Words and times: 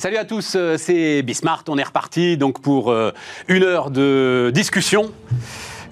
Salut 0.00 0.16
à 0.16 0.24
tous, 0.24 0.52
euh, 0.54 0.76
c'est 0.78 1.22
Bismart. 1.22 1.64
On 1.66 1.76
est 1.76 1.82
reparti 1.82 2.36
donc 2.36 2.62
pour 2.62 2.92
euh, 2.92 3.10
une 3.48 3.64
heure 3.64 3.90
de 3.90 4.52
discussion. 4.54 5.10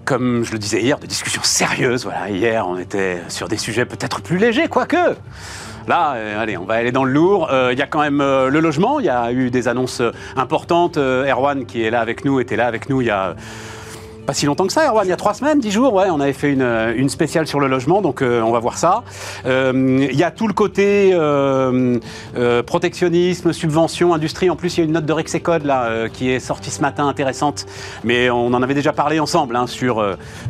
Comme 0.05 0.45
je 0.45 0.53
le 0.53 0.61
disais 0.61 0.81
hier, 0.81 1.01
de 1.01 1.07
discussion 1.07 1.43
sérieuse. 1.43 2.05
Voilà, 2.05 2.31
hier 2.31 2.69
on 2.69 2.79
était 2.79 3.21
sur 3.27 3.49
des 3.49 3.57
sujets 3.57 3.85
peut-être 3.85 4.23
plus 4.23 4.39
légers, 4.39 4.69
quoique. 4.69 5.17
Là, 5.89 6.15
euh, 6.15 6.41
allez, 6.41 6.57
on 6.57 6.65
va 6.65 6.75
aller 6.75 6.93
dans 6.93 7.03
le 7.03 7.11
lourd. 7.11 7.51
Il 7.73 7.77
y 7.77 7.83
a 7.83 7.89
quand 7.89 7.99
même 8.01 8.19
le 8.19 8.61
logement. 8.61 9.01
Il 9.01 9.07
y 9.07 9.11
a 9.11 9.33
eu 9.33 9.51
des 9.51 9.67
annonces 9.67 10.01
importantes. 10.37 10.99
Erwan, 10.99 11.67
qui 11.67 11.83
est 11.83 11.91
là 11.91 12.01
avec 12.01 12.25
nous, 12.25 12.39
était 12.39 12.55
là 12.55 12.69
avec 12.69 12.89
nous 12.89 13.01
il 13.01 13.09
y 13.09 13.11
a 13.11 13.35
pas 14.27 14.35
si 14.35 14.45
longtemps 14.45 14.67
que 14.67 14.73
ça, 14.73 14.89
Erwan, 14.89 15.07
il 15.07 15.11
y 15.11 15.13
a 15.13 15.17
trois 15.17 15.35
semaines, 15.35 15.61
dix 15.61 15.71
jours, 15.71 15.95
ouais, 15.95 16.11
on 16.11 16.21
avait 16.21 16.33
fait 16.33 16.53
une, 16.53 16.63
euh, 16.63 16.93
une 16.97 17.09
spéciale 17.09 17.47
sur 17.47 17.61
le 17.61 17.69
logement, 17.69 18.03
donc 18.03 18.23
euh, 18.23 18.43
on 18.43 18.51
va 18.51 18.59
voir 18.59 18.77
ça. 18.77 19.05
Euh, 19.47 19.73
Il 20.11 20.17
y 20.17 20.25
a 20.25 20.31
tout 20.33 20.49
le 20.49 20.53
côté 20.53 21.15
protectionnisme, 22.67 23.53
subvention, 23.53 24.13
industrie. 24.13 24.51
En 24.51 24.57
plus, 24.57 24.77
il 24.77 24.81
y 24.81 24.83
a 24.83 24.87
une 24.87 24.93
note 24.93 25.07
de 25.07 25.13
Rexecode 25.13 25.65
là 25.65 26.09
qui 26.09 26.31
est 26.31 26.41
sortie 26.41 26.71
ce 26.71 26.83
matin, 26.83 27.07
intéressante, 27.07 27.67
mais 28.03 28.29
on 28.31 28.49
en 28.49 28.63
avait 28.63 28.75
déjà 28.75 28.93
parlé 28.93 29.21
ensemble 29.21 29.55
hein, 29.55 29.67
sur 29.67 30.05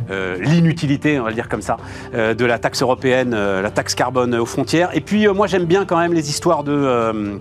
l'inutilité, 0.09 1.19
on 1.19 1.23
va 1.23 1.29
le 1.29 1.35
dire 1.35 1.49
comme 1.49 1.61
ça, 1.61 1.77
de 2.13 2.45
la 2.45 2.57
taxe 2.57 2.81
européenne, 2.81 3.31
la 3.35 3.69
taxe 3.69 3.93
carbone 3.93 4.35
aux 4.35 4.45
frontières. 4.45 4.89
Et 4.95 5.01
puis, 5.01 5.27
moi, 5.27 5.47
j'aime 5.47 5.65
bien 5.65 5.85
quand 5.85 5.97
même 5.97 6.13
les 6.13 6.29
histoires 6.29 6.63
de, 6.63 7.39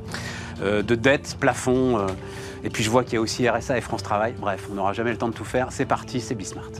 de 0.62 0.94
dette, 0.94 1.36
plafond. 1.40 2.06
Et 2.66 2.68
puis 2.68 2.82
je 2.82 2.90
vois 2.90 3.04
qu'il 3.04 3.14
y 3.14 3.16
a 3.16 3.20
aussi 3.20 3.48
RSA 3.48 3.78
et 3.78 3.80
France 3.80 4.02
Travail. 4.02 4.34
Bref, 4.40 4.66
on 4.68 4.74
n'aura 4.74 4.92
jamais 4.92 5.12
le 5.12 5.18
temps 5.18 5.28
de 5.28 5.34
tout 5.34 5.44
faire. 5.44 5.68
C'est 5.70 5.86
parti, 5.86 6.20
c'est 6.20 6.34
Bismart. 6.34 6.72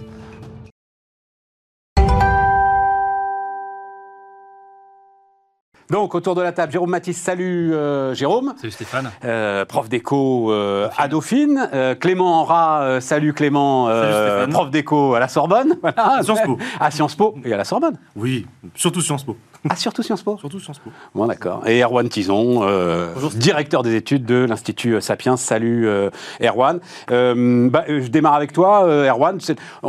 Donc, 5.88 6.16
autour 6.16 6.34
de 6.34 6.42
la 6.42 6.50
table, 6.50 6.72
Jérôme 6.72 6.90
Matisse, 6.90 7.18
salut 7.18 7.72
euh, 7.72 8.12
Jérôme. 8.12 8.54
Salut 8.56 8.72
Stéphane. 8.72 9.12
Euh, 9.24 9.64
prof 9.64 9.88
d'éco 9.88 10.50
euh, 10.50 10.88
à 10.98 11.06
Dauphine. 11.06 11.70
Clément 12.00 12.40
Enra, 12.40 13.00
salut 13.00 13.32
Clément, 13.32 13.86
Salut 13.86 14.50
prof 14.50 14.70
d'éco 14.70 15.14
à 15.14 15.20
la 15.20 15.28
Sorbonne. 15.28 15.76
Voilà. 15.80 16.16
À 16.16 16.22
Sciences 16.24 16.42
Po. 16.42 16.58
À 16.80 16.90
Sciences 16.90 17.14
Po 17.14 17.36
et 17.44 17.52
à 17.52 17.56
la 17.56 17.64
Sorbonne. 17.64 17.96
Oui, 18.16 18.44
surtout 18.74 19.00
Sciences 19.00 19.22
Po. 19.22 19.36
Ah, 19.68 19.76
surtout 19.76 20.02
Sciences 20.02 20.22
Po. 20.22 20.36
Surtout 20.38 20.60
Sciences 20.60 20.78
Po. 20.78 20.90
Bon, 21.14 21.26
d'accord. 21.26 21.66
Et 21.66 21.82
Erwan 21.82 22.08
Tison, 22.08 22.60
euh, 22.62 23.08
directeur 23.34 23.82
des 23.82 23.94
études 23.96 24.24
de 24.24 24.44
l'Institut 24.48 25.00
Sapiens. 25.00 25.36
Salut 25.36 25.88
euh, 25.88 26.10
Erwan. 26.42 26.80
Euh, 27.10 27.68
bah, 27.70 27.84
je 27.88 28.08
démarre 28.08 28.34
avec 28.34 28.52
toi, 28.52 28.84
Erwan. 28.86 29.38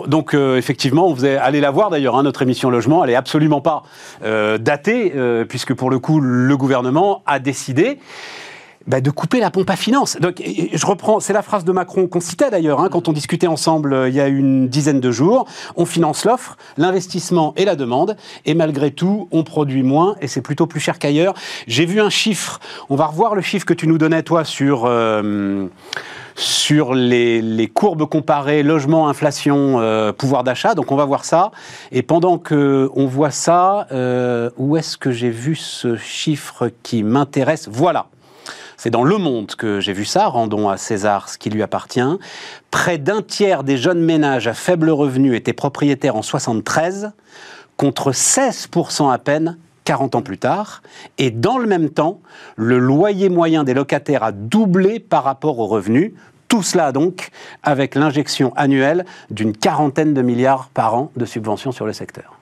Donc, 0.07 0.33
effectivement, 0.33 1.11
vous 1.11 1.25
allez 1.25 1.61
la 1.61 1.71
voir 1.71 1.89
d'ailleurs, 1.89 2.15
hein, 2.15 2.23
notre 2.23 2.41
émission 2.41 2.69
Logement. 2.69 3.03
Elle 3.03 3.11
est 3.11 3.15
absolument 3.15 3.61
pas 3.61 3.83
datée, 4.21 5.13
puisque 5.47 5.73
pour 5.73 5.89
le 5.89 5.99
coup, 5.99 6.19
le 6.19 6.57
gouvernement 6.57 7.21
a 7.25 7.39
décidé. 7.39 7.99
Bah, 8.87 9.01
de 9.01 9.11
couper 9.11 9.39
la 9.39 9.51
pompe 9.51 9.69
à 9.69 9.75
finances. 9.75 10.17
Donc, 10.19 10.41
je 10.41 10.85
reprends, 10.85 11.19
c'est 11.19 11.33
la 11.33 11.41
phrase 11.41 11.63
de 11.63 11.71
Macron 11.71 12.07
qu'on 12.07 12.19
citait 12.21 12.49
d'ailleurs 12.49 12.79
hein, 12.79 12.89
quand 12.89 13.07
on 13.07 13.13
discutait 13.13 13.47
ensemble 13.47 13.93
euh, 13.93 14.09
il 14.09 14.15
y 14.15 14.21
a 14.21 14.27
une 14.27 14.67
dizaine 14.67 14.99
de 14.99 15.11
jours. 15.11 15.45
On 15.75 15.85
finance 15.85 16.25
l'offre, 16.25 16.57
l'investissement 16.77 17.53
et 17.57 17.65
la 17.65 17.75
demande, 17.75 18.15
et 18.45 18.53
malgré 18.53 18.91
tout, 18.91 19.27
on 19.31 19.43
produit 19.43 19.83
moins 19.83 20.15
et 20.21 20.27
c'est 20.27 20.41
plutôt 20.41 20.67
plus 20.67 20.79
cher 20.79 20.99
qu'ailleurs. 20.99 21.33
J'ai 21.67 21.85
vu 21.85 21.99
un 22.01 22.09
chiffre. 22.09 22.59
On 22.89 22.95
va 22.95 23.05
revoir 23.07 23.35
le 23.35 23.41
chiffre 23.41 23.65
que 23.65 23.73
tu 23.73 23.87
nous 23.87 23.97
donnais 23.97 24.23
toi 24.23 24.43
sur. 24.43 24.85
euh, 24.85 25.67
sur 26.39 26.93
les, 26.93 27.41
les 27.41 27.67
courbes 27.67 28.07
comparées 28.07 28.61
logement, 28.61 29.09
inflation, 29.09 29.79
euh, 29.79 30.13
pouvoir 30.13 30.43
d'achat. 30.43 30.75
Donc 30.75 30.91
on 30.91 30.95
va 30.95 31.05
voir 31.05 31.25
ça. 31.25 31.49
Et 31.91 32.03
pendant 32.03 32.37
que 32.37 32.91
on 32.93 33.07
voit 33.07 33.31
ça, 33.31 33.87
euh, 33.91 34.51
où 34.57 34.77
est-ce 34.77 34.97
que 34.97 35.09
j'ai 35.11 35.31
vu 35.31 35.55
ce 35.55 35.97
chiffre 35.97 36.69
qui 36.83 37.01
m'intéresse? 37.01 37.67
Voilà. 37.71 38.05
C'est 38.77 38.91
dans 38.91 39.03
Le 39.03 39.17
Monde 39.17 39.55
que 39.55 39.79
j'ai 39.79 39.91
vu 39.91 40.05
ça. 40.05 40.27
Rendons 40.27 40.69
à 40.69 40.77
César 40.77 41.29
ce 41.29 41.39
qui 41.39 41.49
lui 41.49 41.63
appartient. 41.63 41.99
Près 42.69 42.99
d'un 42.99 43.23
tiers 43.23 43.63
des 43.63 43.75
jeunes 43.75 44.01
ménages 44.01 44.47
à 44.47 44.53
faible 44.53 44.91
revenu 44.91 45.35
étaient 45.35 45.51
propriétaires 45.51 46.15
en 46.15 46.21
73, 46.21 47.11
contre 47.75 48.11
16% 48.11 49.11
à 49.11 49.17
peine 49.17 49.57
40 49.83 50.13
ans 50.13 50.21
plus 50.21 50.37
tard. 50.37 50.83
Et 51.17 51.31
dans 51.31 51.57
le 51.57 51.65
même 51.65 51.89
temps, 51.89 52.21
le 52.55 52.77
loyer 52.77 53.29
moyen 53.29 53.63
des 53.63 53.73
locataires 53.73 54.21
a 54.21 54.31
doublé 54.31 54.99
par 54.99 55.23
rapport 55.23 55.57
aux 55.57 55.67
revenus. 55.67 56.11
Tout 56.47 56.61
cela 56.61 56.91
donc 56.91 57.29
avec 57.63 57.95
l'injection 57.95 58.53
annuelle 58.55 59.05
d'une 59.31 59.57
quarantaine 59.57 60.13
de 60.13 60.21
milliards 60.21 60.69
par 60.73 60.93
an 60.93 61.11
de 61.15 61.25
subventions 61.25 61.71
sur 61.71 61.87
le 61.87 61.93
secteur. 61.93 62.36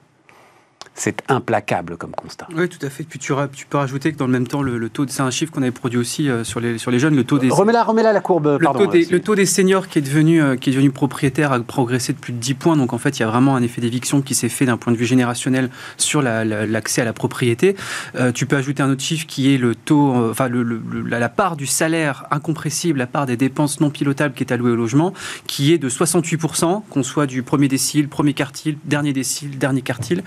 C'est 0.97 1.21
implacable 1.27 1.97
comme 1.97 2.11
constat. 2.11 2.47
Oui, 2.55 2.69
tout 2.69 2.83
à 2.85 2.89
fait. 2.89 3.03
Puis 3.03 3.19
tu, 3.19 3.33
peux 3.69 3.77
rajouter 3.77 4.13
que 4.13 4.17
dans 4.17 4.27
le 4.27 4.31
même 4.31 4.47
temps, 4.47 4.61
le, 4.61 4.77
le 4.77 4.89
taux, 4.89 5.05
c'est 5.09 5.21
un 5.21 5.29
chiffre 5.29 5.51
qu'on 5.51 5.61
avait 5.61 5.71
produit 5.71 5.99
aussi 5.99 6.29
euh, 6.29 6.45
sur, 6.45 6.61
les, 6.61 6.77
sur 6.77 6.89
les 6.89 6.99
jeunes, 6.99 7.15
le 7.17 7.25
taux 7.25 7.37
des, 7.37 7.49
Remets-la 7.49 7.83
remets 7.83 8.01
la 8.01 8.21
courbe, 8.21 8.47
le, 8.47 8.59
pardon. 8.59 8.85
taux 8.85 8.91
des, 8.91 9.05
euh, 9.05 9.09
le 9.11 9.19
taux 9.19 9.35
des 9.35 9.45
seniors 9.45 9.89
qui 9.89 9.99
est, 9.99 10.01
devenu, 10.01 10.41
euh, 10.41 10.55
qui 10.55 10.69
est 10.69 10.73
devenu 10.73 10.91
propriétaire 10.91 11.51
a 11.51 11.59
progressé 11.59 12.13
de 12.13 12.17
plus 12.17 12.31
de 12.31 12.37
10 12.39 12.53
points. 12.53 12.77
Donc 12.77 12.93
en 12.93 12.97
fait, 12.97 13.17
il 13.17 13.21
y 13.21 13.23
a 13.23 13.27
vraiment 13.27 13.57
un 13.57 13.61
effet 13.61 13.81
d'éviction 13.81 14.21
qui 14.21 14.35
s'est 14.35 14.47
fait 14.47 14.65
d'un 14.65 14.77
point 14.77 14.93
de 14.93 14.97
vue 14.97 15.05
générationnel 15.05 15.69
sur 15.97 16.21
la- 16.21 16.45
la- 16.45 16.65
l'accès 16.65 17.01
à 17.01 17.05
la 17.05 17.11
propriété. 17.13 17.75
Euh, 18.15 18.31
tu 18.31 18.45
peux 18.45 18.55
ajouter 18.55 18.81
un 18.81 18.89
autre 18.89 19.03
chiffre 19.03 19.25
qui 19.27 19.53
est 19.53 19.57
le 19.57 19.75
taux, 19.75 20.15
euh, 20.15 20.31
enfin 20.31 20.47
le- 20.47 20.81
la 21.09 21.27
part 21.29 21.57
du 21.57 21.65
salaire 21.65 22.25
incompressible, 22.31 22.99
la 22.99 23.07
part 23.07 23.25
des 23.25 23.35
dépenses 23.35 23.81
non 23.81 23.89
pilotables 23.89 24.33
qui 24.33 24.43
est 24.43 24.53
allouée 24.53 24.71
au 24.71 24.75
logement, 24.77 25.13
qui 25.45 25.73
est 25.73 25.77
de 25.77 25.89
68%, 25.89 26.85
qu'on 26.89 27.03
soit 27.03 27.25
du 27.25 27.43
premier 27.43 27.67
décile, 27.67 28.07
premier 28.07 28.33
quartile, 28.33 28.77
dernier 28.85 29.11
décile, 29.11 29.57
dernier 29.57 29.81
quartile. 29.81 30.23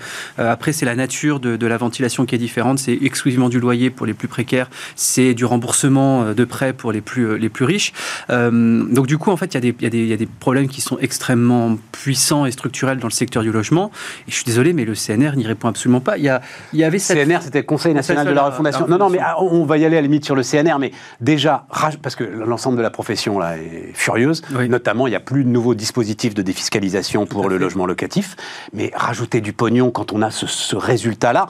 Après, 0.59 0.73
c'est 0.73 0.83
la 0.85 0.95
nature 0.95 1.39
de, 1.39 1.55
de 1.55 1.67
la 1.67 1.77
ventilation 1.77 2.25
qui 2.25 2.35
est 2.35 2.37
différente. 2.37 2.79
C'est 2.79 2.97
exclusivement 3.01 3.47
du 3.47 3.61
loyer 3.61 3.89
pour 3.89 4.05
les 4.05 4.13
plus 4.13 4.27
précaires, 4.27 4.69
c'est 4.97 5.33
du 5.33 5.45
remboursement 5.45 6.23
euh, 6.23 6.33
de 6.33 6.43
prêts 6.43 6.73
pour 6.73 6.91
les 6.91 6.99
plus, 6.99 7.23
euh, 7.29 7.35
les 7.37 7.47
plus 7.47 7.63
riches. 7.63 7.93
Euh, 8.29 8.83
donc 8.91 9.07
du 9.07 9.17
coup, 9.17 9.31
en 9.31 9.37
fait, 9.37 9.53
il 9.53 9.53
y, 9.53 9.57
a 9.85 9.89
des- 9.89 9.97
y, 9.97 10.07
y 10.09 10.13
a 10.13 10.17
problèmes 10.41 10.67
qui 10.67 10.81
sont 10.81 10.97
extrêmement 10.99 11.77
puissants 11.93 12.45
et 12.45 12.51
structurels 12.51 12.97
dans 12.99 13.07
le 13.07 13.13
secteur 13.13 13.41
du 13.41 13.53
logement. 13.53 13.89
Et 14.27 14.31
je 14.31 14.35
suis 14.35 14.43
désolé, 14.43 14.73
mais 14.73 14.83
le 14.83 14.95
CNR 14.95 15.37
n'y 15.37 15.47
répond 15.47 15.69
absolument 15.69 16.01
pas. 16.01 16.17
Il 16.17 16.25
y, 16.25 16.29
a, 16.29 16.41
il 16.73 16.79
y 16.79 16.83
avait 16.83 16.99
cette... 16.99 17.17
CNR, 17.25 17.41
c'était 17.41 17.59
le 17.59 17.63
Conseil 17.65 17.93
national 17.93 18.27
de 18.27 18.31
la 18.33 18.43
refondation. 18.43 18.85
Non, 18.85 18.97
non, 18.97 19.09
mais 19.09 19.19
ah, 19.21 19.41
on 19.41 19.63
va 19.63 19.77
y 19.77 19.85
aller 19.85 19.95
à 19.95 20.01
la 20.01 20.07
limite 20.07 20.25
sur 20.25 20.35
le 20.35 20.43
CNR, 20.43 20.77
mais 20.77 20.91
déjà, 21.21 21.67
parce 22.03 22.17
que 22.17 22.25
l'ensemble 22.25 22.75
de 22.75 22.81
la 22.81 22.89
profession 22.89 23.39
là 23.39 23.57
est 23.57 23.91
furieuse, 23.93 24.41
Oui. 24.53 24.67
notamment 24.67 25.07
il 25.07 25.11
n'y 25.11 25.15
a 25.15 25.21
plus 25.21 25.45
de 25.45 25.49
nouveaux 25.49 25.73
dispositifs 25.73 26.33
de 26.33 26.41
défiscalisation 26.41 27.25
pour 27.25 27.47
le 27.47 27.57
logement 27.57 27.85
locatif, 27.85 28.35
mais 28.73 28.91
rajouter 28.93 29.39
du 29.39 29.53
pognon 29.53 29.89
quand 29.89 30.11
on 30.11 30.21
a 30.21 30.31
ce, 30.31 30.47
ce 30.49 30.75
résultat-là, 30.75 31.47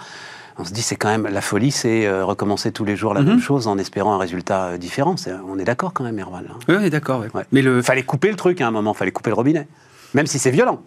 on 0.58 0.66
se 0.66 0.74
dit 0.74 0.82
c'est 0.82 0.96
quand 0.98 1.08
même 1.10 1.26
la 1.28 1.42
folie, 1.42 1.72
c'est 1.72 2.06
euh, 2.06 2.26
recommencer 2.26 2.72
tous 2.72 2.84
les 2.86 2.96
jours 2.98 3.14
la 3.14 3.22
Mhm. 3.22 3.28
même 3.28 3.40
chose 3.42 3.68
en 3.68 3.78
espérant 3.78 4.14
un 4.14 4.18
résultat 4.18 4.66
euh, 4.66 4.78
différent. 4.78 5.16
C'est- 5.18 5.34
On 5.48 5.58
est 5.58 5.64
d'accord 5.64 5.94
quand 5.94 6.04
même, 6.04 6.20
Erwan. 6.20 6.44
là. 6.44 6.52
Oui, 6.68 6.76
on 6.78 6.82
est 6.84 6.90
d'accord. 6.90 7.22
ouais. 7.22 7.30
Ouais. 7.34 7.44
Mais 7.52 7.62
le, 7.62 7.82
Fallait 7.82 8.04
couper 8.04 8.30
le 8.30 8.36
truc 8.36 8.60
à 8.62 8.68
un 8.68 8.72
moment, 8.72 8.94
fallait 8.94 9.12
couper 9.12 9.30
le 9.30 9.36
robinet, 9.36 9.68
même 10.14 10.28
si 10.28 10.38
c'est 10.40 10.52
violent. 10.52 10.82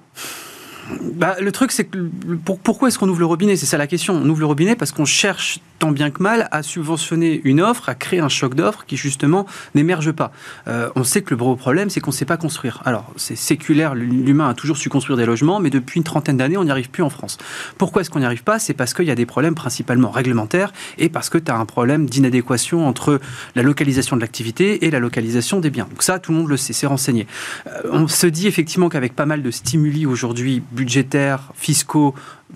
Bah, 1.14 1.36
le 1.40 1.52
truc, 1.52 1.72
c'est 1.72 1.84
que 1.84 1.98
pourquoi 2.44 2.88
est-ce 2.88 2.98
qu'on 2.98 3.08
ouvre 3.08 3.20
le 3.20 3.26
robinet? 3.26 3.56
C'est 3.56 3.66
ça 3.66 3.78
la 3.78 3.86
question. 3.86 4.14
On 4.14 4.28
ouvre 4.28 4.40
le 4.40 4.46
robinet 4.46 4.76
parce 4.76 4.92
qu'on 4.92 5.04
cherche 5.04 5.60
tant 5.78 5.90
bien 5.90 6.10
que 6.10 6.22
mal 6.22 6.48
à 6.52 6.62
subventionner 6.62 7.40
une 7.42 7.60
offre, 7.60 7.88
à 7.88 7.96
créer 7.96 8.20
un 8.20 8.28
choc 8.28 8.54
d'offres 8.54 8.84
qui 8.86 8.96
justement 8.96 9.46
n'émerge 9.74 10.12
pas. 10.12 10.30
Euh, 10.68 10.88
on 10.94 11.02
sait 11.02 11.22
que 11.22 11.30
le 11.30 11.36
gros 11.36 11.56
problème, 11.56 11.90
c'est 11.90 12.00
qu'on 12.00 12.12
ne 12.12 12.16
sait 12.16 12.24
pas 12.24 12.36
construire. 12.36 12.80
Alors, 12.84 13.12
c'est 13.16 13.34
séculaire, 13.34 13.96
l'humain 13.96 14.48
a 14.48 14.54
toujours 14.54 14.76
su 14.76 14.88
construire 14.88 15.16
des 15.16 15.26
logements, 15.26 15.58
mais 15.58 15.70
depuis 15.70 15.98
une 15.98 16.04
trentaine 16.04 16.36
d'années, 16.36 16.56
on 16.56 16.64
n'y 16.64 16.70
arrive 16.70 16.90
plus 16.90 17.02
en 17.02 17.10
France. 17.10 17.36
Pourquoi 17.78 18.02
est-ce 18.02 18.10
qu'on 18.10 18.20
n'y 18.20 18.24
arrive 18.24 18.44
pas? 18.44 18.60
C'est 18.60 18.74
parce 18.74 18.94
qu'il 18.94 19.06
y 19.06 19.10
a 19.10 19.16
des 19.16 19.26
problèmes 19.26 19.56
principalement 19.56 20.10
réglementaires 20.10 20.72
et 20.98 21.08
parce 21.08 21.30
que 21.30 21.38
tu 21.38 21.50
as 21.50 21.56
un 21.56 21.66
problème 21.66 22.06
d'inadéquation 22.06 22.86
entre 22.86 23.20
la 23.56 23.62
localisation 23.62 24.14
de 24.14 24.20
l'activité 24.20 24.86
et 24.86 24.90
la 24.92 25.00
localisation 25.00 25.58
des 25.58 25.70
biens. 25.70 25.88
Donc 25.90 26.04
ça, 26.04 26.20
tout 26.20 26.30
le 26.30 26.38
monde 26.38 26.48
le 26.48 26.56
sait, 26.56 26.72
c'est 26.72 26.86
renseigné. 26.86 27.26
Euh, 27.66 27.90
on 27.90 28.06
se 28.06 28.28
dit 28.28 28.46
effectivement 28.46 28.88
qu'avec 28.88 29.16
pas 29.16 29.26
mal 29.26 29.42
de 29.42 29.50
stimuli 29.50 30.06
aujourd'hui 30.06 30.62
budgétaires, 30.72 31.52
fiscaux, 31.54 32.14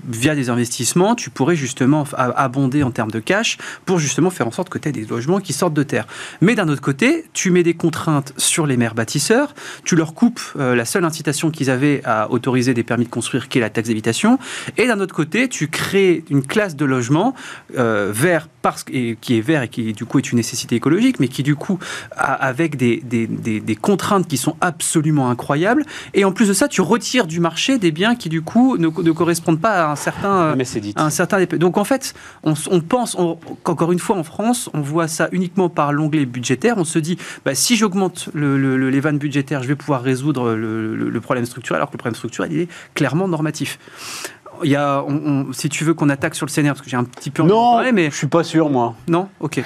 via 0.08 0.34
des 0.34 0.50
investissements, 0.50 1.14
tu 1.14 1.31
pourrais 1.31 1.56
justement 1.56 2.04
abonder 2.16 2.82
en 2.82 2.90
termes 2.90 3.10
de 3.10 3.20
cash 3.20 3.58
pour 3.84 3.98
justement 3.98 4.31
faire 4.31 4.46
en 4.46 4.50
sorte 4.50 4.69
que 4.69 4.78
tu 4.78 4.88
aies 4.88 4.93
des 4.93 5.04
logements 5.04 5.40
qui 5.40 5.52
sortent 5.52 5.75
de 5.75 5.82
terre. 5.82 6.06
Mais 6.40 6.54
d'un 6.54 6.69
autre 6.69 6.82
côté, 6.82 7.25
tu 7.32 7.50
mets 7.50 7.62
des 7.62 7.75
contraintes 7.75 8.32
sur 8.37 8.66
les 8.66 8.76
maires 8.76 8.94
bâtisseurs, 8.94 9.54
tu 9.84 9.96
leur 9.96 10.14
coupes 10.14 10.40
euh, 10.58 10.75
la 10.75 10.84
seule 10.84 11.04
incitation 11.04 11.50
qu'ils 11.50 11.70
avaient 11.70 12.02
à 12.04 12.31
autoriser 12.31 12.75
des 12.75 12.82
permis 12.82 13.04
de 13.04 13.10
construire, 13.10 13.48
qui 13.48 13.58
est 13.58 13.60
la 13.60 13.70
taxe 13.70 13.88
d'habitation, 13.88 14.38
et 14.76 14.87
d'un 14.87 15.00
autre 15.00 15.14
côté, 15.14 15.48
tu 15.48 15.69
crées 15.69 16.25
une 16.31 16.42
classe 16.46 16.76
de 16.76 16.84
logement 16.84 17.34
euh, 17.78 18.10
vert, 18.12 18.49
parce, 18.62 18.84
et, 18.92 19.16
qui 19.20 19.37
est 19.38 19.40
vert 19.40 19.62
et 19.62 19.69
qui 19.69 19.92
du 19.92 20.04
coup 20.04 20.19
est 20.19 20.31
une 20.31 20.37
nécessité 20.37 20.76
écologique, 20.76 21.20
mais 21.20 21.28
qui 21.28 21.42
du 21.42 21.54
coup 21.56 21.78
avec 22.16 22.76
des, 22.76 23.00
des- 23.04 23.26
des- 23.26 23.60
des 23.60 23.76
contraintes 23.76 24.26
qui 24.28 24.37
sont 24.37 24.56
absolument 24.60 25.31
incroyables, 25.31 25.84
et 26.14 26.25
en 26.25 26.32
plus 26.32 26.49
de 26.49 26.52
ça, 26.52 26.69
tu 26.69 26.81
retires 26.81 27.26
du 27.26 27.40
marché 27.40 27.78
des 27.78 27.92
biens 27.92 28.14
qui 28.14 28.28
du 28.28 28.42
coup 28.42 28.76
ne, 28.76 28.87
ne 28.88 29.10
correspondent 29.12 29.60
pas 29.60 29.84
à 29.84 29.86
un 29.91 29.97
certain... 29.97 30.33
euh, 30.43 30.55
mais 30.56 30.65
c'est 30.65 30.81
dit. 30.81 30.93
un 30.97 31.11
certain 31.11 31.44
Donc 31.44 31.77
en 31.79 31.85
fait, 31.85 32.15
on, 32.43 32.55
pense, 32.81 33.15
on- 33.19 33.38
qu'encore 33.62 33.93
une 33.93 33.99
fois 33.99 34.17
en 34.17 34.25
France, 34.25 34.71
on 34.75 34.81
voit 34.81 35.09
ça 35.09 35.29
uniquement 35.33 35.69
par 35.69 35.93
l'onglet 35.93 36.27
budgétaire. 36.27 36.75
On 36.79 36.85
se 36.85 36.99
dit, 36.99 37.19
bah, 37.44 37.55
si 37.55 37.77
j'augmente 37.77 38.29
le, 38.35 38.59
le- 38.59 38.77
le- 38.77 38.91
les 38.91 39.00
vannes 39.00 39.19
budgétaires, 39.19 39.62
je 39.62 39.69
vais 39.69 39.77
pouvoir 39.77 40.03
résoudre 40.03 40.55
le, 40.55 40.94
problème 41.21 41.47
structurel, 41.47 41.79
alors 41.79 41.88
que 41.91 41.94
le 41.94 41.99
problème 41.99 42.15
structurel, 42.17 42.53
il 42.53 42.61
est 42.61 42.69
clairement 42.94 43.29
normatif. 43.29 43.79
Il 44.65 44.71
y 44.71 44.77
a, 44.77 45.03
on- 45.06 45.47
on- 45.49 45.53
si 45.53 45.69
tu 45.69 45.85
veux 45.85 45.93
qu'on 45.94 46.09
attaque 46.09 46.35
sur 46.35 46.47
le 46.47 46.50
CNR, 46.50 46.69
parce 46.69 46.81
que 46.83 46.88
j'ai 46.91 46.97
un 46.97 47.05
petit 47.05 47.31
peu 47.31 47.43
envie 47.43 47.53
Non, 47.53 47.73
parler, 47.75 47.93
mais 47.93 48.11
je 48.11 48.17
suis 48.17 48.27
pas 48.27 48.43
sûr 48.44 48.71
moi. 48.71 48.94
non, 49.09 49.29
ok. 49.41 49.62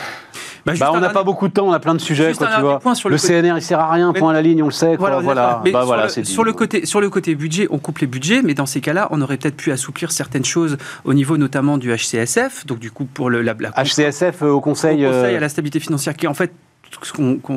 Bah, 0.67 0.73
bah 0.79 0.91
on 0.93 1.01
n'a 1.01 1.11
pas 1.11 1.23
beaucoup 1.23 1.49
de 1.49 1.53
temps, 1.53 1.69
on 1.69 1.73
a 1.73 1.81
plein 1.81 1.95
de 1.95 2.01
sujets, 2.01 2.33
quoi, 2.35 2.49
tu 2.55 2.61
vois. 2.61 2.95
Sur 2.95 3.09
le, 3.09 3.17
CNR, 3.17 3.57
il 3.57 3.63
sert 3.63 3.81
à 3.81 3.91
rien, 3.91 4.13
point 4.13 4.31
à 4.31 4.33
la 4.33 4.43
ligne, 4.43 4.63
on 4.63 4.67
le 4.67 4.73
sait. 4.73 4.97
Quoi, 4.97 5.21
voilà. 5.21 5.63
Bah, 5.65 6.09
sur, 6.09 6.21
le, 6.21 6.25
sur, 6.25 6.45
le, 6.45 6.53
côté, 6.53 6.87
sur 6.87 7.01
le 7.01 7.11
côté 7.11 7.35
budget, 7.35 7.67
on 7.71 7.79
coupe 7.79 7.99
les 7.99 8.07
budgets, 8.07 8.43
mais 8.43 8.55
dans 8.55 8.67
ces 8.67 8.81
cas-là, 8.81 9.09
on 9.11 9.21
aurait 9.21 9.37
peut-être 9.37 9.57
pu 9.57 9.73
assouplir 9.73 10.13
certaines 10.13 10.45
choses 10.45 10.77
au 11.05 11.15
niveau 11.15 11.37
notamment 11.37 11.79
du 11.79 11.95
HCSF. 11.95 12.67
Donc 12.67 12.79
du 12.79 12.91
coup, 12.91 13.05
pour 13.05 13.31
le, 13.31 13.43
la, 13.43 13.55
HCSF 13.55 14.43
euh, 14.43 14.51
au 14.51 14.61
Conseil, 14.61 15.07
au 15.07 15.11
conseil 15.11 15.37
à 15.37 15.41
la 15.41 15.49
stabilité 15.49 15.81
financière, 15.81 16.17
qui 16.17 16.27
est 16.27 16.29
en 16.29 16.35
fait 16.35 16.53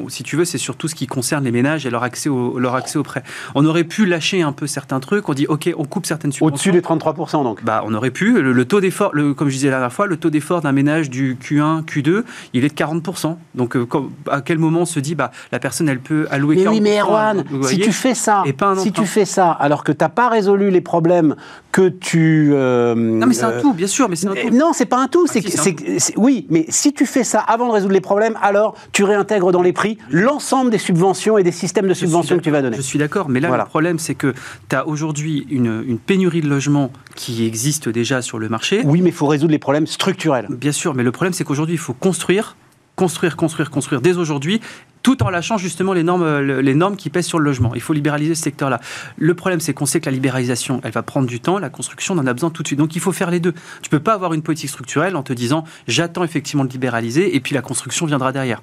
si 0.09 0.23
tu 0.23 0.35
veux, 0.35 0.45
c'est 0.45 0.57
surtout 0.57 0.87
ce 0.87 0.95
qui 0.95 1.07
concerne 1.07 1.43
les 1.43 1.51
ménages 1.51 1.85
et 1.85 1.89
leur 1.89 2.03
accès 2.03 2.29
au, 2.29 2.59
leur 2.59 2.75
accès 2.75 2.97
au 2.97 3.03
prêt. 3.03 3.23
On 3.55 3.65
aurait 3.65 3.83
pu 3.83 4.05
lâcher 4.05 4.41
un 4.41 4.51
peu 4.51 4.67
certains 4.67 4.99
trucs. 4.99 5.27
On 5.27 5.33
dit, 5.33 5.47
OK, 5.47 5.69
on 5.77 5.85
coupe 5.85 6.05
certaines 6.05 6.31
subventions. 6.31 6.53
Au-dessus 6.53 6.71
des 6.71 6.81
33%, 6.81 7.43
donc 7.43 7.63
bah, 7.63 7.83
On 7.85 7.93
aurait 7.93 8.11
pu. 8.11 8.41
Le, 8.41 8.65
taux 8.65 8.79
d'effort, 8.79 9.11
comme 9.35 9.49
je 9.49 9.55
disais 9.55 9.67
la 9.67 9.77
dernière 9.77 9.93
fois, 9.93 10.07
le 10.07 10.17
taux 10.17 10.29
d'effort 10.29 10.61
d'un 10.61 10.71
ménage 10.71 11.09
du 11.09 11.35
Q1, 11.35 11.83
Q2, 11.85 12.23
il 12.53 12.63
est 12.63 12.69
de 12.69 12.73
40%. 12.73 13.35
Donc, 13.55 13.75
euh, 13.75 13.87
à 14.29 14.41
quel 14.41 14.59
moment 14.59 14.81
on 14.81 14.85
se 14.85 14.99
dit, 14.99 15.15
bah, 15.15 15.31
la 15.51 15.59
personne, 15.59 15.89
elle 15.89 15.99
peut 15.99 16.27
allouer 16.29 16.55
mais 16.57 16.67
Oui, 16.67 16.81
mais 16.81 16.99
Erwan, 16.99 17.43
si 17.63 17.79
tu 17.79 17.91
fais 17.91 18.13
ça, 18.13 18.43
si 18.77 18.91
tu 18.91 19.05
fais 19.05 19.25
ça, 19.25 19.51
alors 19.51 19.83
que 19.83 19.91
tu 19.91 20.03
n'as 20.03 20.09
pas 20.09 20.29
résolu 20.29 20.69
les 20.69 20.81
problèmes 20.81 21.35
que 21.71 21.89
tu... 21.89 22.51
Euh, 22.53 22.93
non, 22.93 23.25
mais 23.25 23.33
c'est 23.33 23.43
un 23.43 23.51
euh, 23.51 23.61
tout, 23.61 23.73
bien 23.73 23.87
sûr, 23.87 24.07
mais 24.09 24.15
c'est 24.15 24.27
un 24.27 24.35
tout. 24.35 24.49
Non, 24.51 24.73
c'est 24.73 24.85
pas 24.85 24.97
un 24.97 25.07
tout. 25.07 25.25
Ah, 25.27 25.31
c'est, 25.33 26.17
oui, 26.17 26.45
mais 26.49 26.65
si 26.69 26.93
tu 26.93 27.05
fais 27.05 27.23
ça 27.23 27.39
avant 27.39 27.67
de 27.67 27.73
résoudre 27.73 27.93
les 27.93 28.01
problèmes, 28.01 28.37
alors 28.41 28.75
tu 28.91 29.03
réintègres 29.03 29.22
intègre 29.23 29.53
dans 29.53 29.61
les 29.61 29.71
prix 29.71 29.97
l'ensemble 30.11 30.69
des 30.69 30.77
subventions 30.77 31.37
et 31.37 31.43
des 31.43 31.53
systèmes 31.53 31.87
de 31.87 31.93
subventions 31.93 32.37
que 32.37 32.43
tu 32.43 32.51
vas 32.51 32.61
donner. 32.61 32.75
Je 32.75 32.81
suis 32.81 32.99
d'accord, 32.99 33.29
mais 33.29 33.39
là, 33.39 33.55
le 33.55 33.63
problème, 33.65 33.99
c'est 33.99 34.15
que 34.15 34.33
tu 34.69 34.75
as 34.75 34.85
aujourd'hui 34.85 35.47
une, 35.49 35.83
une, 35.87 35.97
pénurie 35.97 36.41
de 36.41 36.49
logements 36.49 36.91
qui 37.15 37.45
existe 37.45 37.87
déjà 37.87 38.21
sur 38.21 38.37
le 38.37 38.49
marché. 38.49 38.81
Oui, 38.83 39.01
mais 39.01 39.09
il 39.09 39.15
faut 39.15 39.27
résoudre 39.27 39.51
les 39.51 39.59
problèmes 39.59 39.87
structurels. 39.87 40.47
Bien 40.49 40.73
sûr, 40.73 40.93
mais 40.93 41.03
le 41.03 41.11
problème, 41.11 41.31
c'est 41.31 41.45
qu'aujourd'hui, 41.45 41.75
il 41.75 41.79
faut 41.79 41.93
construire 41.93 42.57
construire, 42.95 43.35
construire, 43.35 43.71
construire 43.71 44.01
dès 44.01 44.17
aujourd'hui 44.17 44.61
tout 45.01 45.21
en 45.21 45.29
lâchant 45.29 45.57
justement 45.57 45.93
les 45.93 46.03
normes, 46.03 46.39
les 46.39 46.75
normes 46.75 46.95
qui 46.95 47.09
pèsent 47.09 47.25
sur 47.25 47.37
le 47.37 47.45
logement. 47.45 47.75
Il 47.75 47.81
faut 47.81 47.91
libéraliser 47.91 48.35
ce 48.35 48.43
secteur-là. 48.43 48.79
Le 49.17 49.33
problème, 49.33 49.59
c'est 49.59 49.73
qu'on 49.73 49.85
sait 49.85 49.99
que 49.99 50.05
la 50.05 50.13
libéralisation, 50.13 50.79
elle 50.83 50.91
va 50.91 51.03
prendre 51.03 51.27
du 51.27 51.41
temps, 51.41 51.59
la 51.59 51.69
construction, 51.69 52.13
on 52.13 52.19
en 52.19 52.27
a 52.27 52.33
besoin 52.33 52.49
tout 52.49 52.63
de 52.63 52.67
suite. 52.67 52.79
Donc 52.79 52.95
il 52.95 53.01
faut 53.01 53.11
faire 53.11 53.29
les 53.29 53.41
deux. 53.41 53.53
Tu 53.81 53.89
peux 53.89 53.99
pas 53.99 54.13
avoir 54.13 54.33
une 54.33 54.41
politique 54.41 54.69
structurelle 54.69 55.17
en 55.17 55.23
te 55.23 55.33
disant 55.33 55.65
j'attends 55.87 56.23
effectivement 56.23 56.63
de 56.63 56.71
libéraliser 56.71 57.35
et 57.35 57.39
puis 57.41 57.53
la 57.53 57.61
construction 57.61 58.05
viendra 58.05 58.31
derrière. 58.31 58.61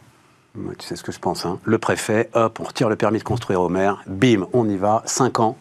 Tu 0.55 0.87
sais 0.87 0.97
ce 0.97 1.03
que 1.03 1.13
je 1.13 1.19
pense. 1.19 1.47
Hein. 1.47 1.59
Le 1.65 1.79
préfet, 1.79 2.29
hop, 2.35 2.59
on 2.61 2.65
retire 2.65 2.89
le 2.89 2.97
permis 2.97 3.19
de 3.19 3.25
construire 3.25 3.61
au 3.61 3.69
maire, 3.69 4.03
bim, 4.07 4.47
on 4.53 4.69
y 4.69 4.77
va, 4.77 5.03
5 5.07 5.41
ans. 5.41 5.57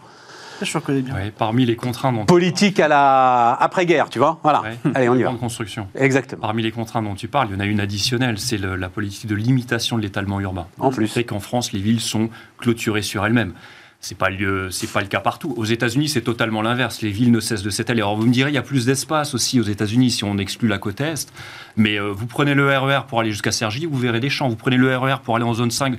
Je 0.62 0.78
reconnais 0.78 1.02
bien. 1.02 1.16
parmi 1.38 1.66
les 1.66 1.78
contraintes 1.78 2.16
dont 2.16 2.26
Politique 2.26 2.80
à 2.82 2.90
la 2.90 3.54
après-guerre, 3.54 4.10
tu 4.10 4.20
vois. 4.20 4.40
Voilà. 4.44 4.64
Allez, 4.94 5.08
on 5.08 5.16
y 5.16 5.24
va. 5.24 5.32
construction. 5.32 5.88
Exactement. 5.96 6.42
Parmi 6.42 6.64
les 6.64 6.72
contraintes 6.72 7.06
dont 7.06 7.16
tu 7.16 7.30
parles, 7.30 7.48
il 7.50 7.54
y 7.54 7.56
en 7.56 7.62
a 7.62 7.66
une 7.66 7.80
additionnelle, 7.80 8.40
c'est 8.40 8.58
la 8.58 8.90
politique 8.90 9.28
de 9.28 9.36
limitation 9.36 9.96
de 9.96 10.02
l'étalement 10.02 10.40
urbain. 10.42 10.68
En 10.80 10.92
plus. 10.92 11.08
C'est 11.08 11.24
qu'en 11.24 11.40
France, 11.40 11.72
les 11.72 11.80
villes 11.80 12.02
sont 12.02 12.30
clôturées 12.58 13.04
sur 13.04 13.26
elles-mêmes. 13.26 13.54
C'est 14.02 14.18
pas 14.18 14.30
pas 14.30 15.02
le 15.02 15.08
cas 15.08 15.20
partout. 15.20 15.54
Aux 15.58 15.66
États-Unis, 15.66 16.08
c'est 16.08 16.22
totalement 16.22 16.62
l'inverse. 16.62 17.02
Les 17.02 17.12
villes 17.12 17.32
ne 17.32 17.42
cessent 17.42 17.64
de 17.64 17.70
s'étaler. 17.70 18.00
Alors 18.00 18.16
vous 18.16 18.26
me 18.26 18.32
direz, 18.32 18.50
il 18.50 18.54
y 18.54 18.58
a 18.58 18.64
plus 18.64 18.86
d'espace 18.86 19.34
aussi 19.34 19.60
aux 19.60 19.64
États-Unis 19.64 20.12
si 20.12 20.24
on 20.24 20.38
exclut 20.38 20.70
la 20.70 20.78
côte 20.78 21.02
est. 21.02 21.34
Mais 21.76 22.00
euh, 22.00 22.12
vous 22.12 22.26
prenez 22.26 22.54
le 22.54 22.66
RER 22.66 23.00
e 23.00 23.08
pour 23.08 23.20
aller 23.20 23.32
jusqu'à 23.32 23.52
Cergy, 23.52 23.86
vous 23.86 23.98
verrez 23.98 24.22
des 24.22 24.30
champs. 24.30 24.48
Vous 24.48 24.56
prenez 24.56 24.78
le 24.78 24.96
RER 24.96 25.16
e 25.16 25.18
pour 25.22 25.36
aller 25.36 25.44
en 25.44 25.54
zone 25.54 25.70
5 25.70 25.96
euh, 25.96 25.98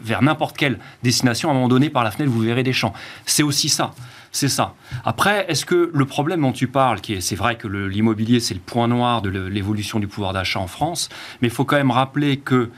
vers 0.00 0.22
n'importe 0.22 0.56
quelle 0.56 0.78
destination, 1.02 1.50
à 1.50 1.52
un 1.52 1.54
moment 1.54 1.68
donné, 1.68 1.90
par 1.90 2.02
la 2.02 2.10
fenêtre, 2.10 2.32
vous 2.32 2.40
verrez 2.40 2.62
des 2.62 2.72
champs. 2.72 2.94
C'est 3.26 3.42
aussi 3.42 3.68
ça. 3.68 3.92
C'est 4.32 4.48
ça. 4.48 4.74
Après, 5.04 5.46
est-ce 5.48 5.66
que 5.66 5.90
le 5.92 6.04
problème 6.06 6.42
dont 6.42 6.52
tu 6.52 6.66
parles, 6.66 7.00
qui 7.00 7.14
est, 7.14 7.20
c'est 7.20 7.36
vrai 7.36 7.56
que 7.56 7.68
l'immobilier, 7.68 8.40
c'est 8.40 8.54
le 8.54 8.60
point 8.60 8.88
noir 8.88 9.22
de 9.22 9.30
l'évolution 9.30 10.00
du 10.00 10.06
pouvoir 10.06 10.32
d'achat 10.32 10.60
en 10.60 10.66
France, 10.66 11.08
mais 11.40 11.48
il 11.48 11.50
faut 11.50 11.64
quand 11.64 11.76
même 11.76 11.90
rappeler 11.90 12.38
que 12.38 12.70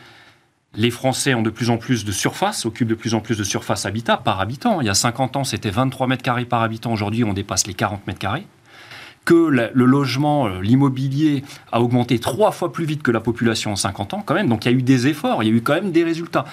les 0.77 0.91
Français 0.91 1.35
ont 1.35 1.43
de 1.43 1.51
plus 1.51 1.71
en 1.71 1.79
plus 1.79 2.05
de 2.05 2.13
surface, 2.13 2.65
occupent 2.65 2.89
de 2.89 2.95
plus 2.95 3.15
en 3.15 3.21
plus 3.21 3.37
de 3.37 3.45
surface 3.45 3.87
habitat 3.87 4.17
par 4.17 4.41
habitant. 4.41 4.81
Il 4.81 4.87
y 4.87 4.91
a 4.91 4.95
50 4.95 5.37
ans, 5.37 5.45
c'était 5.45 5.71
23 5.71 6.07
mètres 6.07 6.23
carrés 6.23 6.45
par 6.45 6.63
habitant. 6.63 6.93
Aujourd'hui, 6.93 7.25
on 7.25 7.33
dépasse 7.33 7.67
les 7.67 7.75
40 7.75 8.07
mètres 8.07 8.21
carrés. 8.21 8.47
Que 9.25 9.35
le 9.35 9.85
logement, 9.85 10.47
euh, 10.47 10.61
l'immobilier 10.61 11.45
a 11.73 11.83
augmenté 11.83 12.19
trois 12.19 12.53
fois 12.53 12.73
plus 12.73 12.85
vite 12.85 13.03
que 13.03 13.11
la 13.11 13.21
population 13.21 13.73
en 13.73 13.77
50 13.77 14.15
ans, 14.15 14.23
quand 14.25 14.35
même. 14.35 14.49
Donc 14.49 14.65
il 14.65 14.73
y 14.73 14.75
a 14.75 14.77
eu 14.79 14.83
des 14.83 15.09
efforts, 15.09 15.43
il 15.43 15.49
y 15.49 15.53
a 15.53 15.55
eu 15.55 15.61
quand 15.61 15.75
même 15.75 15.93
des 15.93 16.05
résultats. 16.05 16.47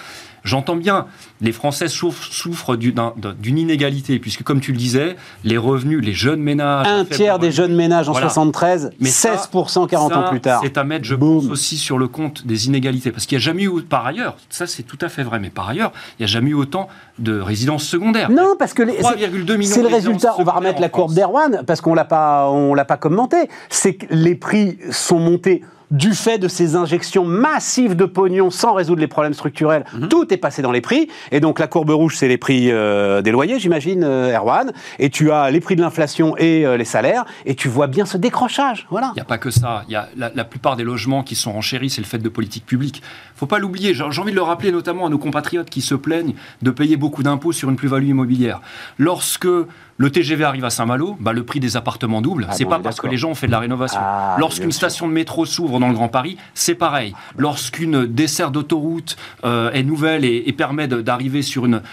J'entends 0.44 0.75
bien, 0.75 1.07
les 1.42 1.51
Français 1.51 1.88
souffrent, 1.88 2.75
d'une 2.78 3.57
inégalité, 3.57 4.19
puisque 4.19 4.44
comme 4.44 4.60
tu 4.60 4.72
le 4.72 4.78
disais, 4.78 5.16
les 5.44 5.57
revenus, 5.57 6.01
les 6.04 6.13
jeunes 6.13 6.42
ménages... 6.42 6.88
Un 6.88 7.06
tiers 7.06 7.39
des 7.39 7.51
jeunes 7.51 7.75
ménages 7.75 8.10
en 8.10 8.13
73, 8.13 8.92
mais 9.00 9.10
16% 9.10 9.88
40 9.88 10.13
ans 10.13 10.30
plus 10.30 10.42
tard. 10.42 10.62
C'est 10.63 10.78
à 10.78 10.84
mettre, 10.84 11.06
je 11.06 11.16
pense, 11.16 11.45
aussi 11.48 11.78
sur 11.78 11.98
le 11.98 12.07
compte 12.07 12.45
des 12.48 12.68
inégalités. 12.68 13.12
Parce 13.12 13.25
qu'il 13.25 13.38
n'y 13.38 13.44
a 13.44 13.45
jamais 13.45 13.63
eu, 13.63 13.81
par 13.81 14.06
ailleurs, 14.06 14.38
ça 14.50 14.68
c'est 14.68 14.84
tout 14.84 14.98
à 15.01 15.10
fait 15.10 15.24
vrai, 15.24 15.39
mais 15.39 15.50
par 15.50 15.69
ailleurs, 15.69 15.92
il 16.18 16.22
n'y 16.22 16.25
a 16.25 16.28
jamais 16.28 16.51
eu 16.51 16.56
autant 16.56 16.88
de 17.19 17.39
résidences 17.39 17.84
secondaires. 17.84 18.30
Non, 18.31 18.56
parce 18.57 18.74
que 18.74 18.84
c'est 18.88 19.81
le 19.81 19.88
résultat. 19.88 20.36
On 20.38 20.44
va 20.44 20.54
remettre 20.54 20.80
la 20.81 20.89
courbe 20.89 21.13
d'Erwan, 21.13 21.63
parce 21.66 21.81
qu'on 21.81 21.92
ne 21.92 22.75
l'a 22.75 22.86
pas 22.86 22.98
commenté. 22.98 23.50
C'est 23.69 23.95
que 23.95 24.06
les 24.13 24.36
prix 24.36 24.78
sont 24.92 25.19
montés 25.19 25.63
du 25.92 26.13
fait 26.13 26.38
de 26.38 26.48
ces 26.48 26.75
injections 26.75 27.25
massives 27.25 27.95
de 27.95 28.06
pognon 28.06 28.50
sans 28.50 28.74
résoudre 28.74 29.00
les 29.01 29.07
problèmes 29.07 29.34
structurels, 29.34 29.86
mhm. 29.94 30.10
tout 30.10 30.34
est 30.34 30.38
passé 30.38 30.62
dans 30.62 30.72
les 30.72 30.81
prix. 30.81 31.07
Et 31.31 31.39
donc 31.39 31.60
la 31.60 31.68
courbe 31.68 31.89
rouge, 31.89 32.18
c'est 32.18 32.28
les 32.28 32.38
prix 32.38 32.72
euh, 32.72 33.22
des 33.22 33.31
loyers, 33.31 33.60
j'imagine, 33.60 34.04
euh, 34.04 34.36
Erwan. 34.36 34.74
Et 35.00 35.10
tu 35.10 35.31
as 35.31 35.50
les 35.50 35.60
prix 35.60 35.75
de 35.75 35.81
l'inflation 35.81 36.36
et 36.38 36.66
euh, 36.66 36.78
les 36.78 36.86
salaires. 36.86 37.25
Et 37.45 37.56
tu 37.56 37.68
vois 37.68 37.88
bien 37.88 38.06
ce 38.06 38.18
décrochage. 38.18 38.88
Voilà. 38.89 39.12
Il 39.13 39.16
n'y 39.16 39.22
a 39.22 39.25
pas 39.25 39.38
que 39.38 39.50
ça. 39.50 39.84
Il 39.88 39.94
y 39.94 39.95
a 39.95 40.10
la, 40.18 40.44
plupart 40.44 40.75
des 40.75 40.84
logements 40.84 41.24
qui 41.24 41.36
sont 41.36 41.51
enchéris, 41.51 41.89
c'est 41.89 42.01
le 42.01 42.07
fait 42.07 42.18
de 42.18 42.30
politique 42.30 42.66
publique. 42.66 43.01
faut 43.36 43.45
pas 43.45 43.60
l'oublier. 43.60 43.94
J'ai 43.94 44.04
envie 44.04 44.31
de 44.31 44.36
le 44.36 44.42
rappeler 44.42 44.72
notamment 44.72 45.06
à 45.07 45.10
nos 45.10 45.18
compatriotes 45.18 45.69
qui 45.69 45.81
se 45.81 45.95
plaignent 45.95 46.34
de 46.62 46.72
payer 46.72 46.98
beaucoup 46.98 47.24
d'impôts 47.24 47.51
sur 47.51 47.69
une 47.69 47.75
plus-value 47.75 48.07
immobilière. 48.07 48.62
Lorsque 48.98 49.48
le 49.97 50.11
TGV 50.11 50.44
arrive 50.44 50.65
à 50.65 50.69
Saint-Malo, 50.69 51.17
bah, 51.19 51.33
le 51.33 51.44
prix 51.44 51.59
des 51.59 51.75
appartements 51.75 52.21
double. 52.21 52.47
Ah 52.49 52.53
c'est 52.53 52.65
pas 52.65 52.79
parce 52.79 53.01
que 53.01 53.07
les 53.07 53.17
gens 53.17 53.31
ont 53.31 53.35
fait 53.35 53.47
de 53.47 53.51
la 53.51 53.59
rénovation. 53.59 53.99
Ah, 54.01 54.35
Lorsqu'une 54.39 54.71
station 54.71 55.07
de 55.07 55.13
métro 55.13 55.45
s'ouvre 55.45 55.79
dans 55.79 55.88
le 55.88 55.94
Grand 55.94 56.07
Paris, 56.07 56.38
c'est 56.53 56.75
pareil. 56.75 57.13
Lorsqu'une 57.38 58.05
dessert 58.05 58.51
d'autoroute 58.51 59.17
euh, 59.44 59.71
est 59.71 59.83
nouvelle 59.83 60.23
et, 60.25 60.53
permet 60.57 60.88
d'arriver 60.88 61.44
sur 61.44 61.65
une, 61.65 61.83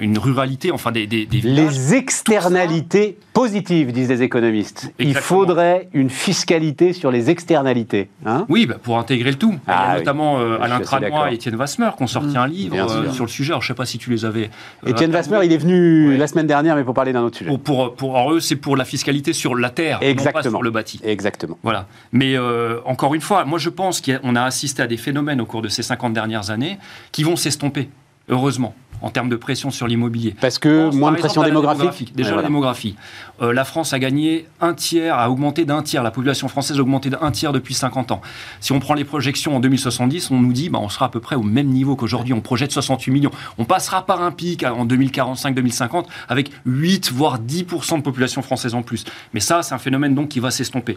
une 0.00 0.18
ruralité, 0.18 0.72
enfin 0.72 0.90
des, 0.90 1.06
des, 1.06 1.26
Les 1.26 1.94
externalités 1.94 3.18
positives, 3.34 3.92
disent 3.92 4.08
les 4.08 4.22
économistes. 4.22 4.92
Il 4.98 5.14
faudrait 5.14 5.88
une 5.92 6.08
fiscalité 6.08 6.92
sur 6.92 7.10
les 7.10 7.30
externalités. 7.30 8.08
Hein 8.24 8.46
oui, 8.48 8.66
bah, 8.66 8.76
pour 8.82 8.98
intégrer 8.98 9.30
le 9.30 9.36
tout. 9.36 9.54
Il 9.66 9.70
y 9.70 9.72
a 9.72 9.80
ah 9.90 9.98
notamment 9.98 10.38
euh, 10.38 10.58
Alain 10.60 10.80
Tranois 10.80 11.30
et 11.30 11.34
Étienne 11.34 11.56
Vasmer 11.56 11.90
qui 11.96 12.02
ont 12.02 12.06
sorti 12.06 12.36
mmh. 12.36 12.40
un 12.40 12.46
livre 12.46 12.76
euh, 12.76 13.10
sur 13.10 13.24
le 13.24 13.30
sujet. 13.30 13.52
Alors, 13.52 13.62
je 13.62 13.66
ne 13.66 13.74
sais 13.74 13.76
pas 13.76 13.86
si 13.86 13.98
tu 13.98 14.10
les 14.10 14.24
avais. 14.24 14.50
Étienne 14.86 15.10
Vasmer, 15.10 15.40
il 15.44 15.52
est 15.52 15.58
venu 15.58 16.16
la 16.16 16.26
semaine 16.26 16.46
dernière, 16.46 16.78
pour 16.84 16.94
parler 16.94 17.12
d'un 17.12 17.22
autre 17.22 17.38
sujet. 17.38 17.56
Pour, 17.58 17.94
pour, 17.94 18.32
eux, 18.32 18.40
c'est 18.40 18.56
pour 18.56 18.76
la 18.76 18.84
fiscalité 18.84 19.32
sur 19.32 19.54
la 19.54 19.70
terre, 19.70 19.98
Exactement. 20.02 20.32
non 20.32 20.42
pas 20.42 20.48
sur 20.48 20.62
le 20.62 20.70
bâti. 20.70 21.00
Exactement. 21.04 21.58
Voilà. 21.62 21.86
Mais 22.12 22.36
euh, 22.36 22.80
encore 22.84 23.14
une 23.14 23.20
fois, 23.20 23.44
moi 23.44 23.58
je 23.58 23.70
pense 23.70 24.00
qu'on 24.00 24.36
a 24.36 24.42
assisté 24.42 24.82
à 24.82 24.86
des 24.86 24.96
phénomènes 24.96 25.40
au 25.40 25.46
cours 25.46 25.62
de 25.62 25.68
ces 25.68 25.82
50 25.82 26.12
dernières 26.12 26.50
années 26.50 26.78
qui 27.10 27.22
vont 27.22 27.36
s'estomper, 27.36 27.88
heureusement 28.32 28.74
en 29.02 29.10
termes 29.10 29.28
de 29.28 29.36
pression 29.36 29.70
sur 29.70 29.88
l'immobilier. 29.88 30.34
Parce 30.40 30.58
que 30.58 30.94
moins 30.94 31.10
de 31.10 31.16
pression 31.16 31.42
démographique. 31.42 32.14
Déjà 32.14 32.36
la 32.36 32.42
démographie. 32.42 32.96
Euh, 33.40 33.52
la 33.52 33.64
France 33.64 33.92
a 33.92 33.98
gagné 33.98 34.46
un 34.60 34.74
tiers, 34.74 35.18
a 35.18 35.28
augmenté 35.28 35.64
d'un 35.64 35.82
tiers. 35.82 36.04
La 36.04 36.12
population 36.12 36.46
française 36.46 36.78
a 36.78 36.82
augmenté 36.82 37.10
d'un 37.10 37.30
tiers 37.32 37.52
depuis 37.52 37.74
50 37.74 38.12
ans. 38.12 38.22
Si 38.60 38.70
on 38.70 38.78
prend 38.78 38.94
les 38.94 39.04
projections 39.04 39.56
en 39.56 39.60
2070, 39.60 40.30
on 40.30 40.40
nous 40.40 40.52
dit 40.52 40.68
bah, 40.68 40.78
on 40.80 40.88
sera 40.88 41.06
à 41.06 41.08
peu 41.08 41.18
près 41.18 41.34
au 41.34 41.42
même 41.42 41.66
niveau 41.66 41.96
qu'aujourd'hui. 41.96 42.32
On 42.32 42.40
projette 42.40 42.70
68 42.70 43.10
millions. 43.10 43.32
On 43.58 43.64
passera 43.64 44.06
par 44.06 44.22
un 44.22 44.30
pic 44.30 44.62
en 44.62 44.86
2045-2050 44.86 46.04
avec 46.28 46.52
8 46.64 47.10
voire 47.12 47.40
10% 47.40 47.98
de 47.98 48.02
population 48.02 48.40
française 48.40 48.74
en 48.74 48.82
plus. 48.82 49.04
Mais 49.34 49.40
ça, 49.40 49.64
c'est 49.64 49.74
un 49.74 49.78
phénomène 49.78 50.14
donc 50.14 50.28
qui 50.28 50.38
va 50.38 50.52
s'estomper. 50.52 50.96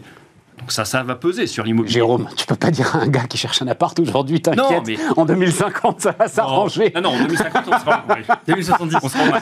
Donc 0.66 0.72
ça, 0.72 0.84
ça 0.84 1.04
va 1.04 1.14
peser 1.14 1.46
sur 1.46 1.62
l'immobilier. 1.62 1.94
Jérôme, 1.94 2.28
tu 2.34 2.44
peux 2.44 2.56
pas 2.56 2.72
dire 2.72 2.96
à 2.96 3.02
un 3.02 3.06
gars 3.06 3.28
qui 3.28 3.38
cherche 3.38 3.62
un 3.62 3.68
appart 3.68 3.96
aujourd'hui, 4.00 4.42
t'inquiète, 4.42 4.82
mais... 4.84 4.98
en 5.16 5.24
2050, 5.24 6.00
ça 6.00 6.12
va 6.18 6.26
s'arranger. 6.26 6.92
Non, 6.96 7.02
non, 7.02 7.10
en 7.10 7.18
2050, 7.18 7.64
on 7.68 7.78
sera 7.78 8.04
en 8.08 8.34
2070, 8.48 8.96
on 9.00 9.08
sera 9.08 9.38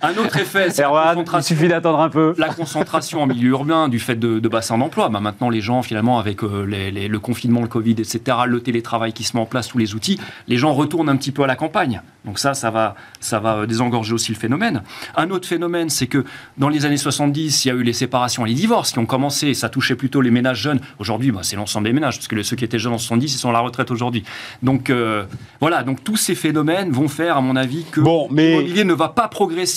Un 0.00 0.16
autre 0.16 0.36
effet, 0.36 0.70
c'est 0.70 0.84
il 0.84 1.42
suffit 1.42 1.68
d'attendre 1.68 2.00
un 2.00 2.08
peu. 2.08 2.34
La 2.38 2.48
concentration 2.48 3.22
en 3.22 3.26
milieu 3.26 3.50
urbain 3.50 3.88
du 3.88 3.98
fait 3.98 4.16
de, 4.16 4.38
de 4.38 4.48
bassins 4.48 4.78
d'emploi. 4.78 5.08
Bah, 5.08 5.20
maintenant, 5.20 5.50
les 5.50 5.60
gens, 5.60 5.82
finalement, 5.82 6.18
avec 6.18 6.42
euh, 6.42 6.64
le 6.66 7.18
confinement, 7.18 7.60
le 7.60 7.68
Covid, 7.68 7.92
etc., 7.92 8.38
le 8.46 8.60
télétravail 8.60 9.12
qui 9.12 9.24
se 9.24 9.36
met 9.36 9.42
en 9.42 9.46
place, 9.46 9.68
tous 9.68 9.78
les 9.78 9.94
outils, 9.94 10.18
les 10.46 10.56
gens 10.56 10.72
retournent 10.72 11.08
un 11.08 11.16
petit 11.16 11.32
peu 11.32 11.42
à 11.42 11.46
la 11.46 11.56
campagne. 11.56 12.02
Donc 12.24 12.38
ça, 12.38 12.54
ça 12.54 12.70
va, 12.70 12.94
ça 13.20 13.38
va 13.38 13.58
euh, 13.58 13.66
désengorger 13.66 14.12
aussi 14.12 14.32
le 14.32 14.38
phénomène. 14.38 14.82
Un 15.16 15.30
autre 15.30 15.46
phénomène, 15.46 15.88
c'est 15.88 16.08
que 16.08 16.24
dans 16.56 16.68
les 16.68 16.84
années 16.84 16.96
70, 16.96 17.64
il 17.64 17.68
y 17.68 17.70
a 17.70 17.74
eu 17.74 17.82
les 17.82 17.92
séparations 17.92 18.44
et 18.44 18.48
les 18.48 18.54
divorces 18.54 18.92
qui 18.92 18.98
ont 18.98 19.06
commencé. 19.06 19.54
Ça 19.54 19.68
touchait 19.68 19.94
plutôt 19.94 20.20
les 20.20 20.30
ménages 20.30 20.60
jeunes. 20.60 20.80
Aujourd'hui, 20.98 21.30
bah, 21.30 21.40
c'est 21.42 21.56
l'ensemble 21.56 21.86
des 21.86 21.92
ménages, 21.92 22.16
parce 22.16 22.28
que 22.28 22.42
ceux 22.42 22.56
qui 22.56 22.64
étaient 22.64 22.78
jeunes 22.78 22.94
en 22.94 22.98
70, 22.98 23.34
ils 23.34 23.38
sont 23.38 23.50
à 23.50 23.52
la 23.52 23.60
retraite 23.60 23.90
aujourd'hui. 23.90 24.24
Donc 24.62 24.90
euh, 24.90 25.24
voilà, 25.60 25.82
donc 25.82 26.02
tous 26.02 26.16
ces 26.16 26.34
phénomènes 26.34 26.90
vont 26.90 27.08
faire, 27.08 27.36
à 27.36 27.40
mon 27.40 27.56
avis, 27.56 27.84
que 27.90 28.00
l'immobilier 28.00 28.84
ne 28.84 28.94
va 28.94 29.08
pas 29.08 29.28
progresser 29.28 29.67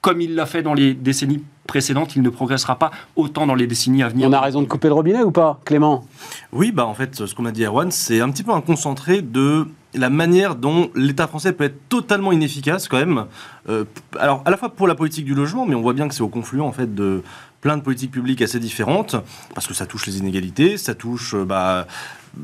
comme 0.00 0.20
il 0.20 0.34
l'a 0.34 0.46
fait 0.46 0.62
dans 0.62 0.74
les 0.74 0.94
décennies 0.94 1.42
précédente, 1.66 2.16
il 2.16 2.22
ne 2.22 2.30
progressera 2.30 2.76
pas 2.76 2.90
autant 3.14 3.46
dans 3.46 3.54
les 3.54 3.66
décennies 3.66 4.02
à 4.02 4.08
venir. 4.08 4.28
On 4.28 4.32
a 4.32 4.40
raison 4.40 4.62
de 4.62 4.66
couper 4.66 4.88
le 4.88 4.94
robinet 4.94 5.22
ou 5.22 5.30
pas, 5.30 5.60
Clément? 5.64 6.04
Oui, 6.52 6.72
bah 6.72 6.86
en 6.86 6.94
fait, 6.94 7.26
ce 7.26 7.34
qu'on 7.34 7.44
a 7.44 7.52
dit 7.52 7.64
Erwan, 7.64 7.90
c'est 7.90 8.20
un 8.20 8.30
petit 8.30 8.42
peu 8.42 8.52
un 8.52 8.62
concentré 8.62 9.22
de 9.22 9.66
la 9.94 10.10
manière 10.10 10.54
dont 10.54 10.90
l'État 10.94 11.26
français 11.26 11.52
peut 11.52 11.64
être 11.64 11.88
totalement 11.88 12.32
inefficace 12.32 12.88
quand 12.88 12.98
même. 12.98 13.26
Euh, 13.68 13.84
alors 14.18 14.42
à 14.44 14.50
la 14.50 14.56
fois 14.56 14.70
pour 14.70 14.86
la 14.86 14.94
politique 14.94 15.24
du 15.24 15.34
logement, 15.34 15.66
mais 15.66 15.74
on 15.74 15.82
voit 15.82 15.94
bien 15.94 16.08
que 16.08 16.14
c'est 16.14 16.22
au 16.22 16.28
confluent 16.28 16.60
en 16.60 16.72
fait 16.72 16.94
de 16.94 17.22
plein 17.60 17.76
de 17.76 17.82
politiques 17.82 18.12
publiques 18.12 18.42
assez 18.42 18.60
différentes, 18.60 19.16
parce 19.54 19.66
que 19.66 19.74
ça 19.74 19.86
touche 19.86 20.06
les 20.06 20.18
inégalités, 20.18 20.76
ça 20.76 20.94
touche 20.94 21.34
euh, 21.34 21.44
bah, 21.44 21.86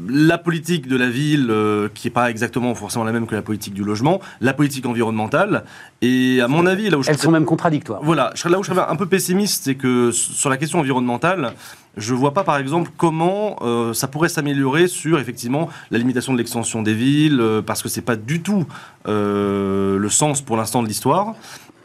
la 0.09 0.39
politique 0.39 0.89
de 0.89 0.97
la 0.97 1.09
ville, 1.09 1.49
euh, 1.51 1.89
qui 1.95 2.07
n'est 2.07 2.13
pas 2.13 2.31
exactement 2.31 2.75
forcément 2.75 3.05
la 3.05 3.13
même 3.13 3.27
que 3.27 3.35
la 3.35 3.43
politique 3.43 3.75
du 3.75 3.85
logement, 3.85 4.21
la 4.41 4.53
politique 4.53 4.87
environnementale, 4.87 5.65
et 6.03 6.41
à 6.41 6.49
mon 6.49 6.67
avis, 6.67 6.91
là 6.91 6.99
où 6.99 7.03
je 7.03 7.11
Elles 7.11 7.19
sont 7.19 7.31
même 7.31 7.45
contradictoires. 7.45 8.01
Voilà, 8.03 8.33
là 8.45 8.59
où 8.59 8.63
je 8.63 8.71
serais 8.71 8.85
un 8.89 8.97
peu 8.97 9.07
pessimiste, 9.07 9.65
c'est 9.65 9.75
que 9.75 10.11
sur 10.11 10.51
la 10.51 10.57
question 10.57 10.81
environnementale, 10.81 11.53
je 11.97 12.13
ne 12.13 12.19
vois 12.19 12.35
pas 12.35 12.43
par 12.43 12.57
exemple 12.57 12.91
comment 12.97 13.57
euh, 13.63 13.93
ça 13.93 14.09
pourrait 14.09 14.29
s'améliorer 14.29 14.89
sur 14.89 15.21
effectivement 15.21 15.69
la 15.91 15.99
limitation 15.99 16.33
de 16.33 16.39
l'extension 16.39 16.83
des 16.83 16.95
villes, 16.95 17.41
euh, 17.41 17.63
parce 17.63 17.83
que 17.83 17.89
c'est 17.89 18.03
pas 18.03 18.17
du 18.17 18.43
tout 18.43 18.67
le 19.07 20.09
sens 20.09 20.41
pour 20.41 20.57
l'instant 20.57 20.83
de 20.83 20.89
l'histoire. 20.89 21.35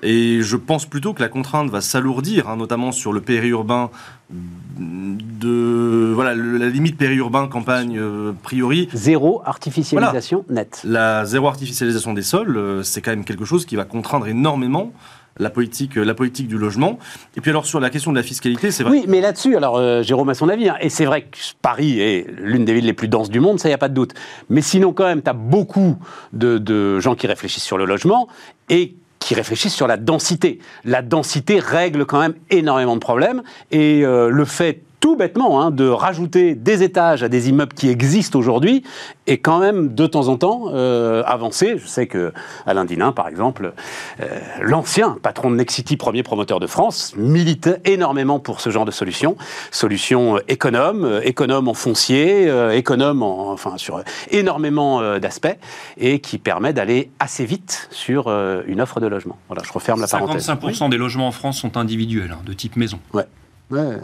Et 0.01 0.41
je 0.41 0.55
pense 0.55 0.85
plutôt 0.85 1.13
que 1.13 1.21
la 1.21 1.29
contrainte 1.29 1.69
va 1.69 1.81
s'alourdir, 1.81 2.49
hein, 2.49 2.55
notamment 2.55 2.91
sur 2.91 3.11
le 3.11 3.21
périurbain 3.21 3.89
de 4.29 6.11
voilà 6.13 6.35
la 6.35 6.69
limite 6.69 6.97
périurbain 6.97 7.47
campagne 7.47 7.97
euh, 7.97 8.31
priori 8.43 8.87
zéro 8.93 9.41
artificialisation 9.43 10.45
nette 10.49 10.81
la 10.83 11.25
zéro 11.25 11.47
artificialisation 11.47 12.13
des 12.13 12.21
sols 12.21 12.55
euh, 12.55 12.83
c'est 12.83 13.01
quand 13.01 13.09
même 13.09 13.25
quelque 13.25 13.45
chose 13.45 13.65
qui 13.65 13.75
va 13.75 13.85
contraindre 13.85 14.27
énormément 14.27 14.93
la 15.39 15.49
politique, 15.49 15.95
la 15.95 16.13
politique 16.13 16.47
du 16.47 16.57
logement. 16.57 16.99
Et 17.35 17.41
puis 17.41 17.49
alors 17.49 17.65
sur 17.65 17.79
la 17.79 17.89
question 17.89 18.11
de 18.11 18.17
la 18.17 18.23
fiscalité, 18.23 18.71
c'est 18.71 18.83
vrai. 18.83 18.91
Oui, 18.91 19.05
mais 19.07 19.21
là-dessus, 19.21 19.55
alors 19.55 19.77
euh, 19.77 20.03
Jérôme 20.03 20.29
a 20.29 20.33
son 20.33 20.49
avis, 20.49 20.69
hein, 20.69 20.75
et 20.81 20.89
c'est 20.89 21.05
vrai 21.05 21.23
que 21.23 21.37
Paris 21.61 21.99
est 21.99 22.27
l'une 22.39 22.65
des 22.65 22.73
villes 22.73 22.85
les 22.85 22.93
plus 22.93 23.07
denses 23.07 23.29
du 23.29 23.39
monde, 23.39 23.59
ça, 23.59 23.69
il 23.69 23.71
n'y 23.71 23.75
a 23.75 23.79
pas 23.79 23.89
de 23.89 23.93
doute. 23.93 24.13
Mais 24.49 24.61
sinon, 24.61 24.91
quand 24.91 25.05
même, 25.05 25.21
tu 25.21 25.29
as 25.29 25.33
beaucoup 25.33 25.97
de, 26.33 26.57
de 26.57 26.99
gens 26.99 27.15
qui 27.15 27.25
réfléchissent 27.25 27.63
sur 27.63 27.77
le 27.77 27.85
logement, 27.85 28.27
et 28.69 28.95
qui 29.29 29.35
réfléchissent 29.35 29.75
sur 29.75 29.85
la 29.85 29.97
densité. 29.97 30.57
La 30.85 31.03
densité 31.03 31.59
règle 31.59 32.07
quand 32.07 32.19
même 32.19 32.33
énormément 32.49 32.95
de 32.95 32.99
problèmes 32.99 33.43
et 33.69 34.03
euh, 34.03 34.27
le 34.27 34.43
fait 34.43 34.81
tout 34.99 35.15
bêtement, 35.15 35.61
hein, 35.61 35.71
de 35.71 35.87
rajouter 35.87 36.55
des 36.55 36.83
étages 36.83 37.23
à 37.23 37.29
des 37.29 37.49
immeubles 37.49 37.73
qui 37.73 37.89
existent 37.89 38.37
aujourd'hui 38.37 38.83
et 39.27 39.37
quand 39.37 39.59
même 39.59 39.93
de 39.93 40.07
temps 40.07 40.27
en 40.27 40.37
temps 40.37 40.65
euh, 40.73 41.23
avancer. 41.25 41.77
Je 41.77 41.87
sais 41.87 42.07
que 42.07 42.33
Alain 42.65 42.85
Dinin, 42.85 43.11
par 43.11 43.27
exemple, 43.27 43.73
euh, 44.19 44.25
l'ancien 44.61 45.17
patron 45.21 45.51
de 45.51 45.55
Nexity, 45.55 45.97
premier 45.97 46.23
promoteur 46.23 46.59
de 46.59 46.67
France, 46.67 47.13
milite 47.17 47.69
énormément 47.85 48.39
pour 48.39 48.61
ce 48.61 48.69
genre 48.69 48.85
de 48.85 48.91
solution. 48.91 49.35
Solution 49.71 50.37
euh, 50.37 50.39
économe, 50.47 51.05
euh, 51.05 51.21
économe 51.23 51.67
en 51.67 51.73
foncier, 51.73 52.49
euh, 52.49 52.71
économe 52.71 53.23
en, 53.23 53.51
enfin 53.51 53.77
sur 53.77 54.03
énormément 54.31 55.01
euh, 55.01 55.19
d'aspects 55.19 55.57
et 55.97 56.19
qui 56.19 56.37
permet 56.37 56.73
d'aller 56.73 57.11
assez 57.19 57.45
vite 57.45 57.87
sur 57.91 58.27
euh, 58.27 58.63
une 58.67 58.81
offre 58.81 58.99
de 58.99 59.07
logement. 59.07 59.37
Voilà, 59.47 59.63
je 59.65 59.71
referme 59.71 60.01
la 60.01 60.07
parenthèse. 60.07 60.47
55% 60.47 60.89
des 60.89 60.97
logements 60.97 61.27
en 61.27 61.31
France 61.31 61.59
sont 61.59 61.77
individuels, 61.77 62.31
hein, 62.31 62.41
de 62.45 62.53
type 62.53 62.75
maison. 62.75 62.99
Ouais. 63.13 63.25
Ouais. 63.71 63.97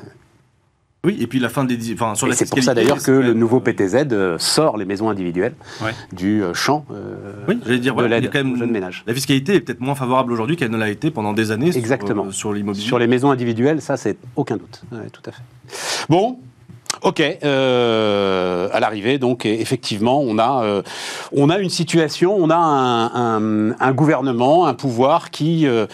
Oui, 1.05 1.17
et 1.21 1.27
puis 1.27 1.39
la 1.39 1.49
fin 1.49 1.63
des. 1.63 1.93
Enfin, 1.93 2.15
sur 2.15 2.27
Et 2.27 2.33
c'est 2.33 2.49
pour 2.49 2.61
ça 2.63 2.73
d'ailleurs 2.73 3.01
que 3.01 3.11
le 3.11 3.33
nouveau 3.33 3.59
PTZ 3.59 4.07
euh, 4.11 4.37
sort 4.39 4.77
les 4.77 4.85
maisons 4.85 5.09
individuelles 5.09 5.53
Ouais. 5.83 5.91
du 6.11 6.41
euh, 6.43 6.53
champ 6.53 6.85
euh, 6.91 7.15
Oui, 7.47 7.59
j'allais 7.65 7.79
dire, 7.79 7.95
de 7.95 8.03
l'aide 8.05 8.25
aux 8.35 8.55
jeunes 8.55 8.71
ménages. 8.71 9.03
La 9.05 9.13
fiscalité 9.13 9.55
est 9.55 9.59
peut-être 9.61 9.81
moins 9.81 9.95
favorable 9.95 10.31
aujourd'hui 10.33 10.55
qu'elle 10.57 10.71
ne 10.71 10.77
l'a 10.77 10.89
été 10.89 11.11
pendant 11.11 11.33
des 11.33 11.51
années 11.51 11.71
sur, 11.71 11.79
Exactement. 11.79 12.25
euh, 12.25 12.31
sur 12.31 12.51
l'immobilier. 12.53 12.83
Sur 12.85 12.97
les 12.99 13.07
maisons 13.07 13.29
individuelles, 13.31 13.81
ça 13.81 13.97
c'est 13.97 14.17
aucun 14.35 14.57
doute. 14.57 14.81
Ouais, 14.91 15.09
tout 15.11 15.21
à 15.27 15.31
fait. 15.31 15.41
Bon. 16.09 16.39
Ok, 17.01 17.19
euh, 17.19 18.69
à 18.71 18.79
l'arrivée, 18.79 19.17
donc 19.19 19.45
effectivement, 19.45 20.21
on 20.21 20.39
a, 20.39 20.63
euh, 20.63 20.81
on 21.33 21.49
a 21.49 21.59
une 21.59 21.69
situation, 21.69 22.35
on 22.35 22.49
a 22.49 22.55
un, 22.55 23.05
un- 23.69 23.75
un 23.79 23.91
gouvernement, 23.91 24.65
un 24.65 24.73
pouvoir 24.73 25.29
qui, 25.29 25.67
euh, 25.67 25.87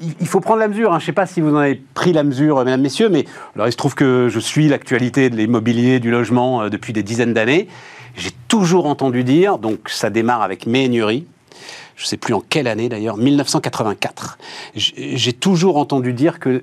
il- 0.00 0.26
faut 0.26 0.40
prendre 0.40 0.60
la 0.60 0.68
mesure. 0.68 0.92
hein. 0.92 0.98
Je 0.98 1.04
ne 1.04 1.06
sais 1.06 1.12
pas 1.12 1.26
si 1.26 1.40
vous 1.40 1.50
en 1.54 1.56
avez 1.58 1.80
pris 1.94 2.12
la 2.12 2.22
mesure, 2.22 2.58
mesdames, 2.64 2.80
messieurs, 2.80 3.08
mais 3.08 3.24
alors 3.54 3.66
il 3.68 3.72
se 3.72 3.76
trouve 3.76 3.94
que 3.94 4.28
je 4.30 4.38
suis 4.40 4.68
l'actualité 4.68 5.30
de 5.30 5.36
l'immobilier, 5.36 6.00
du 6.00 6.10
logement 6.10 6.62
euh, 6.62 6.68
depuis 6.70 6.92
des 6.92 7.02
dizaines 7.02 7.32
d'années. 7.34 7.68
J'ai 8.16 8.30
toujours 8.48 8.86
entendu 8.86 9.24
dire, 9.24 9.58
donc 9.58 9.88
ça 9.88 10.08
démarre 10.10 10.42
avec 10.42 10.66
Méhaignerie, 10.66 11.26
je 11.96 12.04
ne 12.04 12.06
sais 12.08 12.16
plus 12.16 12.34
en 12.34 12.40
quelle 12.40 12.66
année 12.68 12.88
d'ailleurs, 12.88 13.16
1984. 13.16 14.38
J- 14.74 14.94
J'ai 15.16 15.32
toujours 15.32 15.76
entendu 15.76 16.12
dire 16.12 16.38
que 16.40 16.62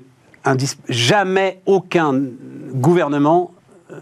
jamais 0.88 1.60
aucun 1.66 2.20
gouvernement 2.74 3.52
euh, 3.90 3.94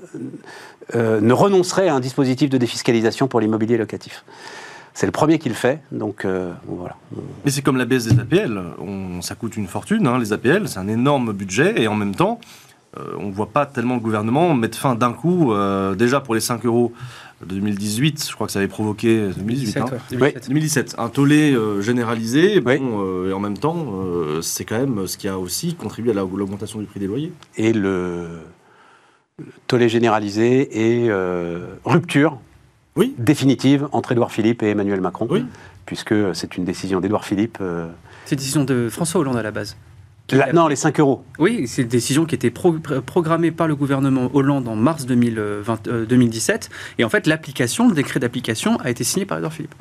euh, 0.94 1.20
ne 1.20 1.32
renoncerait 1.32 1.88
à 1.88 1.94
un 1.94 2.00
dispositif 2.00 2.50
de 2.50 2.58
défiscalisation 2.58 3.28
pour 3.28 3.40
l'immobilier 3.40 3.76
locatif. 3.76 4.24
C'est 4.94 5.06
le 5.06 5.12
premier 5.12 5.38
qui 5.38 5.49
le 5.49 5.54
fait, 5.54 5.80
donc 5.90 6.25
euh, 6.25 6.52
voilà. 6.66 6.96
Mais 7.44 7.50
c'est 7.50 7.62
comme 7.62 7.78
la 7.78 7.87
baisse 7.87 8.06
des 8.06 8.20
APL. 8.20 8.61
On, 8.78 9.22
ça 9.22 9.34
coûte 9.34 9.56
une 9.56 9.66
fortune, 9.66 10.06
hein, 10.06 10.18
les 10.18 10.32
APL, 10.34 10.68
c'est 10.68 10.78
un 10.78 10.88
énorme 10.88 11.32
budget, 11.32 11.80
et 11.80 11.88
en 11.88 11.94
même 11.94 12.14
temps, 12.14 12.38
euh, 12.99 13.14
on 13.18 13.28
ne 13.28 13.32
voit 13.32 13.49
pas 13.49 13.64
tellement 13.64 13.94
le 13.94 14.00
gouvernement 14.00 14.52
mettre 14.54 14.76
fin 14.76 14.94
d'un 14.94 15.12
coup, 15.14 15.52
euh, 15.54 15.94
déjà 15.94 16.20
pour 16.20 16.34
les 16.34 16.40
5 16.42 16.66
euros 16.66 16.92
de 17.40 17.54
2018, 17.54 18.26
je 18.28 18.34
crois 18.34 18.46
que 18.46 18.52
ça 18.52 18.58
avait 18.58 18.68
provoqué 18.68 19.28
2018, 19.34 19.76
hein. 19.78 19.84
2017, 20.11 20.20
ouais, 20.20 20.32
2017. 20.32 20.49
2017, 20.49 20.94
un 20.99 21.08
tollé 21.08 21.52
euh, 21.54 21.80
généralisé, 21.80 22.61
bon, 22.61 22.70
Oui. 22.70 22.78
euh, 22.82 23.30
et 23.30 23.32
en 23.32 23.40
même 23.40 23.56
temps, 23.56 23.87
euh, 23.94 24.42
c'est 24.42 24.66
quand 24.66 24.78
même 24.78 25.06
ce 25.06 25.16
qui 25.16 25.26
a 25.26 25.38
aussi 25.38 25.75
contribué 25.75 26.11
à 26.11 26.14
la- 26.14 26.20
l'augmentation 26.20 26.78
du 26.80 26.84
prix 26.84 27.00
des 27.00 27.06
loyers. 27.06 27.32
Et 27.56 27.72
le, 27.72 28.26
le 29.38 29.46
tollé 29.66 29.88
généralisé 29.88 31.00
et 31.02 31.08
euh, 31.11 31.64
rupture 31.87 32.38
Oui. 32.96 33.14
définitive 33.18 33.88
entre 33.92 34.12
Édouard 34.12 34.30
Philippe 34.32 34.62
et 34.62 34.70
Emmanuel 34.70 35.00
Macron, 35.00 35.26
Oui. 35.30 35.44
puisque 35.87 36.14
c'est 36.34 36.56
une 36.56 36.64
décision 36.64 37.00
d'Édouard 37.00 37.25
Philippe. 37.25 37.58
euh, 37.61 37.88
C'est 38.26 38.34
une 38.34 38.38
décision 38.38 38.64
de 38.64 38.88
François 38.90 39.20
Hollande 39.20 39.37
à 39.37 39.42
la 39.42 39.50
base. 39.50 39.76
Qui 40.28 40.37
la- 40.37 40.44
a- 40.46 40.52
non, 40.52 40.68
les 40.68 40.76
5 40.76 41.00
euros. 41.00 41.25
Oui, 41.38 41.66
c'est 41.66 41.82
une 41.82 41.88
décision 41.88 42.26
qui 42.26 42.34
était 42.34 42.50
pro- 42.50 42.75
pr- 42.75 43.00
programmée 43.00 43.50
par 43.50 43.66
le 43.66 43.75
gouvernement 43.75 44.30
Hollande 44.34 44.68
en 44.68 44.76
mars 44.76 45.04
2020, 45.06 45.88
euh, 45.88 46.06
2017. 46.06 46.70
Et 46.99 47.04
en 47.04 47.08
fait, 47.08 47.26
l'application, 47.26 47.88
le 47.88 47.94
décret 47.94 48.20
d'application 48.20 48.76
a 48.80 48.90
été 48.90 49.02
signé 49.04 49.26
par 49.26 49.38
Edouard 49.38 49.52
Philippe. 49.52 49.75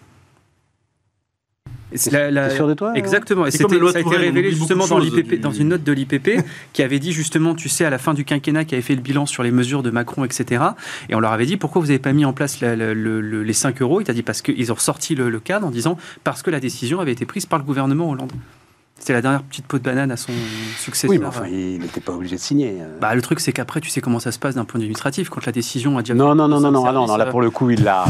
La- 2.12 2.32
la- 2.32 2.50
sûr 2.50 2.68
de 2.68 2.74
toi 2.74 2.94
Exactement. 2.96 3.46
Et 3.46 3.52
c'était- 3.52 3.80
ça 3.92 3.98
a 3.98 4.02
été 4.02 4.10
révélé 4.16 4.52
justement 4.52 4.88
dans, 4.88 4.98
de 5.00 5.04
choses 5.06 5.16
l'IPP 5.16 5.30
du- 5.36 5.40
dans 5.40 5.52
une 5.52 5.68
note 5.70 5.84
de 5.84 5.92
l'IPP 5.92 6.40
qui 6.74 6.84
avait 6.84 7.00
dit 7.00 7.12
justement, 7.12 7.54
tu 7.56 7.68
sais, 7.70 7.84
à 7.86 7.90
la 7.90 7.98
fin 7.98 8.14
du 8.14 8.24
quinquennat, 8.26 8.66
qui 8.66 8.76
avait 8.76 8.82
fait 8.82 8.96
le 8.96 9.02
bilan 9.02 9.26
sur 9.26 9.44
les 9.44 9.52
mesures 9.52 9.84
de 9.84 9.92
Macron, 9.92 10.24
etc. 10.24 10.64
Et 11.10 11.16
on 11.16 11.20
leur 11.20 11.34
avait 11.34 11.46
dit 11.46 11.58
pourquoi 11.58 11.82
vous 11.82 11.88
n'avez 11.88 12.00
pas 12.00 12.14
mis 12.14 12.24
en 12.26 12.34
place 12.34 12.62
la- 12.62 12.76
la- 12.76 12.94
le- 12.94 13.20
le- 13.22 13.44
les 13.44 13.54
5 13.54 13.82
euros? 13.82 14.00
Il 14.02 14.06
t'a 14.06 14.14
dit 14.14 14.24
parce 14.24 14.42
qu'ils 14.42 14.72
ont 14.72 14.76
ressorti 14.76 15.16
le, 15.16 15.30
le 15.30 15.40
cadre 15.40 15.68
en 15.68 15.72
disant 15.72 15.98
parce 16.24 16.42
que 16.44 16.50
la 16.50 16.60
décision 16.60 17.00
avait 17.00 17.12
été 17.12 17.26
prise 17.26 17.46
par 17.46 17.60
le 17.60 17.66
gouvernement 17.66 18.10
Hollande. 18.10 18.32
C'était 19.00 19.14
la 19.14 19.22
dernière 19.24 19.42
petite 19.42 19.66
peau 19.66 19.80
de 19.80 19.84
banane 19.84 20.12
à 20.12 20.16
son 20.18 20.32
successeur. 20.78 21.10
Oui, 21.10 21.18
mais 21.18 21.26
enfin, 21.26 21.46
il 21.52 21.80
n'était 21.80 22.00
pas 22.02 22.14
obligé 22.14 22.36
de 22.36 22.40
signer. 22.42 22.78
euh. 22.82 22.98
Bah, 23.02 23.16
le 23.16 23.22
truc, 23.24 23.40
c'est 23.40 23.52
qu'après, 23.52 23.82
tu 23.82 23.90
sais 23.90 24.00
comment 24.00 24.20
ça 24.20 24.32
se 24.32 24.38
passe 24.38 24.54
d'un 24.54 24.64
point 24.64 24.78
de 24.78 24.84
vue 24.84 24.90
administratif. 24.90 25.30
Quand 25.30 25.44
la 25.44 25.52
décision 25.52 25.98
a 25.98 26.04
déjà. 26.04 26.14
Non, 26.14 26.36
non, 26.36 26.48
non, 26.48 26.60
non, 26.60 26.72
non, 26.72 26.86
ah 26.86 26.92
non, 26.92 27.18
là 27.18 27.26
euh, 27.26 27.32
pour 27.32 27.42
le 27.42 27.50
coup, 27.50 27.72
il 27.72 27.84
l'a. 27.84 28.06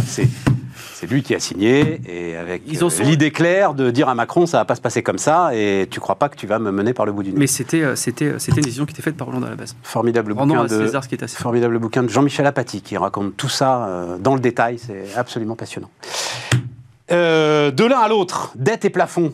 C'est, 0.94 1.08
lui 1.10 1.24
qui 1.24 1.34
a 1.36 1.40
signé 1.40 2.02
et 2.08 2.36
avec 2.36 2.64
euh, 2.68 3.04
l'idée 3.04 3.32
claire 3.32 3.74
de 3.74 3.90
dire 3.92 4.10
à 4.10 4.16
Macron, 4.16 4.46
ça 4.46 4.58
va 4.58 4.66
pas 4.66 4.76
se 4.76 4.82
passer 4.82 5.02
comme 5.04 5.18
ça 5.18 5.56
et 5.56 5.88
tu 5.90 6.00
crois 6.00 6.16
pas 6.16 6.30
que 6.30 6.36
tu 6.36 6.48
vas 6.48 6.60
me 6.60 6.72
mener 6.72 6.94
par 6.94 7.06
le 7.06 7.12
bout 7.12 7.24
du 7.24 7.32
nez. 7.32 7.40
Mais 7.40 7.48
c'était, 7.48 7.82
euh, 7.82 7.96
c'était, 7.96 8.26
euh, 8.26 8.40
c'était 8.40 8.58
une 8.58 8.66
décision 8.66 8.86
qui 8.86 8.94
était 8.94 9.02
faite 9.02 9.18
par 9.18 9.30
Hollande 9.30 9.46
à 9.46 9.50
la 9.50 9.56
base. 9.56 9.76
Formidable 9.84 10.34
Rendons 10.34 10.56
bouquin 10.56 10.76
de. 10.76 10.86
César 10.86 11.04
ce 11.04 11.10
qui 11.10 11.16
est 11.16 11.24
à 11.24 11.28
César. 11.28 11.42
Formidable 11.42 11.80
bouquin 11.80 12.04
de 12.04 12.10
Jean-Michel 12.10 12.46
Apathy 12.46 12.82
qui 12.82 12.98
raconte 12.98 13.36
tout 13.38 13.50
ça 13.50 13.86
euh, 13.86 14.18
dans 14.18 14.36
le 14.36 14.40
détail, 14.40 14.80
c'est 14.80 15.16
absolument 15.16 15.56
passionnant. 15.56 15.90
Euh, 17.12 17.72
de 17.72 17.84
l'un 17.84 18.00
à 18.00 18.08
l'autre, 18.08 18.52
dette 18.56 18.86
et 18.86 18.90
plafond. 18.90 19.34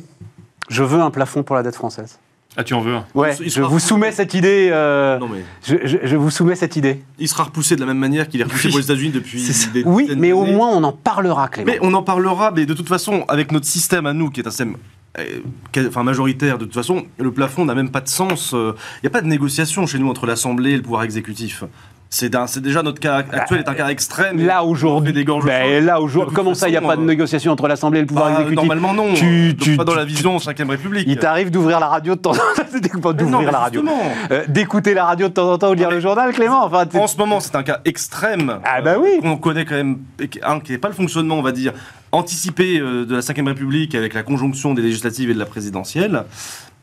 Je 0.69 0.83
veux 0.83 0.99
un 0.99 1.11
plafond 1.11 1.43
pour 1.43 1.55
la 1.55 1.63
dette 1.63 1.75
française. 1.75 2.19
Ah, 2.59 2.63
tu 2.63 2.73
en 2.73 2.81
veux 2.81 2.95
un 2.95 3.05
Ouais, 3.13 3.35
Il 3.39 3.51
je 3.51 3.61
vous 3.61 3.77
soumets 3.79 4.11
cette 4.11 4.33
idée. 4.33 4.69
euh, 4.71 5.19
Non, 5.19 5.29
mais 5.31 5.43
je, 5.63 5.75
je- 5.87 5.97
je 6.07 6.15
vous 6.15 6.31
soumets 6.31 6.55
cette 6.55 6.75
idée. 6.75 7.03
il 7.19 7.27
sera 7.27 7.43
repoussé 7.43 7.75
de 7.75 7.81
la 7.81 7.85
même 7.85 7.99
manière 7.99 8.27
qu'il 8.27 8.41
est 8.41 8.45
repoussé 8.45 8.65
Oui. 8.67 8.71
pour 8.71 8.79
les 8.79 8.85
États-Unis 8.85 9.11
depuis 9.11 9.47
des 9.73 9.83
Oui, 9.83 10.09
mais 10.17 10.31
au 10.31 10.43
moins 10.43 10.69
on 10.69 10.83
en 10.83 10.91
parlera, 10.91 11.49
Clément. 11.49 11.71
Mais 11.71 11.77
on 11.83 11.93
en 11.93 12.01
parlera, 12.01 12.51
mais 12.51 12.65
de 12.65 12.73
toute 12.73 12.87
façon, 12.89 13.25
avec 13.27 13.51
notre 13.51 13.67
système 13.67 14.07
à 14.07 14.13
nous, 14.13 14.31
qui 14.31 14.39
est 14.41 14.47
un 14.47 14.49
système 14.49 14.75
euh, 15.19 15.87
enfin, 15.87 16.01
majoritaire, 16.03 16.57
de 16.57 16.65
toute 16.65 16.73
façon, 16.73 17.05
le 17.19 17.31
plafond 17.31 17.63
n'a 17.65 17.75
même 17.75 17.89
pas 17.91 18.01
de 18.01 18.07
sens. 18.09 18.53
Il 18.53 18.73
n'y 19.03 19.07
a 19.07 19.11
pas 19.11 19.21
de 19.21 19.27
négociation 19.27 19.85
chez 19.85 19.99
nous 19.99 20.09
entre 20.09 20.25
l'Assemblée 20.25 20.71
et 20.71 20.75
le 20.77 20.81
pouvoir 20.81 21.03
exécutif. 21.03 21.63
C'est 22.09 22.29
déjà 22.61 22.83
notre 22.83 22.99
cas 22.99 23.17
actuel 23.17 23.59
est 23.59 23.69
un 23.69 23.73
cas 23.73 23.89
extrême. 23.89 24.45
Là 24.45 24.63
aujourd'hui, 24.63 25.13
ben, 25.13 25.85
là 25.85 25.99
aujourd'hui, 26.01 26.33
comment 26.33 26.53
ça, 26.53 26.67
il 26.69 26.71
n'y 26.71 26.77
a 26.77 26.81
pas 26.81 26.95
de 26.95 27.01
euh, 27.01 27.05
négociation 27.05 27.51
entre 27.51 27.67
l'Assemblée 27.67 27.99
et 27.99 28.01
le 28.01 28.07
pouvoir 28.07 28.27
Bah, 28.27 28.31
exécutif 28.41 28.55
Normalement 28.55 28.93
non. 28.93 29.13
Tu- 29.13 29.55
tu- 29.59 29.75
pas 29.75 29.83
dans 29.83 29.95
la 29.95 30.05
vision 30.05 30.37
5ème 30.37 30.69
République. 30.69 31.05
Il 31.07 31.17
t'arrive 31.17 31.51
d'ouvrir 31.51 31.79
la 31.79 31.87
radio 31.87 32.15
de 32.15 32.19
temps 32.19 32.31
en 32.31 32.33
temps, 32.35 33.13
d'ouvrir 33.13 33.51
la 33.51 33.59
radio. 33.59 33.83
Euh, 34.31 34.43
d'écouter 34.47 34.93
la 34.93 35.05
radio 35.05 35.27
de 35.27 35.33
temps 35.33 35.51
en 35.51 35.57
temps 35.57 35.69
ou 35.71 35.75
de 35.75 35.79
lire 35.79 35.91
le 35.91 35.99
journal, 35.99 36.31
Clément. 36.33 36.63
Enfin, 36.65 36.85
En 36.93 37.07
ce 37.07 37.17
moment, 37.17 37.39
c'est 37.39 37.55
un 37.55 37.63
cas 37.63 37.79
extrême. 37.85 38.59
Ah 38.63 38.81
bah 38.81 38.95
oui. 38.99 39.19
On 39.23 39.35
connaît 39.37 39.65
quand 39.65 39.75
même, 39.75 39.99
un 40.43 40.59
qui 40.59 40.71
n'est 40.71 40.77
pas 40.77 40.87
le 40.87 40.93
fonctionnement, 40.93 41.35
on 41.37 41.41
va 41.43 41.51
dire, 41.51 41.73
anticipé 42.11 42.79
euh, 42.79 43.05
de 43.05 43.15
la 43.15 43.21
5ème 43.21 43.47
République 43.47 43.95
avec 43.95 44.13
la 44.13 44.23
conjonction 44.23 44.73
des 44.73 44.81
législatives 44.81 45.29
et 45.29 45.33
de 45.33 45.39
la 45.39 45.45
présidentielle. 45.45 46.23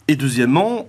Et 0.07 0.16
deuxièmement, 0.16 0.81
euh, 0.81 0.85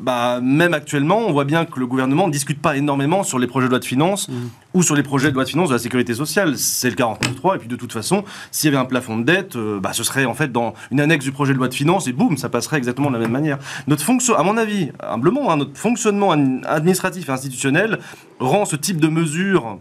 bah, 0.00 0.40
même 0.42 0.74
actuellement, 0.74 1.18
on 1.26 1.32
voit 1.32 1.44
bien 1.44 1.64
que 1.64 1.78
le 1.80 1.86
gouvernement 1.86 2.26
ne 2.26 2.32
discute 2.32 2.60
pas 2.60 2.76
énormément 2.76 3.22
sur 3.22 3.38
les 3.38 3.46
projets 3.46 3.66
de 3.66 3.70
loi 3.70 3.78
de 3.78 3.84
finances 3.84 4.28
ou 4.74 4.82
sur 4.82 4.94
les 4.94 5.02
projets 5.02 5.30
de 5.30 5.34
loi 5.34 5.44
de 5.44 5.48
finances 5.48 5.68
de 5.70 5.74
la 5.74 5.78
sécurité 5.78 6.14
sociale. 6.14 6.56
C'est 6.58 6.90
le 6.90 6.96
49.3, 6.96 7.56
et 7.56 7.58
puis 7.58 7.68
de 7.68 7.76
toute 7.76 7.92
façon, 7.92 8.24
s'il 8.50 8.66
y 8.70 8.74
avait 8.74 8.82
un 8.82 8.86
plafond 8.86 9.16
de 9.18 9.24
dette, 9.24 9.56
euh, 9.56 9.80
bah, 9.80 9.92
ce 9.92 10.04
serait 10.04 10.24
en 10.24 10.34
fait 10.34 10.52
dans 10.52 10.74
une 10.90 11.00
annexe 11.00 11.24
du 11.24 11.32
projet 11.32 11.52
de 11.52 11.58
loi 11.58 11.68
de 11.68 11.74
finances, 11.74 12.06
et 12.08 12.12
boum, 12.12 12.36
ça 12.36 12.48
passerait 12.48 12.76
exactement 12.78 13.08
de 13.08 13.14
la 13.14 13.20
même 13.20 13.32
manière. 13.32 13.58
Notre 13.86 14.02
fonction, 14.04 14.36
à 14.36 14.42
mon 14.42 14.56
avis, 14.56 14.90
humblement, 15.00 15.50
hein, 15.50 15.56
notre 15.56 15.76
fonctionnement 15.76 16.32
ad- 16.32 16.64
administratif 16.66 17.28
et 17.28 17.32
institutionnel 17.32 17.98
rend 18.40 18.64
ce 18.64 18.76
type 18.76 19.00
de 19.00 19.08
mesure 19.08 19.78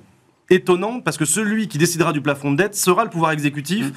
étonnant, 0.50 1.02
parce 1.02 1.18
que 1.18 1.26
celui 1.26 1.68
qui 1.68 1.78
décidera 1.78 2.14
du 2.14 2.22
plafond 2.22 2.52
de 2.52 2.58
dette 2.58 2.76
sera 2.76 3.04
le 3.04 3.10
pouvoir 3.10 3.32
exécutif. 3.32 3.92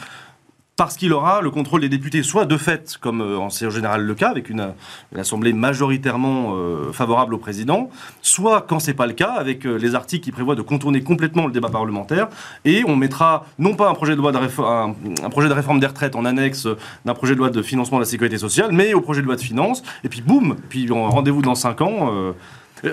Parce 0.80 0.96
qu'il 0.96 1.12
aura 1.12 1.42
le 1.42 1.50
contrôle 1.50 1.82
des 1.82 1.90
députés, 1.90 2.22
soit 2.22 2.46
de 2.46 2.56
fait, 2.56 2.96
comme 3.02 3.20
euh, 3.20 3.36
en- 3.38 3.50
c'est 3.50 3.66
en 3.66 3.70
général 3.70 4.00
le 4.02 4.14
cas, 4.14 4.30
avec 4.30 4.48
une, 4.48 4.72
une 5.12 5.20
assemblée 5.20 5.52
majoritairement 5.52 6.54
euh, 6.54 6.90
favorable 6.90 7.34
au 7.34 7.36
président, 7.36 7.90
soit 8.22 8.62
quand 8.66 8.78
c'est 8.78 8.94
pas 8.94 9.06
le 9.06 9.12
cas, 9.12 9.32
avec 9.32 9.66
euh, 9.66 9.76
les 9.76 9.94
articles 9.94 10.24
qui 10.24 10.32
prévoient 10.32 10.54
de 10.54 10.62
contourner 10.62 11.02
complètement 11.02 11.44
le 11.44 11.52
débat 11.52 11.68
parlementaire, 11.68 12.28
et 12.64 12.82
on 12.86 12.96
mettra 12.96 13.44
non 13.58 13.74
pas 13.74 13.90
un 13.90 13.94
projet 13.94 14.12
de 14.16 14.22
loi 14.22 14.32
de 14.32 14.38
réforme, 14.38 14.94
un, 15.20 15.26
un 15.26 15.28
projet 15.28 15.50
de 15.50 15.52
réforme 15.52 15.80
des 15.80 15.86
retraites 15.86 16.16
en 16.16 16.24
annexe 16.24 16.66
d'un 17.04 17.12
projet 17.12 17.34
de 17.34 17.38
loi 17.40 17.50
de 17.50 17.60
financement 17.60 17.98
de 17.98 18.04
la 18.04 18.08
sécurité 18.08 18.38
sociale, 18.38 18.70
mais 18.72 18.94
au 18.94 19.02
projet 19.02 19.20
de 19.20 19.26
loi 19.26 19.36
de 19.36 19.42
finances, 19.42 19.82
et 20.02 20.08
puis 20.08 20.22
boum, 20.22 20.56
puis 20.70 20.88
rendez-vous 20.90 21.42
dans 21.42 21.54
5 21.54 21.78
ans. 21.82 22.10
euh, 22.14 22.32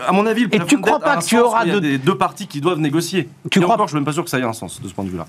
à 0.06 0.12
mon 0.12 0.26
avis, 0.26 0.42
le 0.44 0.54
Et 0.54 0.60
tu 0.66 0.82
crois 0.82 1.00
pas 1.00 1.16
que 1.16 1.24
tu 1.24 1.38
auras 1.40 1.64
de- 1.66 1.96
deux 1.96 2.18
parties 2.18 2.48
qui 2.48 2.60
doivent 2.60 2.80
négocier. 2.80 3.30
Tu 3.50 3.60
et 3.60 3.62
crois- 3.62 3.76
encore, 3.76 3.88
je 3.88 3.92
suis 3.92 3.96
même 3.98 4.04
pas 4.04 4.12
sûr 4.12 4.26
que 4.26 4.30
ça 4.30 4.40
ait 4.40 4.44
un 4.44 4.52
sens 4.52 4.82
de 4.82 4.88
ce 4.90 4.94
point 4.94 5.06
de 5.06 5.10
vue-là. 5.10 5.26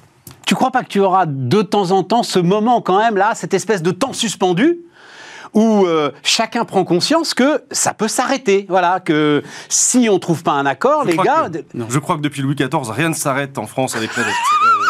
Tu 0.48 0.54
crois 0.54 0.70
pas 0.70 0.82
que 0.82 0.88
tu 0.88 1.00
auras 1.00 1.26
de 1.26 1.60
temps 1.60 1.90
en 1.90 2.02
temps 2.02 2.22
ce 2.22 2.38
moment 2.38 2.80
quand 2.80 2.96
même 2.96 3.18
là, 3.18 3.34
cette 3.34 3.52
espèce 3.52 3.82
de 3.82 3.90
temps 3.90 4.14
suspendu 4.14 4.78
où 5.52 5.84
euh, 5.84 6.10
chacun 6.22 6.64
prend 6.64 6.84
conscience 6.84 7.34
que 7.34 7.62
ça 7.70 7.92
peut 7.92 8.08
s'arrêter, 8.08 8.64
voilà, 8.70 8.98
que 8.98 9.42
si 9.68 10.08
on 10.10 10.18
trouve 10.18 10.42
pas 10.42 10.52
un 10.52 10.64
accord, 10.64 11.02
Je 11.04 11.10
les 11.10 11.16
gars, 11.18 11.50
que-. 11.52 11.60
Je 11.90 11.98
crois 11.98 12.16
que 12.16 12.22
depuis 12.22 12.40
Louis 12.40 12.54
XIV, 12.54 12.90
rien 12.90 13.10
ne 13.10 13.14
s'arrête 13.14 13.58
en 13.58 13.66
France 13.66 13.94
avec 13.94 14.16
la. 14.16 14.22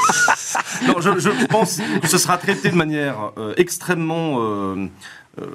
Euh, 0.09 0.87
non, 0.87 1.01
je, 1.01 1.19
je 1.19 1.47
pense 1.47 1.81
que 2.01 2.09
ce 2.09 2.17
sera 2.17 2.39
traité 2.39 2.71
de 2.71 2.75
manière 2.75 3.33
euh, 3.37 3.53
extrêmement 3.59 4.37
euh, 4.39 4.87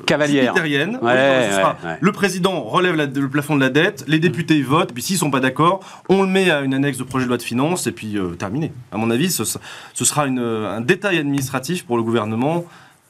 Cavalière. 0.05 0.43
jupitérienne. 0.45 0.97
Ouais, 1.01 1.11
Oui, 1.13 1.49
ce 1.49 1.55
sera- 1.55 1.77
ouais, 1.83 1.89
ouais. 1.89 1.97
Le 1.99 2.11
président 2.11 2.61
relève 2.63 2.95
la- 2.95 3.05
le 3.05 3.29
plafond 3.29 3.55
de 3.55 3.61
la 3.61 3.69
dette, 3.69 4.03
les 4.07 4.19
députés 4.19 4.61
votent, 4.61 4.93
puis 4.93 5.03
s'ils 5.03 5.17
sont 5.17 5.31
pas 5.31 5.39
d'accord, 5.39 5.79
on 6.09 6.21
le 6.23 6.27
met 6.29 6.49
à 6.49 6.61
une 6.61 6.73
annexe 6.73 6.97
de 6.97 7.03
projet 7.03 7.25
de 7.25 7.29
loi 7.29 7.37
de 7.37 7.43
finances 7.43 7.87
et 7.87 7.91
puis 7.91 8.17
euh, 8.17 8.29
terminé. 8.35 8.71
À 8.91 8.97
mon 8.97 9.09
avis, 9.09 9.31
ce, 9.31 9.43
ce 9.45 10.05
sera 10.05 10.27
une- 10.27 10.39
un 10.39 10.81
détail 10.81 11.17
administratif 11.17 11.85
pour 11.85 11.97
le 11.97 12.03
gouvernement. 12.03 12.65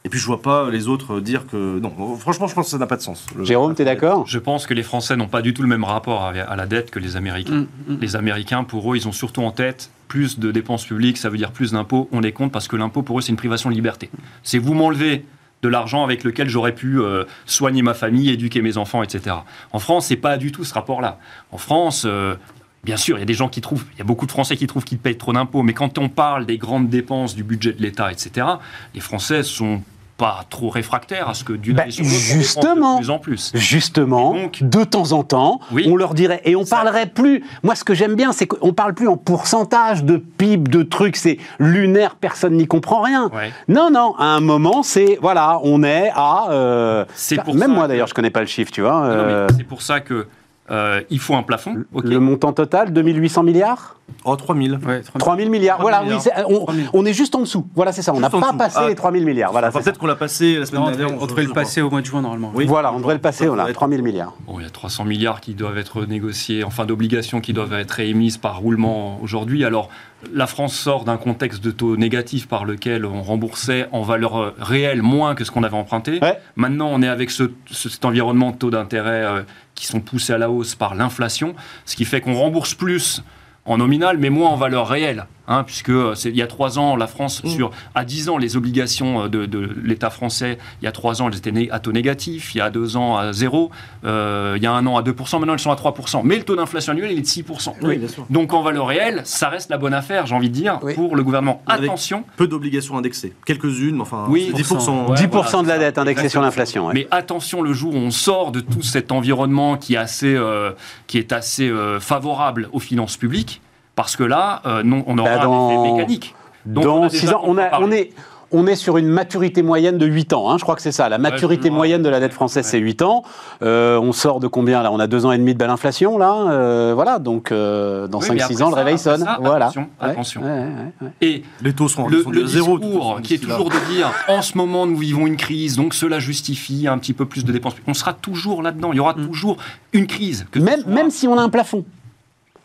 Et 0.05 0.09
puis 0.09 0.19
je 0.19 0.25
vois 0.25 0.41
pas 0.41 0.69
les 0.69 0.89
autres 0.89 1.21
dire 1.21 1.47
que 1.47 1.79
non. 1.79 1.93
Franchement, 2.17 2.47
je 2.47 2.53
pense 2.55 2.65
que 2.65 2.71
ça 2.71 2.77
n'a 2.77 2.87
pas 2.87 2.97
de 2.97 3.01
sens. 3.01 3.25
Le- 3.37 3.45
Jérôme, 3.45 3.73
t'es 3.73 3.85
d'accord? 3.85 4.25
Je 4.27 4.37
pense 4.37 4.67
que 4.67 4.73
les 4.73 4.83
Français 4.83 5.15
n'ont 5.15 5.29
pas 5.29 5.41
du 5.41 5.53
tout 5.53 5.61
le 5.61 5.69
même 5.69 5.85
rapport 5.85 6.23
à, 6.25 6.55
la 6.57 6.65
dette 6.65 6.91
que 6.91 6.99
les 6.99 7.15
Américains. 7.15 7.65
Mm, 7.87 7.93
mm. 7.93 7.97
Les 8.01 8.15
Américains, 8.17 8.65
pour 8.65 8.91
eux, 8.91 8.97
ils 8.97 9.07
ont 9.07 9.13
surtout 9.13 9.43
en 9.43 9.51
tête 9.51 9.91
plus 10.09 10.39
de 10.39 10.51
dépenses 10.51 10.83
publiques, 10.85 11.17
ça 11.17 11.29
veut 11.29 11.37
dire 11.37 11.51
plus 11.51 11.71
d'impôts. 11.71 12.09
On 12.11 12.19
les 12.19 12.33
compte 12.33 12.51
parce 12.51 12.67
que 12.67 12.75
l'impôt, 12.75 13.01
pour 13.01 13.17
eux, 13.17 13.21
c'est 13.21 13.31
une 13.31 13.37
privation 13.37 13.69
de 13.69 13.75
liberté. 13.75 14.09
C'est 14.43 14.57
vous 14.59 14.73
m'enlevez 14.73 15.25
de 15.63 15.69
l'argent 15.69 16.03
avec 16.03 16.23
lequel 16.23 16.49
j'aurais 16.49 16.75
pu 16.75 16.99
euh, 16.99 17.23
soigner 17.45 17.81
ma 17.81 17.93
famille, 17.93 18.29
éduquer 18.29 18.61
mes 18.61 18.77
enfants, 18.77 19.01
etc. 19.01 19.37
En 19.71 19.79
France, 19.79 20.07
c'est 20.07 20.17
pas 20.17 20.37
du 20.37 20.51
tout 20.51 20.65
ce 20.65 20.73
rapport-là. 20.73 21.17
En 21.51 21.57
France, 21.57 22.03
euh, 22.05 22.35
bien 22.83 22.97
sûr, 22.97 23.17
il 23.17 23.21
y 23.21 23.23
a 23.23 23.25
des 23.25 23.33
gens 23.33 23.47
qui 23.47 23.61
trouvent, 23.61 23.85
il 23.93 23.99
y 23.99 24.01
a 24.01 24.05
beaucoup 24.05 24.25
de 24.25 24.31
Français 24.31 24.57
qui 24.57 24.67
trouvent 24.67 24.83
qu'ils 24.83 24.99
payent 24.99 25.17
trop 25.17 25.31
d'impôts, 25.31 25.63
mais 25.63 25.73
quand 25.73 25.97
on 25.97 26.09
parle 26.09 26.45
des 26.45 26.57
grandes 26.57 26.89
dépenses 26.89 27.33
du 27.33 27.43
budget 27.43 27.71
de 27.71 27.81
l'État, 27.81 28.11
etc., 28.11 28.45
les 28.93 28.99
Français 28.99 29.41
sont 29.41 29.81
pas 30.17 30.41
trop 30.49 30.69
réfractaires 30.69 31.27
à 31.27 31.33
ce 31.33 31.43
que 31.43 31.53
d'une 31.53 31.75
Bah, 31.75 31.83
justement. 31.87 32.93
de 32.95 32.99
plus 32.99 33.09
en 33.09 33.19
plus. 33.19 33.51
Justement, 33.55 34.33
donc- 34.33 34.61
de 34.61 34.83
temps 34.83 35.11
en 35.11 35.23
temps, 35.23 35.59
Oui. 35.71 35.85
on 35.89 35.95
leur 35.95 36.13
dirait, 36.13 36.41
et 36.45 36.55
on 36.55 36.65
Ça- 36.65 36.75
parlerait 36.77 37.07
plus. 37.07 37.43
Moi, 37.63 37.75
ce 37.75 37.83
que 37.83 37.93
j'aime 37.93 38.15
bien, 38.15 38.31
c'est 38.31 38.45
qu'on 38.47 38.73
parle 38.73 38.93
plus 38.93 39.07
en 39.07 39.17
pourcentage 39.17 40.03
de 40.03 40.17
PIB, 40.17 40.69
de 40.69 40.83
trucs, 40.83 41.15
c'est 41.15 41.37
lunaire, 41.59 42.15
personne 42.15 42.53
n'y 42.53 42.67
comprend 42.67 43.01
rien. 43.01 43.29
Ouais. 43.33 43.51
Non, 43.67 43.89
non, 43.91 44.13
à 44.17 44.25
un 44.25 44.39
moment, 44.39 44.83
c'est, 44.83 45.17
voilà, 45.21 45.59
on 45.63 45.83
est 45.83 46.11
à. 46.15 46.47
euh, 46.51 47.05
C'est 47.15 47.43
pour 47.43 47.55
même 47.55 47.69
ça 47.69 47.75
moi 47.75 47.87
d'ailleurs, 47.87 48.07
je 48.07 48.13
connais 48.13 48.29
pas 48.29 48.41
le 48.41 48.45
chiffre, 48.47 48.71
tu 48.71 48.81
vois. 48.81 49.03
Euh, 49.05 49.47
c'est 49.57 49.63
pour 49.63 49.81
ça 49.81 49.99
que 49.99 50.27
euh, 50.71 51.01
il 51.09 51.19
faut 51.19 51.35
un 51.35 51.43
plafond. 51.43 51.83
Le 52.03 52.19
montant 52.19 52.53
total, 52.53 52.93
2800 52.93 53.43
milliards? 53.43 53.97
Oh, 54.25 54.35
3000. 54.35 54.73
Ouais, 54.85 55.01
3000. 55.01 55.03
3000 55.19 55.49
milliards. 55.49 55.77
3000 55.77 55.81
Voilà, 55.81 55.99
oui, 56.01 56.05
milliards. 56.05 56.21
c'est- 56.21 56.43
on, 56.45 56.59
3000. 56.65 56.89
on 56.93 57.05
est 57.05 57.13
juste 57.13 57.35
en 57.35 57.39
dessous. 57.41 57.67
Voilà, 57.75 57.91
c'est 57.91 58.01
ça. 58.01 58.13
On 58.13 58.19
n'a 58.19 58.29
pas 58.29 58.53
passé 58.53 58.77
Ah. 58.81 58.87
les 58.87 58.95
3000 58.95 59.25
milliards. 59.25 59.51
Voilà, 59.51 59.69
Enfin, 59.69 59.81
peut-être 59.81 59.97
qu'on 59.97 60.07
l'a 60.07 60.15
passé 60.15 60.57
la 60.59 60.65
semaine 60.65 60.83
dernière. 60.83 61.07
devrait, 61.07 61.17
on 61.23 61.25
devrait 61.25 61.43
le 61.43 61.51
passer 61.53 61.81
au 61.81 61.89
mois 61.89 62.01
de 62.01 62.05
juin 62.05 62.21
normalement. 62.21 62.51
Oui. 62.53 62.65
Voilà, 62.65 62.93
on 62.93 62.97
devrait 62.99 63.15
le 63.15 63.21
passer, 63.21 63.47
on 63.49 63.57
a 63.57 63.65
Ouais. 63.65 63.73
3000 63.73 64.01
milliards. 64.03 64.33
Bon, 64.47 64.59
il 64.59 64.63
y 64.63 64.67
a 64.67 64.69
300 64.69 65.03
milliards 65.05 65.41
qui 65.41 65.53
doivent 65.53 65.77
être 65.77 66.05
négociés, 66.05 66.63
enfin 66.63 66.85
d'obligations 66.85 67.41
qui 67.41 67.53
doivent 67.53 67.73
être 67.73 67.99
émises 67.99 68.37
par 68.37 68.59
roulement 68.59 69.19
aujourd'hui. 69.21 69.65
Alors, 69.65 69.89
la 70.33 70.47
France 70.47 70.73
sort 70.75 71.03
d'un 71.03 71.17
contexte 71.17 71.61
de 71.63 71.71
taux 71.71 71.97
négatif 71.97 72.47
par 72.47 72.63
lequel 72.65 73.05
on 73.05 73.21
remboursait 73.23 73.87
en 73.91 74.03
valeur 74.03 74.37
euh, 74.41 74.53
réelle 74.57 75.01
moins 75.01 75.35
que 75.35 75.43
ce 75.43 75.51
qu'on 75.51 75.63
avait 75.63 75.75
emprunté. 75.75 76.19
Ouais. 76.21 76.37
Maintenant, 76.55 76.89
on 76.91 77.01
est 77.01 77.09
avec 77.09 77.29
ce, 77.31 77.51
ce- 77.65 77.89
cet 77.89 78.05
environnement 78.05 78.51
de 78.51 78.55
taux 78.57 78.69
d'intérêt 78.69 79.23
euh, 79.25 79.41
qui 79.75 79.85
sont 79.85 79.99
poussés 79.99 80.33
à 80.33 80.37
la 80.37 80.49
hausse 80.49 80.75
par 80.75 80.95
l'inflation, 80.95 81.55
ce 81.85 81.95
qui 81.95 82.05
fait 82.05 82.21
qu'on 82.21 82.35
rembourse 82.35 82.73
plus 82.73 83.23
en 83.65 83.77
nominal, 83.77 84.17
mais 84.17 84.29
moins 84.29 84.49
en 84.49 84.55
valeur 84.55 84.87
réelle. 84.87 85.25
Hein, 85.47 85.63
puisque 85.63 85.89
euh, 85.89 86.15
c'est- 86.15 86.29
il 86.29 86.35
y 86.35 86.41
a 86.41 86.47
trois 86.47 86.79
ans, 86.79 86.95
la 86.95 87.07
France, 87.07 87.43
Mm. 87.43 87.47
sur, 87.49 87.71
à 87.95 88.05
10 88.05 88.29
ans, 88.29 88.37
les 88.37 88.55
obligations 88.57 89.23
euh, 89.23 89.27
de, 89.27 89.45
de 89.45 89.69
l'État 89.83 90.09
français, 90.09 90.57
il 90.81 90.85
y 90.85 90.87
a 90.87 90.91
trois 90.91 91.21
ans, 91.21 91.29
elles 91.29 91.37
étaient 91.37 91.69
à 91.71 91.79
taux 91.79 91.91
négatif, 91.91 92.55
il 92.55 92.59
y 92.59 92.61
a 92.61 92.69
deux 92.69 92.95
ans 92.97 93.17
à 93.17 93.33
zéro, 93.33 93.71
euh, 94.05 94.53
il 94.57 94.63
y 94.63 94.65
a 94.65 94.71
un 94.71 94.85
an 94.87 94.97
à 94.97 95.01
2%, 95.03 95.39
maintenant 95.39 95.53
elles 95.53 95.59
sont 95.59 95.71
à 95.71 95.75
3%. 95.75 96.21
Mais 96.23 96.37
le 96.37 96.43
taux 96.43 96.55
d'inflation 96.55 96.93
annuel, 96.93 97.11
il 97.11 97.17
est 97.19 97.21
de 97.21 97.25
6%. 97.27 97.75
Oui, 97.81 97.97
bien 97.97 98.07
sûr. 98.07 98.25
Donc 98.29 98.53
en 98.53 98.61
valeur 98.61 98.87
réelle, 98.87 99.21
ça 99.25 99.49
reste 99.49 99.69
la 99.69 99.77
bonne 99.77 99.93
affaire, 99.93 100.25
j'ai 100.25 100.35
envie 100.35 100.49
de 100.49 100.55
dire, 100.55 100.79
Oui. 100.83 100.93
pour 100.93 101.15
le 101.15 101.23
gouvernement. 101.23 101.61
Avec- 101.67 101.85
Attention, 101.89 102.23
Peu 102.37 102.47
d'obligations 102.47 102.97
indexées. 102.97 103.33
Quelques-unes, 103.45 103.95
mais 103.95 104.01
enfin, 104.01 104.25
Oui, 104.29 104.47
c'est 104.51 104.57
10%. 104.63 105.07
Ouais, 105.09 105.15
10% 105.17 105.63
de 105.63 105.67
la 105.67 105.77
dette 105.77 105.97
indexée 105.97 106.29
sur 106.29 106.41
l'inflation. 106.41 106.87
ouais. 106.87 106.93
Mais 106.93 107.07
attention 107.11 107.61
le 107.61 107.73
jour 107.73 107.93
où 107.93 107.97
on 107.97 108.11
sort 108.11 108.51
de 108.51 108.59
tout 108.61 108.81
cet 108.81 109.11
environnement 109.11 109.77
qui 109.77 109.95
est 109.95 109.97
assez, 109.97 110.33
euh, 110.35 110.71
qui 111.07 111.17
est 111.17 111.31
assez 111.31 111.67
euh, 111.69 111.99
favorable 111.99 112.69
aux 112.71 112.79
finances 112.79 113.17
publiques, 113.17 113.61
parce 113.95 114.15
que 114.15 114.23
là, 114.23 114.61
euh, 114.65 114.83
non, 114.83 115.03
on 115.07 115.17
aura 115.17 115.37
Bah, 115.37 115.43
dans- 115.43 115.69
un 115.69 115.83
effet 115.83 115.91
mécanique. 115.93 116.35
Donc, 116.65 116.85
on 116.85 116.87
Dans 116.87 117.03
a 117.03 117.09
6 117.09 117.21
déjà 117.21 117.37
ans, 117.37 117.41
on, 117.45 117.57
a- 117.57 117.65
parlé. 117.65 117.85
on 117.85 117.91
est, 117.91 118.09
on 118.55 118.67
est 118.67 118.75
sur 118.75 118.97
une 118.97 119.07
maturité 119.07 119.63
moyenne 119.63 119.97
de 119.97 120.05
8 120.05 120.31
ans. 120.31 120.49
hein, 120.51 120.57
je 120.57 120.63
crois 120.63 120.75
que 120.75 120.81
c'est 120.81 120.91
ça. 120.93 121.09
La 121.09 121.17
maturité 121.17 121.69
moyenne 121.71 122.03
de 122.03 122.07
la 122.09 122.19
dette 122.19 122.33
française, 122.33 122.63
Ouais. 122.65 122.71
c'est 122.71 122.77
8 122.77 123.01
ans. 123.01 123.23
Euh, 123.63 123.99
on 123.99 124.11
sort 124.13 124.39
de 124.39 124.47
combien 124.47 124.81
là? 124.83 124.91
On 124.91 124.99
a 124.99 125.07
2 125.07 125.25
ans 125.25 125.31
et 125.31 125.37
demi 125.39 125.53
de 125.53 125.57
belle 125.59 125.71
inflation 125.71 126.17
là. 126.19 126.33
euh, 126.51 126.91
voilà, 126.95 127.17
donc 127.19 127.51
euh, 127.51 128.07
dans 128.07 128.19
Oui, 128.19 128.27
mais 128.29 128.37
5-6 128.37 128.43
après 128.53 128.61
ans, 128.63 128.69
le 128.69 128.75
réveil 128.75 128.97
sonne. 128.99 129.23
ça, 129.25 129.37
voilà. 129.41 129.65
attention, 129.65 129.89
Ouais, 130.01 130.09
attention. 130.09 130.41
ouais, 130.43 130.49
ouais, 130.49 130.67
ouais. 131.01 131.07
Et 131.21 131.43
Les 131.61 131.73
taux 131.73 131.87
seront, 131.89 132.07
le, 132.07 132.21
sont 132.23 132.29
le 132.29 132.41
de 132.43 132.45
zéro. 132.47 132.77
discours 132.77 133.19
qui 133.23 133.33
est 133.33 133.37
toujours 133.39 133.69
de 133.69 133.91
dire 133.91 134.11
en 134.29 134.41
ce 134.43 134.55
moment 134.57 134.85
nous 134.85 134.97
vivons 134.97 135.25
une 135.27 135.37
crise, 135.37 135.75
donc 135.75 135.93
cela 135.95 136.19
justifie 136.19 136.87
un 136.87 136.97
petit 136.99 137.13
peu 137.13 137.25
plus 137.25 137.43
de 137.43 137.51
dépenses. 137.51 137.73
On 137.87 137.93
sera 137.95 138.13
toujours 138.13 138.61
là-dedans. 138.61 138.91
Il 138.93 138.97
y 138.97 138.99
aura 139.01 139.15
toujours 139.15 139.57
une 139.91 140.05
crise. 140.07 140.45
que 140.51 140.59
Même, 140.59 140.83
même 140.87 141.09
si 141.09 141.27
on 141.27 141.37
a 141.37 141.41
un 141.41 141.49
plafond. 141.49 141.83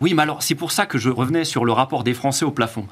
Oui, 0.01 0.15
mais 0.15 0.23
alors 0.23 0.43
c'est 0.43 0.55
pour 0.55 0.73
ça 0.73 0.87
que 0.87 0.99
je 0.99 1.11
revenais 1.11 1.45
sur 1.45 1.65
le 1.65 1.73
rapport 1.73 2.05
des 2.05 2.15
Français 2.15 2.45
au 2.45 2.51
plafond. 2.51 2.87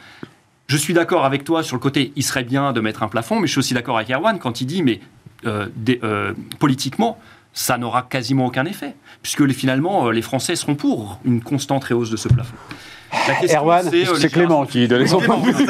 Je 0.68 0.76
suis 0.76 0.94
d'accord 0.94 1.24
avec 1.24 1.44
toi 1.44 1.62
sur 1.62 1.76
le 1.76 1.80
côté, 1.80 2.12
il 2.16 2.24
serait 2.24 2.42
bien 2.42 2.72
de 2.72 2.80
mettre 2.80 3.02
un 3.02 3.08
plafond, 3.08 3.38
mais 3.38 3.46
je 3.46 3.52
suis 3.52 3.60
aussi 3.60 3.74
d'accord 3.74 3.96
avec 3.96 4.10
Erwan 4.10 4.38
quand 4.38 4.60
il 4.60 4.66
dit, 4.66 4.82
mais 4.82 5.00
euh, 5.46 5.68
euh, 6.02 6.34
politiquement, 6.58 7.18
ça 7.52 7.78
n'aura 7.78 8.02
quasiment 8.02 8.46
aucun 8.46 8.64
effet, 8.64 8.96
puisque 9.22 9.46
finalement, 9.52 10.08
euh, 10.08 10.10
les 10.10 10.22
Français 10.22 10.56
seront 10.56 10.74
pour 10.74 11.20
une 11.24 11.40
constante 11.40 11.84
réhausse 11.84 12.10
de 12.10 12.16
ce 12.16 12.28
plafond. 12.28 12.56
Erwan, 13.54 13.86
c'est, 13.90 14.08
euh, 14.08 14.28
Clément 14.28 14.66
qui 14.66 14.86
donnait 14.88 15.06
son 15.06 15.20
point 15.20 15.38
de 15.38 15.46
vue. 15.52 15.66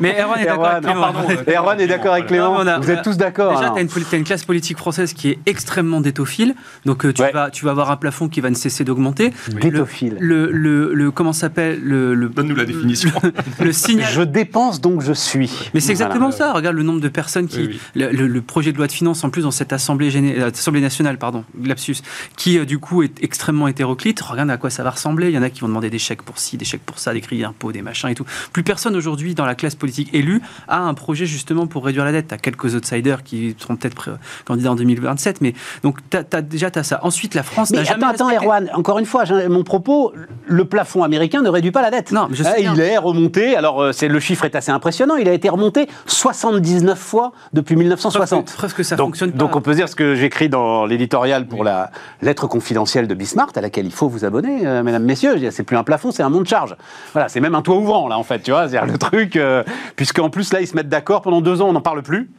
Mais 0.00 0.16
Erwan 0.20 0.38
est 0.40 0.44
d'accord 0.46 0.66
avec 0.66 0.84
Clément. 0.84 1.12
Erwan 1.56 1.80
est 1.80 1.86
d'accord 1.86 2.12
avec 2.14 2.26
Clément. 2.26 2.54
Non, 2.54 2.60
on 2.62 2.66
a- 2.66 2.78
Vous 2.78 2.90
êtes 2.90 3.02
tous 3.02 3.16
d'accord. 3.16 3.56
Déjà, 3.58 3.70
tu 3.70 3.78
as, 4.14 4.16
une, 4.16 4.24
classe 4.24 4.44
politique 4.44 4.78
française 4.78 5.12
qui 5.12 5.30
est 5.30 5.38
extrêmement 5.46 6.00
détophile. 6.00 6.54
Donc, 6.86 7.04
euh, 7.04 7.12
tu, 7.12 7.22
Ouais. 7.22 7.32
vas, 7.32 7.50
tu 7.50 7.64
vas 7.64 7.72
avoir 7.72 7.90
un 7.90 7.96
plafond 7.96 8.28
qui 8.28 8.40
va 8.40 8.50
ne 8.50 8.54
cesser 8.54 8.84
d'augmenter. 8.84 9.32
Détophile. 9.60 10.16
Le, 10.20 10.50
le, 10.50 10.94
le- 10.94 11.10
comment 11.10 11.32
ça 11.32 11.40
s'appelle 11.42 11.80
le, 11.82 12.14
le, 12.14 12.28
Donne-nous 12.28 12.54
la 12.56 12.64
définition. 12.64 13.10
le 13.60 13.72
signal. 13.72 14.08
Je 14.12 14.22
dépense 14.22 14.80
donc 14.80 15.02
je 15.02 15.12
suis. 15.12 15.50
Mais 15.74 15.80
c'est 15.80 15.90
exactement 15.92 16.30
Voilà. 16.30 16.36
ça. 16.36 16.52
Regarde 16.52 16.76
le 16.76 16.82
nombre 16.82 17.00
de 17.00 17.08
personnes 17.08 17.46
qui. 17.48 17.58
Oui, 17.58 17.68
oui. 17.72 17.80
Le, 17.96 18.10
le- 18.10 18.26
le 18.28 18.42
projet 18.42 18.72
de 18.72 18.76
loi 18.78 18.86
de 18.86 18.92
finances, 18.92 19.22
en 19.24 19.30
plus, 19.30 19.42
dans 19.42 19.50
cette 19.50 19.72
assemblée, 19.72 20.10
géné- 20.10 20.38
euh, 20.38 20.50
assemblée 20.50 20.80
nationale, 20.80 21.18
pardon, 21.18 21.44
lapsus, 21.64 21.96
qui 22.36 22.58
euh, 22.58 22.64
du 22.64 22.78
coup 22.78 23.02
est 23.02 23.22
extrêmement 23.22 23.68
hétéroclite. 23.68 24.20
Regarde 24.20 24.50
à 24.50 24.56
quoi 24.56 24.70
ça 24.70 24.82
va 24.82 24.90
ressembler. 24.90 25.28
Il 25.28 25.34
y 25.34 25.38
en 25.38 25.42
a 25.42 25.50
qui 25.50 25.60
vont 25.60 25.68
demander 25.68 25.90
des 25.90 25.98
chèques 25.98 26.22
pour 26.22 26.38
ci, 26.38 26.56
des 26.56 26.64
pour 26.78 26.98
ça, 26.98 27.12
des 27.12 27.20
crédits 27.20 27.42
d'impôt, 27.42 27.72
des 27.72 27.82
machins 27.82 28.08
et 28.08 28.14
tout. 28.14 28.26
Plus 28.52 28.62
personne 28.62 28.96
aujourd'hui 28.96 29.34
dans 29.34 29.46
la 29.46 29.54
classe 29.54 29.74
politique 29.74 30.12
élue 30.12 30.40
a 30.68 30.80
un 30.80 30.94
projet 30.94 31.26
justement 31.26 31.66
pour 31.66 31.84
réduire 31.84 32.04
la 32.04 32.12
dette. 32.12 32.28
Tu 32.28 32.34
as 32.34 32.38
quelques 32.38 32.74
outsiders 32.74 33.22
qui 33.22 33.54
seront 33.58 33.76
peut-être 33.76 34.18
candidats 34.44 34.72
en 34.72 34.76
2027, 34.76 35.40
mais 35.40 35.54
donc 35.82 35.98
as, 36.12 36.42
déjà 36.42 36.70
tu 36.70 36.78
as 36.78 36.84
ça. 36.84 37.00
Ensuite, 37.02 37.34
la 37.34 37.42
France 37.42 37.70
n'a 37.70 37.84
jamais. 37.84 38.04
Attends, 38.04 38.28
attends, 38.28 38.36
Erwan, 38.36 38.70
encore 38.74 38.98
une 38.98 39.06
fois, 39.06 39.24
mon 39.48 39.62
propos, 39.62 40.12
le 40.46 40.64
plafond 40.64 41.02
américain 41.02 41.42
ne 41.42 41.48
réduit 41.48 41.70
pas 41.70 41.82
la 41.82 41.90
dette. 41.90 42.12
Non, 42.12 42.26
mais 42.28 42.36
je 42.36 42.42
sais 42.42 42.56
eh, 42.58 42.64
Il 42.64 42.80
est 42.80 42.98
remonté, 42.98 43.56
alors 43.56 43.80
euh, 43.82 43.92
c'est 43.92 44.08
le 44.08 44.20
chiffre 44.20 44.44
est 44.44 44.54
assez 44.54 44.70
impressionnant, 44.70 45.16
il 45.16 45.28
a 45.28 45.32
été 45.32 45.48
remonté 45.48 45.88
79 46.06 46.98
fois 46.98 47.32
depuis 47.52 47.76
1960. 47.76 48.54
Presque 48.56 48.76
que 48.76 48.82
ça 48.82 48.96
donc, 48.96 49.08
fonctionne 49.08 49.32
pas. 49.32 49.38
Donc 49.38 49.56
on 49.56 49.60
peut 49.60 49.74
dire 49.74 49.88
ce 49.88 49.96
que 49.96 50.14
j'écris 50.14 50.48
dans 50.48 50.86
l'éditorial 50.86 51.46
pour 51.46 51.64
la 51.64 51.90
lettre 52.22 52.46
confidentielle 52.46 53.06
de 53.06 53.14
Bismarck, 53.14 53.56
à 53.56 53.60
laquelle 53.60 53.86
il 53.86 53.92
faut 53.92 54.08
vous 54.08 54.24
abonner, 54.24 54.66
euh, 54.66 54.82
mesdames, 54.82 55.04
messieurs. 55.04 55.36
C'est 55.50 55.62
plus 55.62 55.76
un 55.76 55.84
plafond, 55.84 56.10
c'est 56.10 56.22
un 56.22 56.28
monde 56.28 56.44
de 56.44 56.48
charge. 56.50 56.76
Voilà, 57.12 57.28
c'est 57.28 57.40
même 57.40 57.54
un 57.54 57.62
toit 57.62 57.76
ouvrant, 57.76 58.08
là, 58.08 58.18
en 58.18 58.22
fait, 58.22 58.40
tu 58.40 58.50
vois. 58.50 58.68
C'est 58.68 58.80
le 58.84 58.98
truc, 58.98 59.36
euh, 59.36 59.64
puisqu'en 59.96 60.28
plus, 60.28 60.52
là, 60.52 60.60
ils 60.60 60.66
se 60.66 60.76
mettent 60.76 60.88
d'accord 60.88 61.22
pendant 61.22 61.40
deux 61.40 61.62
ans, 61.62 61.68
on 61.68 61.72
n'en 61.72 61.80
parle 61.80 62.02
plus. 62.02 62.30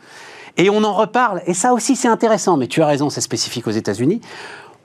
Et 0.57 0.69
on 0.69 0.83
en 0.83 0.93
reparle, 0.93 1.41
et 1.45 1.53
ça 1.53 1.71
aussi 1.73 1.95
c'est 1.95 2.09
intéressant, 2.09 2.57
mais 2.57 2.67
tu 2.67 2.81
as 2.81 2.85
raison, 2.85 3.09
c'est 3.09 3.21
spécifique 3.21 3.67
aux 3.67 3.71
États-Unis. 3.83 4.19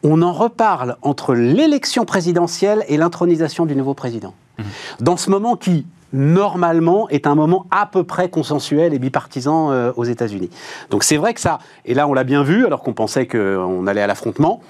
On 0.04 0.22
en 0.22 0.32
reparle 0.32 0.96
entre 1.02 1.34
l'élection 1.34 2.04
présidentielle 2.04 2.84
et 2.88 2.96
l'intronisation 2.96 3.66
du 3.66 3.74
nouveau 3.74 3.94
président. 3.94 4.34
Mmh. 4.58 4.62
Dans 5.00 5.16
ce 5.16 5.28
moment 5.28 5.56
qui, 5.56 5.84
normalement, 6.12 7.08
est 7.08 7.26
un 7.26 7.34
moment 7.34 7.66
à 7.72 7.86
peu 7.86 8.04
près 8.04 8.28
consensuel 8.28 8.94
et 8.94 9.00
bipartisan 9.00 9.72
euh, 9.72 9.92
aux 9.96 10.04
États-Unis. 10.04 10.50
Donc 10.90 11.02
c'est 11.02 11.16
vrai 11.16 11.34
que 11.34 11.40
ça, 11.40 11.58
et 11.84 11.94
là 11.94 12.06
on 12.06 12.14
l'a 12.14 12.24
bien 12.24 12.44
vu, 12.44 12.64
alors 12.64 12.82
qu'on 12.82 12.94
pensait 12.94 13.26
qu'on 13.26 13.88
allait 13.88 14.02
à 14.02 14.06
l'affrontement, 14.06 14.60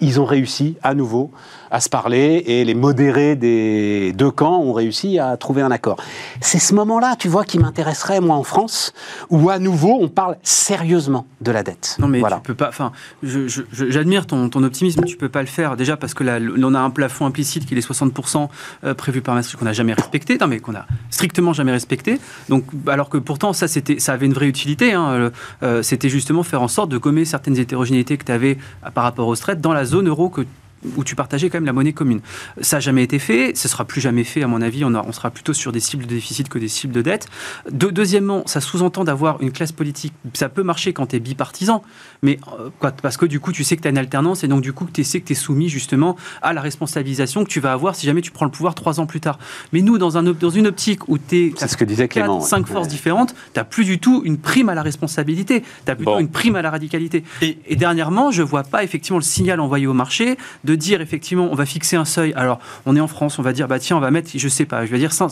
ils 0.00 0.20
ont 0.20 0.24
réussi 0.24 0.76
à 0.82 0.94
nouveau 0.94 1.30
à 1.70 1.80
se 1.80 1.88
parler 1.88 2.42
et 2.46 2.64
les 2.64 2.74
modérés 2.74 3.36
des 3.36 4.12
deux 4.12 4.30
camps 4.30 4.58
ont 4.58 4.72
réussi 4.72 5.18
à 5.18 5.36
trouver 5.36 5.62
un 5.62 5.70
accord. 5.70 5.98
C'est 6.40 6.58
ce 6.58 6.74
moment-là, 6.74 7.14
tu 7.16 7.28
vois, 7.28 7.44
qui 7.44 7.58
m'intéresserait, 7.58 8.20
moi, 8.20 8.34
en 8.34 8.42
France, 8.42 8.92
où 9.28 9.50
à 9.50 9.58
nouveau 9.58 9.98
on 10.00 10.08
parle 10.08 10.36
sérieusement 10.42 11.26
de 11.40 11.52
la 11.52 11.62
dette. 11.62 11.96
Non, 12.00 12.08
mais 12.08 12.18
voilà. 12.20 12.36
tu 12.36 12.42
peux 12.42 12.54
pas. 12.54 12.68
Enfin, 12.68 12.92
j'admire 13.22 14.26
ton, 14.26 14.48
ton, 14.48 14.64
optimisme, 14.64 15.04
tu 15.04 15.16
peux 15.16 15.28
pas 15.28 15.42
le 15.42 15.46
faire. 15.46 15.76
Déjà 15.76 15.96
parce 15.96 16.14
que 16.14 16.24
là, 16.24 16.38
on 16.40 16.74
a 16.74 16.80
un 16.80 16.90
plafond 16.90 17.26
implicite 17.26 17.66
qui 17.66 17.74
est 17.74 17.76
les 17.76 17.82
60% 17.82 18.48
euh, 18.84 18.94
prévu 18.94 19.20
par 19.20 19.34
Maastricht 19.34 19.58
qu'on 19.58 19.64
n'a 19.64 19.72
jamais 19.72 19.92
respecté, 19.92 20.38
non, 20.38 20.48
mais 20.48 20.58
qu'on 20.58 20.74
a 20.74 20.86
strictement 21.10 21.52
jamais 21.52 21.72
respecté. 21.72 22.18
Donc, 22.48 22.64
alors 22.88 23.08
que 23.08 23.18
pourtant, 23.18 23.52
ça, 23.52 23.66
ça 23.68 24.12
avait 24.12 24.26
une 24.26 24.32
vraie 24.32 24.48
utilité. 24.48 24.92
Hein, 24.92 25.30
euh, 25.62 25.82
c'était 25.82 26.08
justement 26.08 26.42
faire 26.42 26.62
en 26.62 26.68
sorte 26.68 26.90
de 26.90 26.98
gommer 26.98 27.24
certaines 27.24 27.56
hétérogénéités 27.56 28.16
que 28.16 28.24
tu 28.24 28.32
avais 28.32 28.58
par 28.94 29.04
rapport 29.04 29.28
aux 29.28 29.30
retraites 29.30 29.60
dans 29.60 29.72
la 29.72 29.84
zone 29.90 30.08
euro 30.08 30.30
que 30.30 30.46
où 30.96 31.04
tu 31.04 31.14
partageais 31.14 31.50
quand 31.50 31.58
même 31.58 31.66
la 31.66 31.72
monnaie 31.72 31.92
commune. 31.92 32.20
Ça 32.60 32.76
n'a 32.76 32.80
jamais 32.80 33.02
été 33.02 33.18
fait, 33.18 33.56
ce 33.56 33.68
sera 33.68 33.84
plus 33.84 34.00
jamais 34.00 34.24
fait 34.24 34.42
à 34.42 34.46
mon 34.46 34.62
avis, 34.62 34.84
on, 34.84 34.94
on, 34.94 35.12
sera 35.12 35.30
plutôt 35.30 35.52
sur 35.52 35.72
des 35.72 35.80
cibles 35.80 36.06
de 36.06 36.14
déficit 36.14 36.48
que 36.48 36.58
des 36.58 36.68
cibles 36.68 36.92
de 36.92 37.02
dette. 37.02 37.28
deuxièmement, 37.70 38.42
ça 38.46 38.60
sous-entend 38.60 39.04
d'avoir 39.04 39.40
une 39.42 39.52
classe 39.52 39.72
politique, 39.72 40.12
ça 40.34 40.48
peut 40.48 40.62
marcher 40.62 40.92
quand 40.92 41.08
tu 41.08 41.16
es 41.16 41.20
bipartisan, 41.20 41.82
mais 42.22 42.38
euh, 42.58 42.70
quoi, 42.78 42.92
parce 42.92 43.16
que 43.16 43.26
du 43.26 43.40
coup 43.40 43.52
tu 43.52 43.64
sais 43.64 43.76
que 43.76 43.82
tu 43.82 43.88
as 43.88 43.90
une 43.90 43.98
alternance 43.98 44.44
et 44.44 44.48
donc 44.48 44.62
du 44.62 44.72
coup 44.72 44.86
tu 44.92 45.04
sais 45.04 45.20
que 45.20 45.26
tu 45.26 45.32
es 45.32 45.36
soumis 45.36 45.68
justement 45.68 46.16
à 46.42 46.52
la 46.52 46.60
responsabilisation 46.60 47.44
que 47.44 47.48
tu 47.48 47.60
vas 47.60 47.72
avoir 47.72 47.94
si 47.94 48.06
jamais 48.06 48.22
tu 48.22 48.30
prends 48.30 48.44
le 48.44 48.50
pouvoir 48.50 48.74
trois 48.74 49.00
ans 49.00 49.06
plus 49.06 49.20
tard. 49.20 49.38
Mais 49.72 49.82
nous, 49.82 49.98
dans, 49.98 50.16
un, 50.16 50.22
dans 50.22 50.50
une 50.50 50.66
optique 50.66 51.08
où 51.08 51.18
tu 51.18 51.36
es... 51.36 51.52
Ce 51.56 51.76
que 51.76 51.84
disait 51.84 52.08
Clément. 52.08 52.40
cinq 52.40 52.66
forces 52.66 52.88
différentes, 52.88 53.34
tu 53.34 53.58
n'as 53.58 53.64
plus 53.64 53.84
du 53.84 53.98
tout 53.98 54.22
une 54.24 54.38
prime 54.38 54.68
à 54.68 54.74
la 54.74 54.82
responsabilité, 54.82 55.62
tu 55.84 55.90
as 55.90 55.96
plutôt 55.96 56.18
une 56.18 56.28
prime 56.28 56.56
à 56.56 56.62
la 56.62 56.70
radicalité. 56.70 57.24
Et, 57.42 57.58
et 57.66 57.76
dernièrement, 57.76 58.30
je 58.30 58.42
vois 58.42 58.62
pas 58.62 58.82
effectivement 58.82 59.18
le 59.18 59.24
signal 59.24 59.60
envoyé 59.60 59.86
au 59.86 59.92
marché 59.92 60.36
de 60.64 60.69
dire 60.74 61.00
effectivement, 61.00 61.48
on 61.50 61.54
va 61.54 61.66
fixer 61.66 61.96
un 61.96 62.04
seuil. 62.04 62.32
Alors, 62.34 62.58
on 62.86 62.96
est 62.96 63.00
en 63.00 63.08
France, 63.08 63.38
on 63.38 63.42
va 63.42 63.52
dire, 63.52 63.68
bah 63.68 63.78
tiens, 63.78 63.96
on 63.96 64.00
va 64.00 64.10
mettre, 64.10 64.30
je 64.34 64.48
sais 64.48 64.66
pas, 64.66 64.86
je 64.86 64.90
vais 64.90 64.98
dire 64.98 65.12
ce 65.12 65.22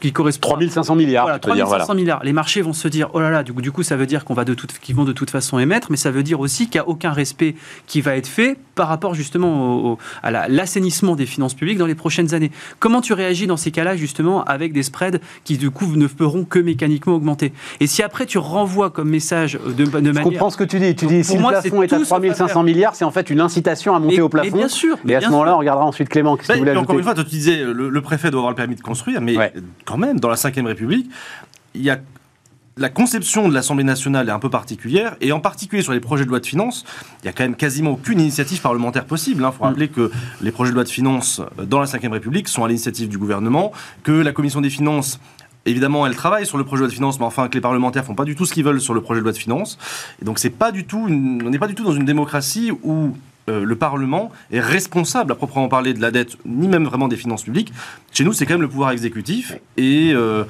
qui 0.00 0.12
correspond. 0.12 0.48
3500 0.48 0.94
milliards. 0.94 1.24
Voilà, 1.24 1.38
3500 1.38 1.94
milliards. 1.94 2.20
Les 2.24 2.32
marchés 2.32 2.62
vont 2.62 2.72
se 2.72 2.88
dire, 2.88 3.10
oh 3.12 3.20
là 3.20 3.30
là, 3.30 3.42
du 3.42 3.52
coup, 3.52 3.62
du 3.62 3.72
coup 3.72 3.82
ça 3.82 3.96
veut 3.96 4.06
dire 4.06 4.24
qu'on 4.24 4.34
va 4.34 4.44
de 4.44 4.54
toute, 4.54 4.72
qu'ils 4.78 4.94
vont 4.94 5.04
de 5.04 5.12
toute 5.12 5.30
façon 5.30 5.58
émettre, 5.58 5.88
mais 5.90 5.96
ça 5.96 6.10
veut 6.10 6.22
dire 6.22 6.40
aussi 6.40 6.66
qu'il 6.66 6.80
n'y 6.80 6.86
a 6.86 6.88
aucun 6.88 7.12
respect 7.12 7.54
qui 7.86 8.00
va 8.00 8.16
être 8.16 8.26
fait 8.26 8.56
par 8.74 8.88
rapport 8.88 9.14
justement 9.14 9.92
au, 9.92 9.98
à 10.22 10.48
l'assainissement 10.48 11.16
des 11.16 11.26
finances 11.26 11.54
publiques 11.54 11.78
dans 11.78 11.86
les 11.86 11.94
prochaines 11.94 12.34
années. 12.34 12.50
Comment 12.78 13.00
tu 13.00 13.12
réagis 13.12 13.46
dans 13.46 13.56
ces 13.56 13.70
cas-là, 13.70 13.96
justement, 13.96 14.44
avec 14.44 14.72
des 14.72 14.82
spreads 14.82 15.20
qui, 15.44 15.58
du 15.58 15.70
coup, 15.70 15.96
ne 15.96 16.06
feront 16.06 16.44
que 16.44 16.58
mécaniquement 16.58 17.14
augmenter? 17.14 17.52
Et 17.80 17.86
si 17.86 18.02
après 18.02 18.26
tu 18.26 18.38
renvoies 18.38 18.90
comme 18.90 19.08
message 19.08 19.58
de, 19.64 19.84
de 19.84 19.90
manière. 19.90 20.14
Je 20.14 20.28
comprends 20.28 20.50
ce 20.50 20.56
que 20.56 20.64
tu 20.64 20.78
dis. 20.78 20.94
Tu 20.94 21.06
dis, 21.06 21.24
si 21.24 21.36
le 21.36 21.46
plafond 21.46 21.82
est, 21.82 21.92
à 21.92 22.00
3500 22.00 22.62
milliards, 22.62 22.94
c'est 22.94 23.04
en 23.04 23.10
fait 23.10 23.30
une 23.30 23.40
incitation 23.40 23.94
à 23.94 24.00
monter 24.00 24.20
au 24.20 24.28
plafond. 24.28 24.56
bien 24.56 24.68
sûr. 24.68 24.87
Et 25.06 25.14
à 25.14 25.20
ce 25.20 25.28
moment-là, 25.28 25.54
on 25.54 25.58
regardera 25.58 25.86
ensuite 25.86 26.08
Clément. 26.08 26.36
Qu'est-ce 26.36 26.52
que 26.52 26.58
vous 26.58 26.78
Encore 26.78 26.98
une 26.98 27.04
fois, 27.04 27.14
tu 27.14 27.24
disais, 27.24 27.62
le, 27.64 28.00
préfet 28.00 28.30
doit 28.30 28.40
avoir 28.40 28.50
le 28.50 28.56
permis 28.56 28.76
de 28.76 28.80
construire, 28.80 29.20
mais 29.20 29.36
quand 29.84 29.98
même, 29.98 30.20
dans 30.20 30.28
la 30.28 30.36
Ve 30.36 30.66
République, 30.66 31.10
il 31.74 31.82
y 31.82 31.90
a 31.90 31.98
la 32.78 32.88
conception 32.88 33.48
de 33.48 33.54
l'Assemblée 33.54 33.84
nationale 33.84 34.28
est 34.28 34.32
un 34.32 34.38
peu 34.38 34.50
particulière, 34.50 35.16
et 35.20 35.32
en 35.32 35.40
particulier 35.40 35.82
sur 35.82 35.92
les 35.92 36.00
projets 36.00 36.24
de 36.24 36.30
loi 36.30 36.38
de 36.38 36.46
finances, 36.46 36.84
il 37.22 37.26
n'y 37.26 37.28
a 37.28 37.32
quand 37.32 37.42
même 37.42 37.56
quasiment 37.56 37.90
aucune 37.92 38.20
initiative 38.20 38.60
parlementaire 38.60 39.04
possible. 39.04 39.42
Il 39.42 39.44
hein. 39.44 39.52
faut 39.52 39.64
mm. 39.64 39.66
rappeler 39.66 39.88
que 39.88 40.12
les 40.40 40.52
projets 40.52 40.70
de 40.70 40.76
loi 40.76 40.84
de 40.84 40.88
finances 40.88 41.40
euh, 41.58 41.64
dans 41.64 41.80
la 41.80 41.86
Ve 41.86 42.12
République 42.12 42.46
sont 42.46 42.64
à 42.64 42.68
l'initiative 42.68 43.08
du 43.08 43.18
gouvernement, 43.18 43.72
que 44.04 44.12
la 44.12 44.32
Commission 44.32 44.60
des 44.60 44.70
finances 44.70 45.18
Évidemment, 45.66 46.06
elle 46.06 46.16
travaille 46.16 46.46
sur 46.46 46.56
le 46.56 46.64
projet 46.64 46.78
de 46.78 46.84
loi 46.84 46.88
de 46.88 46.94
finances, 46.94 47.18
mais 47.18 47.26
enfin 47.26 47.48
que 47.48 47.54
les 47.54 47.60
parlementaires 47.60 48.02
font 48.02 48.14
pas 48.14 48.24
du 48.24 48.34
tout 48.34 48.46
ce 48.46 48.54
qu'ils 48.54 48.64
veulent 48.64 48.80
sur 48.80 48.94
le 48.94 49.02
projet 49.02 49.20
de 49.20 49.24
loi 49.24 49.32
de 49.32 49.36
finances. 49.36 49.76
Et 50.22 50.24
donc 50.24 50.38
c'est 50.38 50.48
pas 50.48 50.72
du 50.72 50.86
tout, 50.86 51.04
on 51.08 51.10
n'est 51.10 51.58
pas 51.58 51.66
du 51.66 51.74
tout 51.74 51.84
dans 51.84 51.92
une 51.92 52.06
démocratie 52.06 52.72
où 52.82 53.14
euh, 53.48 53.64
le 53.64 53.76
Parlement 53.76 54.30
est 54.50 54.60
responsable 54.60 55.32
à 55.32 55.34
proprement 55.34 55.68
parler 55.68 55.94
de 55.94 56.00
la 56.00 56.10
dette, 56.10 56.36
ni 56.44 56.68
même 56.68 56.84
vraiment 56.84 57.08
des 57.08 57.16
finances 57.16 57.44
publiques. 57.44 57.72
Chez 58.12 58.24
nous, 58.24 58.32
c'est 58.32 58.46
quand 58.46 58.54
même 58.54 58.62
le 58.62 58.68
pouvoir 58.68 58.90
exécutif. 58.90 59.56
Et 59.76 60.12
euh, 60.12 60.44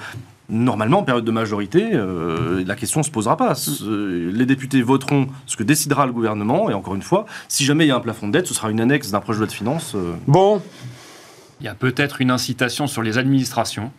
normalement, 0.49 1.01
en 1.01 1.03
période 1.05 1.25
de 1.25 1.31
majorité, 1.31 1.91
euh, 1.93 2.65
la 2.67 2.77
question 2.77 3.01
ne 3.01 3.05
se 3.05 3.11
posera 3.11 3.37
pas. 3.37 3.55
Les 3.81 4.47
députés 4.47 4.83
voteront 4.83 5.29
ce 5.47 5.57
que 5.57 5.63
décidera 5.63 6.07
le 6.07 6.13
gouvernement. 6.13 6.71
Et 6.71 6.75
encore 6.75 6.95
une 6.95 7.03
fois, 7.03 7.27
si 7.49 7.65
jamais 7.65 7.85
il 7.85 7.89
y 7.89 7.93
a 7.93 7.97
un 7.97 8.01
plafond 8.01 8.29
de 8.29 8.33
dette, 8.33 8.47
ce 8.47 8.55
sera 8.55 8.71
une 8.71 8.81
annexe 8.81 9.11
d'un 9.11 9.21
projet 9.21 9.39
de 9.39 9.45
loi 9.45 9.47
de 9.47 9.53
finances. 9.53 9.97
Bon. 10.27 10.63
Il 11.61 11.65
y 11.65 11.69
a 11.69 11.75
peut-être 11.75 12.21
une 12.21 12.31
incitation 12.31 12.87
sur 12.87 13.03
les 13.03 13.19
administrations 13.19 13.91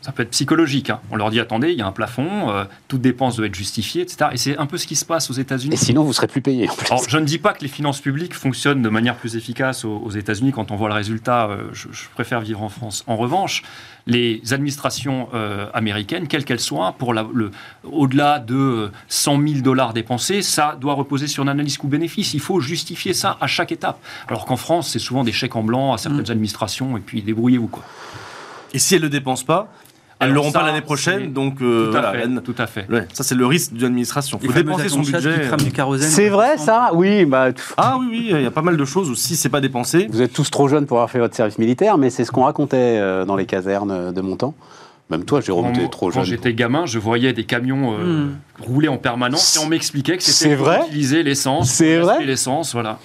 ça 0.00 0.12
peut 0.12 0.22
être 0.22 0.30
psychologique. 0.30 0.90
Hein. 0.90 1.00
On 1.10 1.16
leur 1.16 1.30
dit 1.30 1.40
attendez, 1.40 1.72
il 1.72 1.78
y 1.78 1.82
a 1.82 1.86
un 1.86 1.92
plafond, 1.92 2.50
euh, 2.50 2.64
toute 2.86 3.00
dépense 3.00 3.36
doit 3.36 3.46
être 3.46 3.54
justifiée, 3.54 4.02
etc. 4.02 4.30
Et 4.32 4.36
c'est 4.36 4.56
un 4.56 4.66
peu 4.66 4.78
ce 4.78 4.86
qui 4.86 4.94
se 4.94 5.04
passe 5.04 5.28
aux 5.28 5.34
États-Unis. 5.34 5.74
Et 5.74 5.76
sinon, 5.76 6.04
vous 6.04 6.12
serez 6.12 6.28
plus 6.28 6.40
payé. 6.40 6.68
je 7.08 7.18
ne 7.18 7.24
dis 7.24 7.38
pas 7.38 7.52
que 7.52 7.62
les 7.62 7.68
finances 7.68 8.00
publiques 8.00 8.34
fonctionnent 8.34 8.80
de 8.80 8.88
manière 8.88 9.16
plus 9.16 9.36
efficace 9.36 9.84
aux, 9.84 10.10
États-Unis. 10.10 10.52
Quand 10.52 10.70
on 10.70 10.76
voit 10.76 10.88
le 10.88 10.94
résultat, 10.94 11.48
euh, 11.48 11.68
je, 11.72 11.88
préfère 12.14 12.40
vivre 12.40 12.62
en 12.62 12.68
France. 12.68 13.02
En 13.08 13.16
revanche, 13.16 13.64
les 14.06 14.40
administrations 14.52 15.28
euh, 15.34 15.66
américaines, 15.74 16.28
quelles 16.28 16.44
qu'elles 16.44 16.60
soient, 16.60 16.92
pour 16.92 17.12
le, 17.12 17.50
au-delà 17.84 18.38
de 18.38 18.90
100 19.08 19.46
000 19.46 19.60
dollars 19.60 19.94
dépensés, 19.94 20.42
ça 20.42 20.78
doit 20.80 20.94
reposer 20.94 21.26
sur 21.26 21.42
une 21.42 21.48
analyse 21.48 21.76
coût-bénéfice. 21.76 22.34
Il 22.34 22.40
faut 22.40 22.60
justifier 22.60 23.14
ça 23.14 23.36
à 23.40 23.48
chaque 23.48 23.72
étape. 23.72 23.98
Alors 24.28 24.46
qu'en 24.46 24.56
France, 24.56 24.90
c'est 24.90 25.00
souvent 25.00 25.24
des 25.24 25.32
chèques 25.32 25.56
en 25.56 25.64
blanc 25.64 25.92
à 25.92 25.98
certaines 25.98 26.22
mm. 26.22 26.30
administrations 26.30 26.96
et 26.96 27.00
puis 27.00 27.20
débrouillez-vous 27.20 27.68
quoi. 27.68 27.84
Et 28.74 28.78
si 28.78 28.94
elles 28.94 29.00
ne 29.00 29.06
le 29.06 29.10
dépensent 29.10 29.44
pas, 29.44 29.68
elles 30.20 30.30
ne 30.30 30.34
l'auront 30.34 30.52
pas 30.52 30.64
l'année 30.64 30.80
prochaine, 30.80 31.32
donc 31.32 31.62
euh, 31.62 31.90
tout, 31.92 31.96
à 31.96 32.12
fait, 32.12 32.42
tout 32.42 32.54
à 32.58 32.66
fait. 32.66 32.86
ça, 33.12 33.22
c'est 33.22 33.34
le 33.34 33.46
risque 33.46 33.72
d'une 33.72 33.86
administration. 33.86 34.38
Il 34.42 34.48
faut 34.48 34.54
dépenser 34.54 34.88
son 34.88 35.00
budget. 35.00 35.48
C'est 35.98 36.28
vrai, 36.28 36.58
ça? 36.58 36.90
Oui. 36.94 37.24
Bah, 37.24 37.50
ah 37.76 37.96
oui, 38.00 38.06
oui, 38.10 38.26
il 38.32 38.42
y 38.42 38.46
a 38.46 38.50
pas 38.50 38.62
mal 38.62 38.76
de 38.76 38.84
choses 38.84 39.10
où 39.10 39.14
si 39.14 39.36
c'est 39.36 39.48
pas 39.48 39.60
dépensé. 39.60 40.08
Vous 40.10 40.22
êtes 40.22 40.32
tous 40.32 40.50
trop 40.50 40.68
jeunes 40.68 40.86
pour 40.86 40.98
avoir 40.98 41.10
fait 41.10 41.20
votre 41.20 41.36
service 41.36 41.58
militaire, 41.58 41.98
mais 41.98 42.10
c'est 42.10 42.24
ce 42.24 42.32
qu'on 42.32 42.44
racontait 42.44 42.76
euh, 42.76 43.24
dans 43.24 43.36
les 43.36 43.46
casernes 43.46 44.12
de 44.12 44.20
mon 44.20 44.36
temps. 44.36 44.54
Même 45.10 45.24
toi, 45.24 45.40
tu 45.40 45.50
es 45.50 45.88
trop 45.88 46.10
jeune. 46.10 46.20
Quand 46.20 46.24
j'étais 46.24 46.52
gamin, 46.52 46.84
je 46.84 46.98
voyais 46.98 47.32
des 47.32 47.44
camions 47.44 47.94
euh, 47.94 48.24
hmm. 48.24 48.36
rouler 48.60 48.88
en 48.88 48.98
permanence 48.98 49.56
et 49.56 49.58
on 49.58 49.66
m'expliquait 49.66 50.18
que 50.18 50.22
c'était 50.22 50.56
pour 50.56 50.70
utiliser 50.70 51.22
l'essence. 51.22 51.70
C'est 51.70 51.98
vrai? 51.98 52.24
l'essence, 52.24 52.74
voilà. 52.74 52.98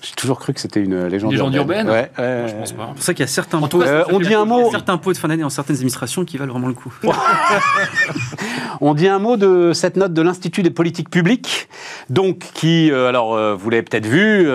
J'ai 0.00 0.14
toujours 0.14 0.38
cru 0.38 0.54
que 0.54 0.60
c'était 0.60 0.80
une 0.80 1.06
légende, 1.06 1.32
légende 1.32 1.54
urbaine. 1.56 1.90
Ouais, 1.90 2.10
je 2.16 2.54
pense 2.54 2.72
pas. 2.72 2.86
C'est 2.88 2.94
pour 2.94 3.02
ça 3.02 3.14
qu'il 3.14 3.22
y 3.22 3.24
a 3.24 3.26
certains 3.26 3.60
pots, 3.60 3.82
euh, 3.82 4.04
on 4.12 4.20
dit 4.20 4.32
un 4.32 4.44
mot. 4.44 4.70
certains 4.70 4.96
pots 4.96 5.12
de 5.12 5.18
fin 5.18 5.26
d'année 5.26 5.42
dans 5.42 5.50
certaines 5.50 5.76
administrations 5.76 6.24
qui 6.24 6.36
valent 6.36 6.52
vraiment 6.52 6.68
le 6.68 6.74
coup. 6.74 6.94
on 8.80 8.94
dit 8.94 9.08
un 9.08 9.18
mot 9.18 9.36
de 9.36 9.72
cette 9.72 9.96
note 9.96 10.12
de 10.12 10.22
l'Institut 10.22 10.62
des 10.62 10.70
politiques 10.70 11.10
publiques, 11.10 11.68
donc 12.10 12.38
qui, 12.54 12.92
euh, 12.92 13.08
alors 13.08 13.34
euh, 13.34 13.56
vous 13.56 13.70
l'avez 13.70 13.82
peut-être 13.82 14.06
vu 14.06 14.48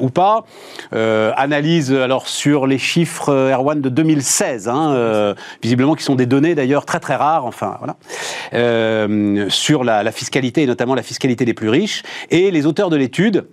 ou 0.00 0.10
pas, 0.10 0.44
analyse 0.92 1.92
alors 1.92 2.26
sur 2.26 2.66
les 2.66 2.78
chiffres 2.78 3.32
Erwan 3.32 3.80
de 3.80 3.88
2016, 3.88 4.68
hein, 4.68 5.34
visiblement 5.62 5.94
qui 5.94 6.02
sont 6.02 6.16
des 6.16 6.26
données 6.26 6.56
d'ailleurs 6.56 6.84
très 6.86 6.98
très 6.98 7.14
rares, 7.14 7.44
enfin 7.44 7.78
voilà, 7.78 7.96
sur 9.48 9.84
la, 9.84 10.02
la 10.02 10.12
fiscalité 10.12 10.62
et 10.62 10.66
notamment 10.66 10.96
la 10.96 11.02
fiscalité 11.02 11.44
des 11.44 11.54
plus 11.54 11.68
riches. 11.68 12.02
Et 12.30 12.50
les 12.50 12.66
auteurs 12.66 12.90
de 12.90 12.96
l'étude 12.96 13.46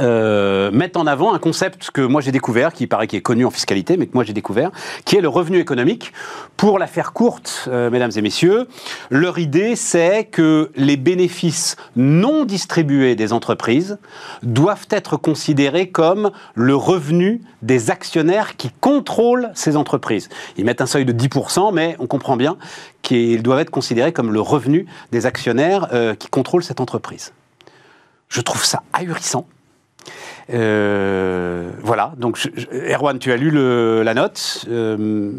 euh, 0.00 0.70
mettent 0.70 0.96
en 0.96 1.06
avant 1.06 1.34
un 1.34 1.38
concept 1.38 1.90
que 1.90 2.00
moi 2.00 2.20
j'ai 2.20 2.32
découvert, 2.32 2.72
qui 2.72 2.86
paraît 2.86 3.06
qui 3.06 3.16
est 3.16 3.22
connu 3.22 3.44
en 3.44 3.50
fiscalité, 3.50 3.96
mais 3.96 4.06
que 4.06 4.14
moi 4.14 4.24
j'ai 4.24 4.32
découvert, 4.32 4.70
qui 5.04 5.16
est 5.16 5.20
le 5.20 5.28
revenu 5.28 5.58
économique. 5.58 6.12
Pour 6.56 6.78
la 6.78 6.86
faire 6.86 7.12
courte, 7.12 7.68
euh, 7.68 7.90
mesdames 7.90 8.10
et 8.16 8.22
messieurs, 8.22 8.66
leur 9.10 9.38
idée 9.38 9.76
c'est 9.76 10.24
que 10.24 10.70
les 10.76 10.96
bénéfices 10.96 11.76
non 11.96 12.44
distribués 12.44 13.16
des 13.16 13.32
entreprises 13.32 13.98
doivent 14.42 14.86
être 14.90 15.16
considérés 15.16 15.90
comme 15.90 16.30
le 16.54 16.74
revenu 16.74 17.42
des 17.62 17.90
actionnaires 17.90 18.56
qui 18.56 18.70
contrôlent 18.80 19.50
ces 19.54 19.76
entreprises. 19.76 20.28
Ils 20.56 20.64
mettent 20.64 20.80
un 20.80 20.86
seuil 20.86 21.04
de 21.04 21.12
10%, 21.12 21.72
mais 21.72 21.96
on 21.98 22.06
comprend 22.06 22.36
bien 22.36 22.56
qu'ils 23.02 23.42
doivent 23.42 23.60
être 23.60 23.70
considérés 23.70 24.12
comme 24.12 24.32
le 24.32 24.40
revenu 24.40 24.86
des 25.12 25.26
actionnaires 25.26 25.88
euh, 25.92 26.14
qui 26.14 26.28
contrôlent 26.28 26.64
cette 26.64 26.80
entreprise. 26.80 27.32
Je 28.28 28.40
trouve 28.40 28.64
ça 28.64 28.82
ahurissant. 28.92 29.46
Euh, 30.50 31.70
voilà, 31.82 32.12
donc 32.16 32.36
je- 32.38 32.48
je- 32.56 32.92
Erwan, 32.92 33.18
tu 33.18 33.32
as 33.32 33.36
lu 33.36 33.50
le- 33.50 34.02
la 34.02 34.14
note. 34.14 34.64
euh, 34.70 35.30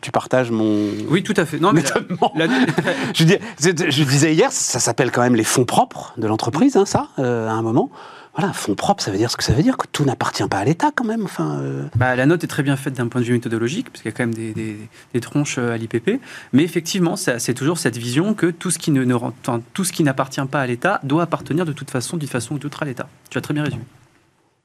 tu 0.00 0.10
partages 0.10 0.50
mon 0.50 0.88
Oui, 1.08 1.22
tout 1.22 1.34
à 1.36 1.44
fait. 1.46 1.58
Non, 1.60 1.72
mais 1.72 1.82
la- 1.82 1.88
étonnement. 1.88 2.32
la- 2.34 2.46
je, 3.14 3.24
dis- 3.24 3.36
je- 3.60 3.90
je 3.90 4.04
disais 4.04 4.34
hier, 4.34 4.50
ça 4.52 4.80
s'appelle 4.80 5.10
quand 5.12 5.22
même 5.22 5.36
les 5.36 5.44
fonds 5.44 5.64
propres 5.64 6.12
de 6.16 6.26
l'entreprise, 6.26 6.76
hein, 6.76 6.86
ça, 6.86 7.08
euh, 7.18 7.48
à 7.48 7.52
un 7.52 7.62
moment. 7.62 7.90
Voilà, 8.34 8.54
fonds 8.54 8.74
propres, 8.74 9.02
ça 9.02 9.10
veut 9.10 9.18
dire 9.18 9.30
ce 9.30 9.36
que 9.36 9.44
ça 9.44 9.52
veut 9.52 9.62
dire, 9.62 9.76
que 9.76 9.86
tout 9.92 10.04
n'appartient 10.06 10.46
pas 10.48 10.58
à 10.58 10.64
l'État 10.64 10.90
quand 10.94 11.04
même. 11.04 11.24
Enfin, 11.24 11.58
euh, 11.60 11.84
Bah, 11.96 12.16
la 12.16 12.24
note 12.24 12.42
est 12.44 12.46
très 12.46 12.62
bien 12.62 12.76
faite 12.76 12.94
d'un 12.94 13.06
point 13.08 13.20
de 13.20 13.26
vue 13.26 13.34
méthodologique, 13.34 13.90
parce 13.90 14.00
qu'il 14.02 14.10
y 14.10 14.14
a 14.14 14.16
quand 14.16 14.22
même 14.22 14.34
des, 14.34 14.54
des- 14.54 14.88
des 15.12 15.20
tronches 15.20 15.58
euh, 15.58 15.74
à 15.74 15.76
l'IPP. 15.76 16.18
Mais 16.54 16.62
effectivement, 16.62 17.16
c'est 17.16 17.52
toujours 17.54 17.76
cette 17.78 17.98
vision 17.98 18.32
que 18.32 18.46
tout 18.46 18.70
ce 18.70 18.78
qui 18.78 18.90
ne, 18.90 19.12
enfin, 19.14 19.60
tout 19.74 19.84
ce 19.84 19.92
qui 19.92 20.02
n'appartient 20.02 20.40
pas 20.50 20.62
à 20.62 20.66
l'État 20.66 20.98
doit 21.02 21.24
appartenir 21.24 21.66
de 21.66 21.72
toute 21.72 21.90
façon, 21.90 22.16
d'une 22.16 22.28
façon 22.28 22.54
ou 22.54 22.58
d'une 22.58 22.68
autre 22.68 22.82
à 22.82 22.86
l'État. 22.86 23.06
Tu 23.28 23.36
as 23.36 23.42
très 23.42 23.52
bien 23.52 23.64
résumé. 23.64 23.82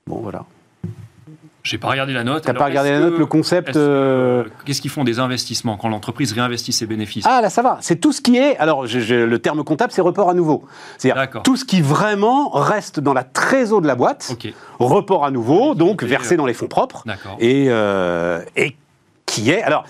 bon, 0.08 0.21
voilà. 0.21 0.45
J'ai 1.67 1.77
pas 1.77 1.89
regardé 1.89 2.13
la 2.13 2.23
note. 2.23 2.43
T'as 2.43 2.53
pas 2.53 2.65
regardé 2.65 2.91
la 2.91 2.99
note, 2.99 3.17
le 3.17 3.25
concept, 3.25 3.73
que- 3.73 3.77
euh, 3.77 4.43
Qu'est-ce 4.65 4.82
qu'ils 4.82 4.89
font 4.91 5.03
des 5.03 5.19
investissements 5.19 5.75
quand 5.75 5.89
l'entreprise 5.89 6.32
réinvestit 6.32 6.71
ses 6.71 6.86
bénéfices? 6.86 7.25
Ah, 7.27 7.41
là, 7.41 7.49
ça 7.49 7.62
va. 7.62 7.77
C'est 7.82 7.97
tout 7.97 8.13
ce 8.13 8.21
qui 8.21 8.38
est. 8.38 8.58
Alors, 8.58 8.88
je- 8.88 8.99
je- 9.01 9.15
le 9.15 9.39
terme 9.39 9.63
comptable, 9.65 9.91
c'est 9.91 10.01
report 10.01 10.30
à 10.30 10.34
nouveau. 10.34 10.63
C'est-à-dire 10.97 11.41
tout 11.43 11.58
ce 11.58 11.65
qui 11.65 11.82
vraiment 11.82 12.49
reste 12.51 12.99
dans 13.01 13.13
la 13.13 13.23
trésor 13.23 13.82
de 13.82 13.88
la 13.88 13.95
boîte, 13.95 14.30
Ok, 14.32 14.47
report 14.80 15.25
à 15.25 15.32
nouveau, 15.32 15.75
donc 15.75 16.03
versé 16.03 16.36
euh, 16.36 16.38
dans 16.38 16.45
les 16.45 16.53
fonds 16.53 16.67
propres. 16.67 17.03
d'accord. 17.06 17.36
et, 17.39 17.65
euh, 17.69 18.41
et 18.56 18.75
qui 19.25 19.51
est. 19.51 19.62
Alors, 19.62 19.84
euh, 19.84 19.88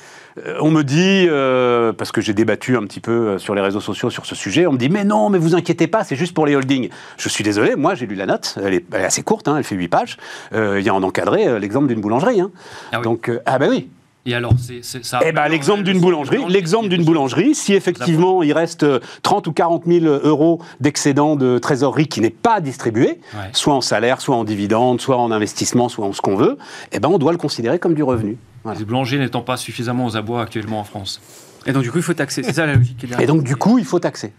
on 0.60 0.72
me 0.72 0.84
dit, 0.84 1.26
euh, 1.30 1.94
parce 1.94 2.12
que 2.12 2.22
j'ai 2.22 2.34
débattu 2.34 2.78
un 2.78 2.84
petit 2.84 3.00
peu 3.00 3.12
euh, 3.12 3.38
sur 3.40 3.56
les 3.56 3.62
réseaux 3.62 3.80
sociaux 3.82 4.10
sur 4.10 4.26
ce 4.26 4.36
sujet, 4.36 4.68
on 4.68 4.74
me 4.74 4.78
dit, 4.78 4.90
mais 4.90 5.04
non, 5.04 5.30
mais 5.30 5.38
vous 5.38 5.56
inquiétez 5.56 5.88
pas, 5.88 6.04
c'est 6.04 6.16
juste 6.16 6.34
pour 6.34 6.46
les 6.46 6.56
holdings. 6.56 6.90
Je 7.18 7.30
suis 7.30 7.44
désolé, 7.44 7.76
moi 7.76 7.96
j'ai 7.96 8.06
lu 8.06 8.16
la 8.16 8.26
note, 8.26 8.58
elle 8.64 8.74
est, 8.74 8.86
elle 8.92 9.02
est 9.02 9.06
assez 9.06 9.24
courte, 9.24 9.48
hein, 9.48 9.56
elle 9.58 9.64
fait 9.64 9.76
8 9.76 9.88
pages. 9.88 10.18
Euh, 10.54 10.80
Il 10.80 10.86
y 10.86 10.90
a 10.90 10.94
en 10.96 11.04
encadré 11.04 11.48
euh, 11.48 11.60
l'exemple 11.60 11.88
d'une 11.88 12.02
boulangerie. 12.02 12.42
hein. 12.42 12.52
Ah 12.92 12.98
oui. 12.98 13.04
Donc, 13.04 13.30
euh, 13.30 13.40
ah 13.46 13.58
ben 13.60 13.70
oui. 13.70 13.90
Et 14.30 14.34
alors, 14.36 14.52
c'est 14.60 14.84
ça. 15.06 15.22
Eh 15.26 15.32
ben, 15.32 15.48
l'exemple 15.48 15.84
d'une 15.84 16.02
boulangerie, 16.02 16.44
l'exemple 16.50 16.90
d'une 16.90 17.06
boulangerie, 17.06 17.56
si 17.56 17.74
effectivement 17.74 18.44
il 18.44 18.52
reste 18.52 18.84
euh, 18.84 19.00
30 19.24 19.48
ou 19.48 19.54
40 19.54 19.84
000 19.88 20.06
euros 20.06 20.60
d'excédent 20.82 21.38
de 21.38 21.58
trésorerie 21.60 22.10
qui 22.10 22.20
n'est 22.20 22.30
pas 22.30 22.60
distribué, 22.60 23.22
Ouais. 23.34 23.50
soit 23.54 23.74
en 23.74 23.80
salaire, 23.80 24.20
soit 24.20 24.36
en 24.36 24.44
dividende, 24.44 25.00
soit 25.00 25.16
en 25.16 25.32
investissement, 25.32 25.88
soit 25.88 26.06
en 26.06 26.12
ce 26.12 26.20
qu'on 26.20 26.36
veut, 26.36 26.58
eh 26.92 27.00
ben 27.00 27.08
on 27.08 27.18
doit 27.20 27.32
le 27.32 27.38
considérer 27.38 27.80
comme 27.80 27.94
du 27.94 28.04
revenu. 28.04 28.38
Voilà. 28.68 28.80
Les 28.80 28.86
boulangers 28.86 29.18
n'étant 29.20 29.42
pas 29.42 29.58
suffisamment 29.58 30.06
aux 30.06 30.16
abois 30.18 30.42
actuellement 30.42 30.80
en 30.80 30.84
France. 30.84 31.22
Et 31.66 31.74
donc, 31.74 31.84
du 31.84 31.92
coup, 31.92 31.98
il 31.98 32.04
faut 32.04 32.14
taxer. 32.14 32.44
C'est 32.44 32.54
ça 32.54 32.66
la 32.66 32.76
logique 32.76 32.98
qui 32.98 33.06
est 33.06 33.10
derrière. 33.10 33.24
Et 33.24 33.28
donc, 33.28 33.44
du 33.44 33.56
coup, 33.56 33.78
il 33.78 33.86
faut 33.86 34.00
taxer. 34.00 34.34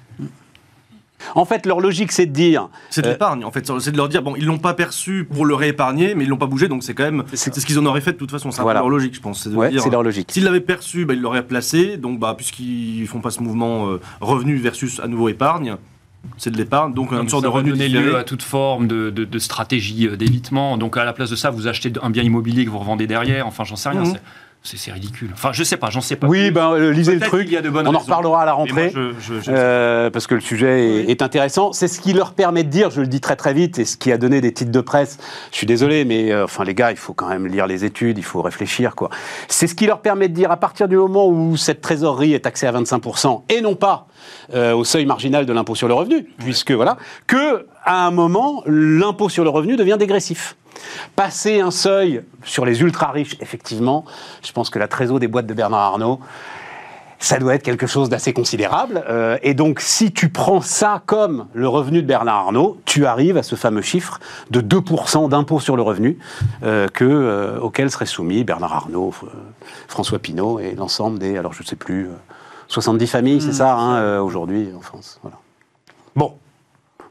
En 1.35 1.45
fait, 1.45 1.67
leur 1.67 1.81
logique, 1.81 2.13
c'est 2.13 2.27
de 2.27 2.33
dire. 2.33 2.69
C'est 2.91 3.03
de 3.03 3.09
Euh, 3.09 3.11
l'épargne, 3.13 3.45
en 3.45 3.51
fait. 3.51 3.69
C'est 3.81 3.91
de 3.91 3.97
leur 3.97 4.09
dire, 4.09 4.23
bon, 4.23 4.37
ils 4.37 4.45
l'ont 4.47 4.59
pas 4.59 4.73
perçu 4.73 5.25
pour 5.25 5.45
le 5.45 5.55
réépargner, 5.55 6.15
mais 6.15 6.25
ils 6.25 6.31
l'ont 6.31 6.37
pas 6.37 6.47
bougé, 6.47 6.69
donc 6.69 6.85
c'est 6.85 6.95
quand 6.95 7.03
même. 7.03 7.25
C'est- 7.35 7.59
ce 7.59 7.67
qu'ils 7.67 7.79
en 7.79 7.85
auraient 7.87 8.01
fait 8.01 8.13
de 8.13 8.17
toute 8.19 8.31
façon. 8.31 8.51
C'est 8.53 8.63
Voilà. 8.63 8.81
leur 8.81 8.89
logique, 8.89 9.15
je 9.17 9.21
pense. 9.21 9.45
Ouais, 9.47 9.71
c'est 9.79 9.91
leur 9.91 10.03
logique. 10.05 10.31
S'ils 10.31 10.45
l'avaient 10.45 10.61
perçu, 10.61 11.05
bah, 11.07 11.15
ils 11.15 11.21
l'auraient 11.21 11.47
placé. 11.47 11.97
Donc, 11.97 12.21
bah, 12.21 12.35
puisqu'ils 12.37 13.07
font 13.09 13.21
pas 13.21 13.31
ce 13.31 13.43
mouvement 13.43 13.89
euh, 13.89 14.01
revenu 14.21 14.57
versus 14.57 15.01
à 15.01 15.09
nouveau 15.09 15.29
épargne, 15.29 15.77
c'est 16.37 16.51
de 16.51 16.57
l'épargne. 16.57 16.95
Donc, 16.95 17.13
une 17.13 17.29
sorte 17.29 17.43
de 17.45 17.49
revenu 17.49 17.71
lieu 17.89 18.17
à 18.17 18.25
toute 18.25 18.43
forme 18.43 18.87
de, 18.89 19.11
de- 19.11 19.25
de 19.25 19.39
stratégie 19.39 20.07
euh, 20.07 20.17
d'évitement. 20.17 20.77
Donc 20.77 20.97
à 20.97 21.05
la 21.05 21.13
place 21.13 21.31
de 21.31 21.37
ça, 21.37 21.51
vous 21.51 21.67
achetez 21.69 21.93
un 22.03 22.11
bien 22.11 22.23
immobilier 22.23 22.65
que 22.65 22.71
vous 22.71 22.79
revendez 22.79 23.07
derrière. 23.07 23.47
Enfin, 23.47 23.65
j'en 23.65 23.77
sais 23.77 23.89
rien. 23.89 24.03
Mhm. 24.05 24.19
C'est- 24.77 24.93
ridicule. 24.93 25.31
Enfin, 25.33 25.51
je 25.53 25.63
sais 25.65 25.77
pas, 25.77 25.91
j'en 25.91 26.01
sais 26.01 26.17
pas. 26.17 26.27
Oui, 26.27 26.45
plus. 26.47 26.51
ben, 26.53 26.73
euh, 26.73 26.91
lisez 26.93 27.15
le 27.15 27.21
truc. 27.21 27.45
qu'il 27.45 27.55
y 27.55 27.57
a 27.57 27.63
de 27.63 27.71
bonnes 27.71 27.89
On 27.89 27.95
en 27.95 27.99
reparlera 27.99 28.43
à 28.43 28.47
la 28.47 28.53
moi, 28.53 28.65
rentrée. 28.65 28.93
je- 28.95 29.13
je- 29.21 29.41
je- 29.41 29.51
Euh, 29.51 30.11
parce 30.11 30.27
que 30.27 30.35
le 30.35 30.41
sujet 30.41 30.87
est, 30.87 31.05
Oui. 31.07 31.11
est 31.11 31.23
intéressant. 31.23 31.73
C'est 31.73 31.89
ce 31.89 32.01
qui 32.01 32.13
leur 32.13 32.33
permet 32.33 32.65
de 32.65 32.69
dire, 32.69 32.91
je 32.91 33.01
le 33.01 33.07
dis 33.07 33.21
très 33.21 33.37
très 33.37 33.55
vite, 33.55 33.79
et 33.79 33.85
ce 33.85 33.97
qui 33.97 34.13
a 34.13 34.19
donné 34.19 34.41
des 34.41 34.53
titres 34.53 34.71
de 34.73 34.81
presse. 34.81 35.19
Je 35.53 35.57
suis 35.57 35.67
désolé, 35.67 36.05
mais 36.05 36.33
euh, 36.33 36.45
enfin 36.45 36.65
les 36.65 36.75
gars, 36.75 36.91
il 36.91 36.97
faut 36.97 37.15
quand 37.15 37.29
même 37.29 37.47
lire 37.47 37.67
les 37.67 37.85
études, 37.85 38.19
il 38.19 38.25
faut 38.25 38.43
réfléchir 38.43 38.95
quoi. 38.95 39.11
C'est 39.49 39.67
ce 39.67 39.75
qui 39.75 39.87
leur 39.87 40.01
permet 40.01 40.29
de 40.29 40.35
dire 40.35 40.51
à 40.51 40.57
partir 40.57 40.89
du 40.89 40.97
moment 40.97 41.29
où 41.29 41.57
cette 41.57 41.81
trésorerie 41.81 42.35
est 42.35 42.41
taxée 42.41 42.67
à 42.67 42.73
25% 42.73 43.45
et 43.49 43.61
non 43.61 43.75
pas 43.75 44.07
euh, 44.55 44.75
au 44.75 44.85
seuil 44.85 45.07
marginal 45.07 45.47
de 45.47 45.53
l'impôt 45.53 45.75
sur 45.75 45.89
le 45.89 45.95
revenu, 45.95 46.27
puisque 46.39 46.73
voilà, 46.73 46.97
que 47.27 47.67
à 47.85 48.07
un 48.07 48.11
moment 48.11 48.63
l'impôt 48.67 49.29
sur 49.29 49.45
le 49.45 49.51
revenu 49.51 49.77
devient 49.77 49.97
dégressif. 49.99 50.57
Passer 51.17 51.61
un 51.61 51.71
seuil 51.71 52.23
sur 52.45 52.65
les 52.65 52.81
ultra 52.81 53.11
riches, 53.11 53.37
effectivement, 53.41 54.05
je 54.43 54.53
pense 54.53 54.71
que 54.71 54.79
la 54.79 54.89
trésor 54.89 55.21
des 55.21 55.29
boîtes 55.29 55.47
de 55.47 55.55
Bernard 55.55 55.81
Arnault, 55.81 56.21
ça 57.19 57.39
doit 57.39 57.55
être 57.55 57.63
quelque 57.63 57.87
chose 57.87 58.09
d'assez 58.09 58.33
considérable. 58.33 59.05
Euh, 59.09 59.39
et 59.43 59.55
donc, 59.55 59.81
si 59.81 60.13
tu 60.13 60.29
prends 60.29 60.61
ça 60.61 61.03
comme 61.07 61.47
le 61.53 61.69
revenu 61.69 62.03
de 62.03 62.07
Bernard 62.07 62.37
Arnault, 62.37 62.79
tu 62.85 63.07
arrives 63.07 63.37
à 63.37 63.43
ce 63.43 63.57
fameux 63.57 63.83
chiffre 63.83 64.21
de 64.51 64.61
2% 64.61 65.29
d'impôt 65.29 65.61
sur 65.61 65.77
le 65.77 65.83
revenu 65.83 66.19
euh, 66.63 66.89
que, 66.89 67.05
euh, 67.05 67.59
auquel 67.59 67.91
seraient 67.91 68.07
soumis 68.07 68.45
Bernard 68.45 68.73
Arnault, 68.73 69.13
François 69.89 70.19
Pinault 70.19 70.61
et 70.61 70.75
l'ensemble 70.75 71.19
des, 71.19 71.37
alors 71.37 71.53
je 71.53 71.63
ne 71.63 71.67
sais 71.67 71.77
plus, 71.77 72.07
euh, 72.07 72.13
70 72.69 73.07
familles, 73.07 73.41
c'est 73.41 73.53
ça, 73.53 73.75
hein, 73.75 74.21
aujourd'hui 74.21 74.69
en 74.77 74.81
France. 74.81 75.19
Voilà. 75.23 75.39
Bon, 76.15 76.35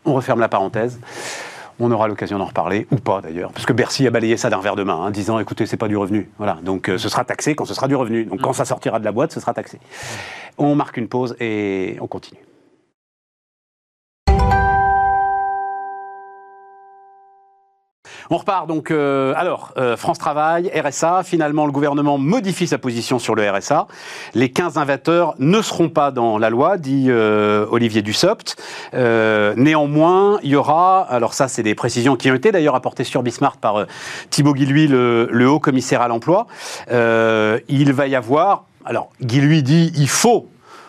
on 0.06 0.14
referme 0.14 0.40
la 0.40 0.50
parenthèse. 0.50 1.00
On 1.80 1.92
aura 1.92 2.08
l'occasion 2.08 2.40
d'en 2.40 2.46
reparler, 2.46 2.88
ou 2.92 2.96
pas 2.96 3.22
d'ailleurs, 3.22 3.52
parce 3.52 3.66
que 3.66 3.74
Bercy 3.74 4.08
a 4.08 4.12
balayé 4.12 4.36
ça 4.36 4.50
d'un 4.50 4.60
verre 4.60 4.76
de 4.76 4.84
main, 4.84 5.00
hein, 5.00 5.12
disant 5.12 5.38
écoutez, 5.40 5.68
c'est 5.68 5.78
pas 5.78 5.88
du 5.88 5.96
revenu. 5.96 6.30
Voilà, 6.38 6.58
donc 6.64 6.90
euh, 6.90 6.98
ce 6.98 7.08
sera 7.08 7.24
taxé 7.24 7.54
quand 7.54 7.66
ce 7.66 7.74
sera 7.74 7.88
du 7.88 7.96
revenu. 7.96 8.26
Donc 8.26 8.42
quand 8.42 8.54
ça 8.54 8.66
sortira 8.66 9.00
de 9.00 9.06
la 9.06 9.12
boîte, 9.12 9.32
ce 9.32 9.40
sera 9.40 9.54
taxé. 9.54 9.80
On 10.58 10.74
marque 10.74 10.98
une 10.98 11.08
pause 11.08 11.36
et 11.40 11.98
on 12.02 12.08
continue. 12.08 12.47
On 18.30 18.38
repart 18.38 18.68
donc. 18.68 18.92
euh, 18.92 19.34
alors, 19.38 19.72
euh, 19.78 19.96
France 19.96 20.18
Travail, 20.18 20.72
RSA. 20.76 21.24
Finalement, 21.24 21.66
le 21.66 21.72
gouvernement 21.72 22.18
modifie 22.18 22.68
sa 22.68 22.78
position 22.78 23.20
sur 23.20 23.36
le 23.36 23.50
RSA. 23.50 23.88
Les 24.34 24.50
15 24.50 24.78
invateurs 24.78 25.36
ne 25.40 25.62
seront 25.62 25.90
pas 25.90 26.12
dans 26.12 26.38
la 26.38 26.50
loi, 26.50 26.78
dit 26.78 27.06
euh, 27.10 27.66
Olivier 27.72 28.02
Dussopt. 28.02 28.56
Néanmoins, 28.94 30.40
il 30.44 30.52
y 30.52 30.56
aura. 30.56 31.02
Alors, 31.10 31.34
ça, 31.34 31.48
c'est 31.48 31.64
des 31.64 31.76
précisions 31.76 32.16
qui 32.16 32.30
ont 32.30 32.36
été 32.36 32.52
d'ailleurs 32.52 32.76
apportées 32.76 33.04
sur 33.04 33.24
Bismarck 33.24 33.60
par 33.60 33.86
Thibaut 34.30 34.54
Guilluy, 34.54 34.88
le, 34.88 35.48
haut 35.48 35.60
commissaire 35.60 36.02
à 36.02 36.08
l'emploi. 36.08 36.48
Il 36.90 37.94
va 37.94 38.08
y 38.08 38.16
avoir. 38.16 38.66
Alors, 38.86 39.10
Guilluy 39.22 39.64
dit 39.64 39.92
il 39.96 40.10
faut 40.10 40.48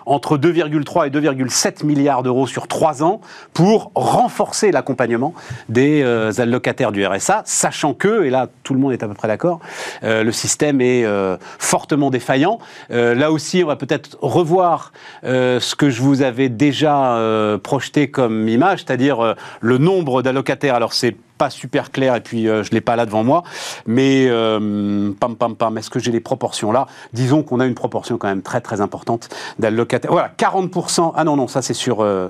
entre 0.09 0.39
2,3 0.39 1.07
et 1.07 1.11
2,7 1.11 1.85
milliards 1.85 2.23
d'euros 2.23 2.47
sur 2.47 2.67
trois 2.67 3.03
ans 3.03 3.21
pour 3.53 3.93
renforcer 3.95 4.73
l'accompagnement 4.73 5.35
des 5.69 6.03
euh, 6.03 6.33
allocataires 6.39 6.93
du 6.93 7.07
RSA, 7.07 7.43
sachant 7.45 7.95
que, 7.95 8.25
et 8.25 8.31
là 8.31 8.49
tout 8.63 8.75
le 8.75 8.81
monde 8.81 8.93
est 8.93 9.03
à 9.03 9.09
peu 9.09 9.15
près 9.15 9.29
d'accord, 9.29 9.61
euh, 10.03 10.25
le 10.25 10.33
système 10.33 10.81
est 10.81 11.05
euh, 11.05 11.37
fortement 11.59 12.11
défaillant. 12.11 12.59
Là 12.91 13.31
aussi, 13.31 13.63
on 13.63 13.67
va 13.67 13.77
peut-être 13.77 14.17
revoir 14.21 14.93
ce 15.23 15.75
que 15.75 15.91
je 15.91 16.01
vous 16.01 16.23
avais 16.23 16.49
déjà 16.49 17.19
projeté 17.63 18.11
comme 18.11 18.49
image, 18.49 18.81
c'est-à-dire 18.81 19.35
le 19.61 19.79
nombre 19.79 20.23
d'allocataires. 20.23 20.75
Alors 20.75 20.93
c'est 20.93 21.17
pas 21.39 21.51
super 21.51 21.91
clair 21.91 22.15
et 22.17 22.21
puis 22.21 22.49
euh, 22.49 22.63
je 22.63 22.71
l'ai 22.73 22.81
pas 22.81 22.97
là 22.97 23.07
devant 23.07 23.25
moi, 23.25 23.43
mais 23.87 24.27
euh, 24.29 25.13
pam 25.19 25.37
pam 25.37 25.57
pam, 25.57 25.79
est-ce 25.79 25.89
que 25.89 25.99
j'ai 25.99 26.13
les 26.13 26.21
proportions 26.21 26.73
là? 26.73 26.87
Disons 27.13 27.43
qu'on 27.43 27.61
a 27.61 27.67
une 27.67 27.75
proportion 27.75 28.19
quand 28.19 28.29
même 28.29 28.43
très 28.43 28.61
très 28.61 28.81
importante 28.81 29.29
d'allocataires. 29.59 30.11
Voilà, 30.11 30.33
40%. 30.37 31.13
Ah 31.15 31.25
non 31.25 31.37
non, 31.37 31.49
ça 31.49 31.63
c'est 31.63 31.75
sur 31.75 32.01
euh, 32.01 32.29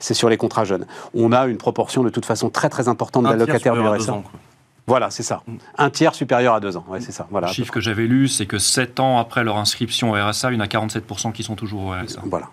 c'est 0.00 0.14
sur 0.14 0.28
les 0.28 0.36
contrats 0.36 0.64
jeunes. 0.64 0.86
On 1.14 1.32
a 1.32 1.46
une 1.46 1.58
proportion 1.58 2.02
de 2.02 2.08
toute 2.08 2.26
façon 2.26 2.50
très 2.50 2.68
très 2.68 2.88
importante 2.88 3.24
d'allocataires 3.24 3.74
du 3.74 3.86
RSA. 3.86 4.22
Voilà, 4.88 5.10
c'est 5.10 5.24
ça. 5.24 5.42
Un 5.78 5.90
tiers 5.90 6.14
supérieur 6.14 6.54
à 6.54 6.60
deux 6.60 6.76
ans. 6.76 6.84
Ouais, 6.88 7.00
c'est 7.00 7.10
ça. 7.10 7.26
Voilà. 7.30 7.48
Le 7.48 7.52
chiffre 7.52 7.72
que 7.72 7.80
j'avais 7.80 8.06
lu, 8.06 8.28
c'est 8.28 8.46
que 8.46 8.58
7 8.58 9.00
ans 9.00 9.18
après 9.18 9.42
leur 9.42 9.56
inscription 9.56 10.12
au 10.12 10.14
RSA, 10.14 10.52
il 10.52 10.54
y 10.54 10.56
en 10.58 10.60
a 10.60 10.66
47% 10.66 11.32
qui 11.32 11.42
sont 11.42 11.56
toujours 11.56 11.86
au 11.86 11.90
RSA. 11.90 12.20
Voilà. 12.26 12.46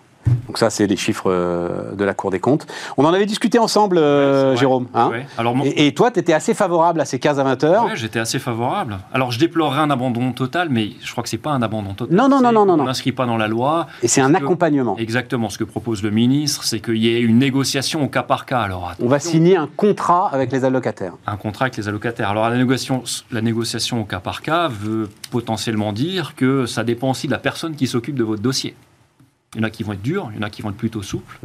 Donc 0.46 0.58
ça, 0.58 0.70
c'est 0.70 0.86
les 0.86 0.96
chiffres 0.96 1.30
euh, 1.30 1.94
de 1.94 2.04
la 2.04 2.14
Cour 2.14 2.30
des 2.30 2.40
comptes. 2.40 2.66
On 2.96 3.04
en 3.04 3.12
avait 3.12 3.26
discuté 3.26 3.58
ensemble, 3.58 3.96
euh, 3.98 4.50
Ouais. 4.52 4.56
Jérôme. 4.56 4.86
hein 4.94 5.08
Ouais. 5.10 5.26
Alors, 5.38 5.54
mon- 5.54 5.64
et, 5.64 5.86
et 5.88 5.94
toi, 5.94 6.10
tu 6.10 6.20
étais 6.20 6.32
assez 6.32 6.54
favorable 6.54 7.00
à 7.00 7.04
ces 7.04 7.18
15 7.18 7.38
à 7.40 7.44
20 7.44 7.64
heures. 7.64 7.84
Ouais, 7.86 7.96
j'étais 7.96 8.18
assez 8.18 8.38
favorable. 8.38 8.98
Alors, 9.12 9.30
je 9.32 9.38
déplorerais 9.38 9.80
un 9.80 9.90
abandon 9.90 10.32
total, 10.32 10.68
mais 10.70 10.90
je 11.02 11.10
crois 11.12 11.22
que 11.22 11.28
c'est 11.28 11.38
pas 11.38 11.50
un 11.50 11.62
abandon 11.62 11.94
total. 11.94 12.16
Non, 12.16 12.28
non, 12.28 12.40
non, 12.40 12.52
non, 12.52 12.66
non, 12.66 12.76
non. 12.76 12.84
n'inscrit 12.84 13.12
pas 13.12 13.26
dans 13.26 13.36
la 13.36 13.48
loi. 13.48 13.86
Et 14.02 14.08
c'est 14.08 14.20
un 14.20 14.30
que- 14.32 14.36
accompagnement. 14.36 14.96
Exactement. 14.98 15.48
Ce 15.50 15.58
que 15.58 15.64
propose 15.64 16.02
le 16.02 16.10
ministre, 16.10 16.64
c'est 16.64 16.80
qu'il 16.80 16.96
y 16.98 17.08
ait 17.14 17.20
une 17.20 17.38
négociation 17.38 18.02
au 18.04 18.08
cas 18.08 18.22
par 18.22 18.46
cas. 18.46 18.60
Alors, 18.60 18.92
On 19.00 19.08
va 19.08 19.18
signer 19.18 19.56
un 19.56 19.68
contrat 19.76 20.28
avec 20.32 20.52
les 20.52 20.64
allocataires. 20.64 21.14
un 21.26 21.36
contrat 21.36 21.66
avec 21.66 21.76
les 21.76 21.88
allocataires. 21.88 22.30
Alors, 22.30 22.48
la 22.48 22.56
négociation, 22.56 23.02
la 23.32 23.40
négociation 23.42 24.00
au 24.00 24.04
cas 24.04 24.20
par 24.20 24.42
cas 24.42 24.68
veut 24.68 25.08
potentiellement 25.30 25.92
dire 25.92 26.34
que 26.36 26.66
ça 26.66 26.84
dépend 26.84 27.10
aussi 27.10 27.26
de 27.26 27.32
la 27.32 27.38
personne 27.38 27.74
qui 27.74 27.86
s'occupe 27.86 28.16
de 28.16 28.24
votre 28.24 28.42
dossier. 28.42 28.74
Il 29.54 29.60
y 29.60 29.60
en 29.60 29.66
a 29.66 29.70
qui 29.70 29.82
vont 29.82 29.92
être 29.92 30.02
durs, 30.02 30.30
il 30.32 30.36
y 30.36 30.38
en 30.38 30.46
a 30.46 30.50
qui 30.50 30.62
vont 30.62 30.70
être 30.70 30.76
plutôt 30.76 31.02
souples, 31.02 31.38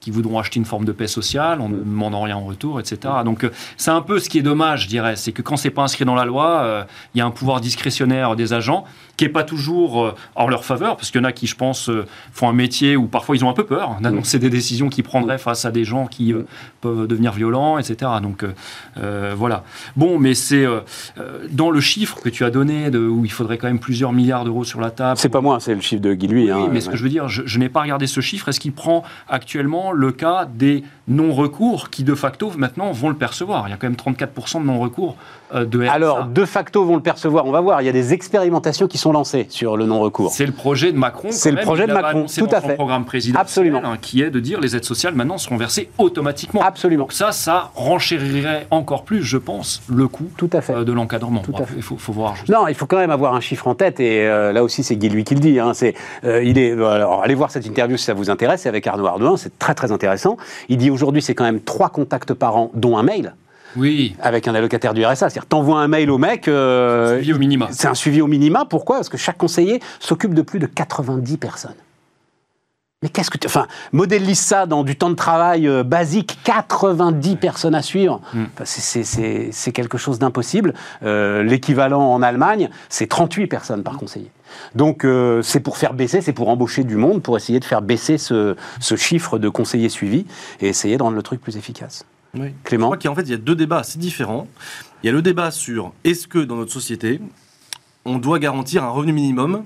qui 0.00 0.10
voudront 0.10 0.38
acheter 0.38 0.58
une 0.58 0.64
forme 0.64 0.84
de 0.84 0.92
paix 0.92 1.08
sociale 1.08 1.60
en 1.60 1.68
ne 1.68 1.78
demandant 1.78 2.22
rien 2.22 2.36
en 2.36 2.44
retour, 2.44 2.78
etc. 2.78 3.12
Donc, 3.24 3.44
euh, 3.44 3.50
c'est 3.76 3.90
un 3.90 4.02
peu 4.02 4.20
ce 4.20 4.28
qui 4.28 4.38
est 4.38 4.42
dommage, 4.42 4.84
je 4.84 4.88
dirais. 4.88 5.16
C'est 5.16 5.32
que 5.32 5.42
quand 5.42 5.56
c'est 5.56 5.70
pas 5.70 5.82
inscrit 5.82 6.04
dans 6.04 6.14
la 6.14 6.24
loi, 6.24 6.60
euh, 6.62 6.84
il 7.14 7.18
y 7.18 7.20
a 7.20 7.26
un 7.26 7.30
pouvoir 7.30 7.60
discrétionnaire 7.60 8.36
des 8.36 8.52
agents 8.52 8.84
qui 9.16 9.24
est 9.24 9.30
pas 9.30 9.44
toujours 9.44 10.04
euh, 10.04 10.14
en 10.34 10.48
leur 10.48 10.64
faveur, 10.64 10.96
parce 10.96 11.10
qu'il 11.10 11.20
y 11.20 11.24
en 11.24 11.26
a 11.26 11.32
qui, 11.32 11.46
je 11.46 11.56
pense, 11.56 11.88
euh, 11.88 12.06
font 12.32 12.48
un 12.48 12.52
métier 12.52 12.96
où 12.96 13.06
parfois 13.06 13.36
ils 13.36 13.44
ont 13.44 13.50
un 13.50 13.54
peu 13.54 13.64
peur 13.64 13.96
d'annoncer 14.00 14.38
des 14.38 14.50
décisions 14.50 14.88
qu'ils 14.88 15.04
prendraient 15.04 15.38
face 15.38 15.64
à 15.64 15.70
des 15.70 15.84
gens 15.84 16.06
qui 16.06 16.32
euh, 16.32 16.42
peuvent 16.80 17.06
devenir 17.06 17.32
violents, 17.32 17.78
etc. 17.78 18.10
Donc, 18.22 18.44
euh, 18.98 19.34
voilà. 19.36 19.64
Bon, 19.96 20.18
mais 20.18 20.34
c'est 20.34 20.64
euh, 20.64 20.80
dans 21.50 21.70
le 21.70 21.80
chiffre 21.80 22.20
que 22.20 22.28
tu 22.28 22.44
as 22.44 22.50
donné, 22.50 22.90
de, 22.90 22.98
où 22.98 23.24
il 23.24 23.32
faudrait 23.32 23.58
quand 23.58 23.68
même 23.68 23.78
plusieurs 23.78 24.12
milliards 24.12 24.44
d'euros 24.44 24.64
sur 24.64 24.80
la 24.80 24.90
table. 24.90 25.18
C'est 25.18 25.28
pas 25.28 25.40
moi, 25.40 25.58
c'est 25.60 25.74
le 25.74 25.80
chiffre 25.80 26.02
de 26.02 26.14
Guy 26.14 26.28
Lui. 26.28 26.44
Oui, 26.44 26.50
hein. 26.50 26.68
mais 26.70 26.80
ce 26.80 26.88
que 26.88 26.96
je 26.96 27.02
veux 27.02 27.08
dire, 27.08 27.28
je, 27.28 27.42
je 27.46 27.58
n'ai 27.58 27.68
pas 27.68 27.82
regardé 27.82 28.06
ce 28.06 28.20
chiffre. 28.20 28.48
Est-ce 28.48 28.60
qu'il 28.60 28.72
prend 28.72 29.02
actuellement 29.28 29.92
le 29.92 30.12
cas 30.12 30.46
des 30.46 30.84
non-recours 31.08 31.90
qui, 31.90 32.04
de 32.04 32.14
facto, 32.14 32.52
maintenant 32.56 32.92
vont 32.92 33.08
le 33.08 33.16
percevoir? 33.16 33.68
Il 33.68 33.70
y 33.70 33.74
a 33.74 33.76
quand 33.76 33.88
même 33.88 33.96
34% 33.96 34.60
de 34.60 34.66
non-recours 34.66 35.16
de 35.54 35.82
RSA. 35.84 35.92
Alors, 35.92 36.24
de 36.26 36.44
facto, 36.44 36.84
vont 36.84 36.96
le 36.96 37.02
percevoir. 37.02 37.46
On 37.46 37.50
va 37.52 37.60
voir. 37.60 37.82
Il 37.82 37.84
y 37.84 37.88
a 37.88 37.92
des 37.92 38.12
expérimentations 38.12 38.86
qui 38.88 38.98
sont 38.98 39.12
lancées 39.12 39.46
sur 39.48 39.76
le 39.76 39.86
non-recours. 39.86 40.30
c'est 40.32 40.46
le 40.46 40.52
projet 40.52 40.92
de 40.92 40.98
Macron. 40.98 41.28
C'est 41.30 41.50
le 41.50 41.60
projet 41.62 41.86
de 41.86 41.92
Macron, 41.92 42.26
tout 42.26 42.48
à 42.50 42.60
fait. 42.60 42.74
programme 42.74 43.04
présidentiel, 43.04 43.40
Absolument. 43.40 43.80
hein, 43.84 43.96
qui 44.00 44.22
est 44.22 44.30
de 44.30 44.40
dire 44.40 44.60
les 44.60 44.76
aides 44.76 44.84
sociales 44.84 45.14
maintenant 45.14 45.38
seront 45.38 45.56
versées 45.56 45.88
automatiquement. 45.98 46.62
Absolument. 46.62 47.04
Donc 47.04 47.12
ça, 47.12 47.32
ça 47.32 47.70
renchérirait 47.74 48.66
encore 48.70 49.04
plus, 49.04 49.22
je 49.22 49.36
pense, 49.38 49.82
le 49.88 50.08
coût 50.08 50.26
Tout 50.36 50.50
à 50.52 50.60
fait. 50.60 50.74
euh, 50.74 50.84
de 50.84 50.92
l'encadrement. 50.92 51.40
Tout 51.40 51.54
à 51.58 51.64
fait. 51.66 51.74
Il 51.76 51.82
faut, 51.82 51.96
faut 51.96 52.12
voir. 52.12 52.34
Non, 52.48 52.68
il 52.68 52.74
faut 52.74 52.86
quand 52.86 52.98
même 52.98 53.10
avoir 53.10 53.34
un 53.34 53.40
chiffre 53.40 53.66
en 53.68 53.74
tête, 53.74 54.00
et 54.00 54.26
euh, 54.26 54.52
là 54.52 54.62
aussi 54.64 54.82
c'est 54.82 54.96
Guy 54.96 55.08
lui 55.08 55.24
qui 55.24 55.34
le 55.34 55.40
dit. 55.40 55.58
hein, 55.60 55.72
c'est, 55.74 55.94
euh, 56.24 56.42
il 56.42 56.58
est, 56.58 56.72
euh, 56.72 56.86
alors, 56.86 57.22
allez 57.22 57.34
voir 57.34 57.50
cette 57.50 57.66
interview 57.66 57.96
si 57.96 58.04
ça 58.04 58.14
vous 58.14 58.30
intéresse, 58.30 58.62
c'est 58.62 58.68
avec 58.68 58.86
Arnaud 58.86 59.06
Ardouin, 59.06 59.36
c'est 59.36 59.58
très 59.58 59.74
très 59.74 59.92
intéressant. 59.92 60.36
Il 60.68 60.78
dit 60.78 60.90
aujourd'hui 60.90 61.22
c'est 61.22 61.34
quand 61.34 61.44
même 61.44 61.60
trois 61.60 61.88
contacts 61.88 62.34
par 62.34 62.56
an, 62.56 62.70
dont 62.74 62.96
un 62.98 63.02
mail, 63.02 63.34
Oui, 63.76 64.16
avec 64.20 64.48
un 64.48 64.54
allocataire 64.54 64.94
du 64.94 65.04
RSA. 65.04 65.16
C'est-à-dire 65.16 65.46
t'envoies 65.46 65.78
un 65.78 65.88
mail 65.88 66.10
au 66.10 66.18
mec... 66.18 66.48
euh, 66.48 67.16
suivi 67.16 67.32
au 67.32 67.38
minima. 67.38 67.68
c'est 67.70 67.88
un 67.88 67.94
suivi 67.94 68.20
au 68.20 68.26
minima, 68.26 68.64
pourquoi? 68.68 68.96
Parce 68.96 69.08
que 69.08 69.18
chaque 69.18 69.38
conseiller 69.38 69.80
s'occupe 70.00 70.34
de 70.34 70.42
plus 70.42 70.58
de 70.58 70.66
90 70.66 71.36
personnes. 71.36 71.74
Mais 73.02 73.10
qu'est-ce 73.10 73.30
que 73.30 73.36
tu... 73.36 73.46
Enfin, 73.46 73.66
modélise 73.92 74.40
ça 74.40 74.64
dans 74.64 74.82
du 74.82 74.96
temps 74.96 75.10
de 75.10 75.14
travail 75.14 75.68
euh, 75.68 75.82
basique, 75.82 76.38
90 76.44 77.36
personnes 77.36 77.74
à 77.74 77.82
suivre. 77.82 78.22
Mm. 78.32 78.44
Enfin, 78.54 78.64
c'est 78.64 79.72
quelque 79.72 79.98
chose 79.98 80.18
d'impossible. 80.18 80.72
Euh, 81.02 81.42
L'équivalent 81.42 82.10
en 82.10 82.22
Allemagne, 82.22 82.70
c'est 82.88 83.06
38 83.06 83.48
personnes 83.48 83.82
par 83.82 83.98
conseiller. 83.98 84.30
Donc 84.74 85.04
euh, 85.04 85.42
c'est 85.42 85.60
pour 85.60 85.76
faire 85.76 85.92
baisser, 85.92 86.22
c'est 86.22 86.32
pour 86.32 86.48
embaucher 86.48 86.84
du 86.84 86.96
monde, 86.96 87.22
pour 87.22 87.36
essayer 87.36 87.60
de 87.60 87.64
faire 87.64 87.82
baisser 87.82 88.16
ce, 88.16 88.56
ce 88.80 88.96
chiffre 88.96 89.38
de 89.38 89.48
conseillers 89.50 89.90
suivis 89.90 90.24
et 90.60 90.68
essayer 90.68 90.96
de 90.96 91.02
rendre 91.02 91.16
le 91.16 91.22
truc 91.22 91.40
plus 91.42 91.58
efficace. 91.58 92.06
Oui. 92.38 92.48
Je 92.48 92.68
Clément 92.68 92.86
crois 92.86 92.98
qu'en 92.98 93.14
fait, 93.14 93.22
il 93.22 93.30
y 93.30 93.34
a 93.34 93.38
deux 93.38 93.54
débats 93.54 93.78
assez 93.78 93.98
différents. 93.98 94.46
Il 95.02 95.06
y 95.06 95.08
a 95.10 95.12
le 95.12 95.22
débat 95.22 95.50
sur 95.50 95.92
est-ce 96.04 96.26
que 96.28 96.38
dans 96.38 96.56
notre 96.56 96.72
société, 96.72 97.20
on 98.04 98.18
doit 98.18 98.38
garantir 98.38 98.84
un 98.84 98.90
revenu 98.90 99.12
minimum 99.12 99.62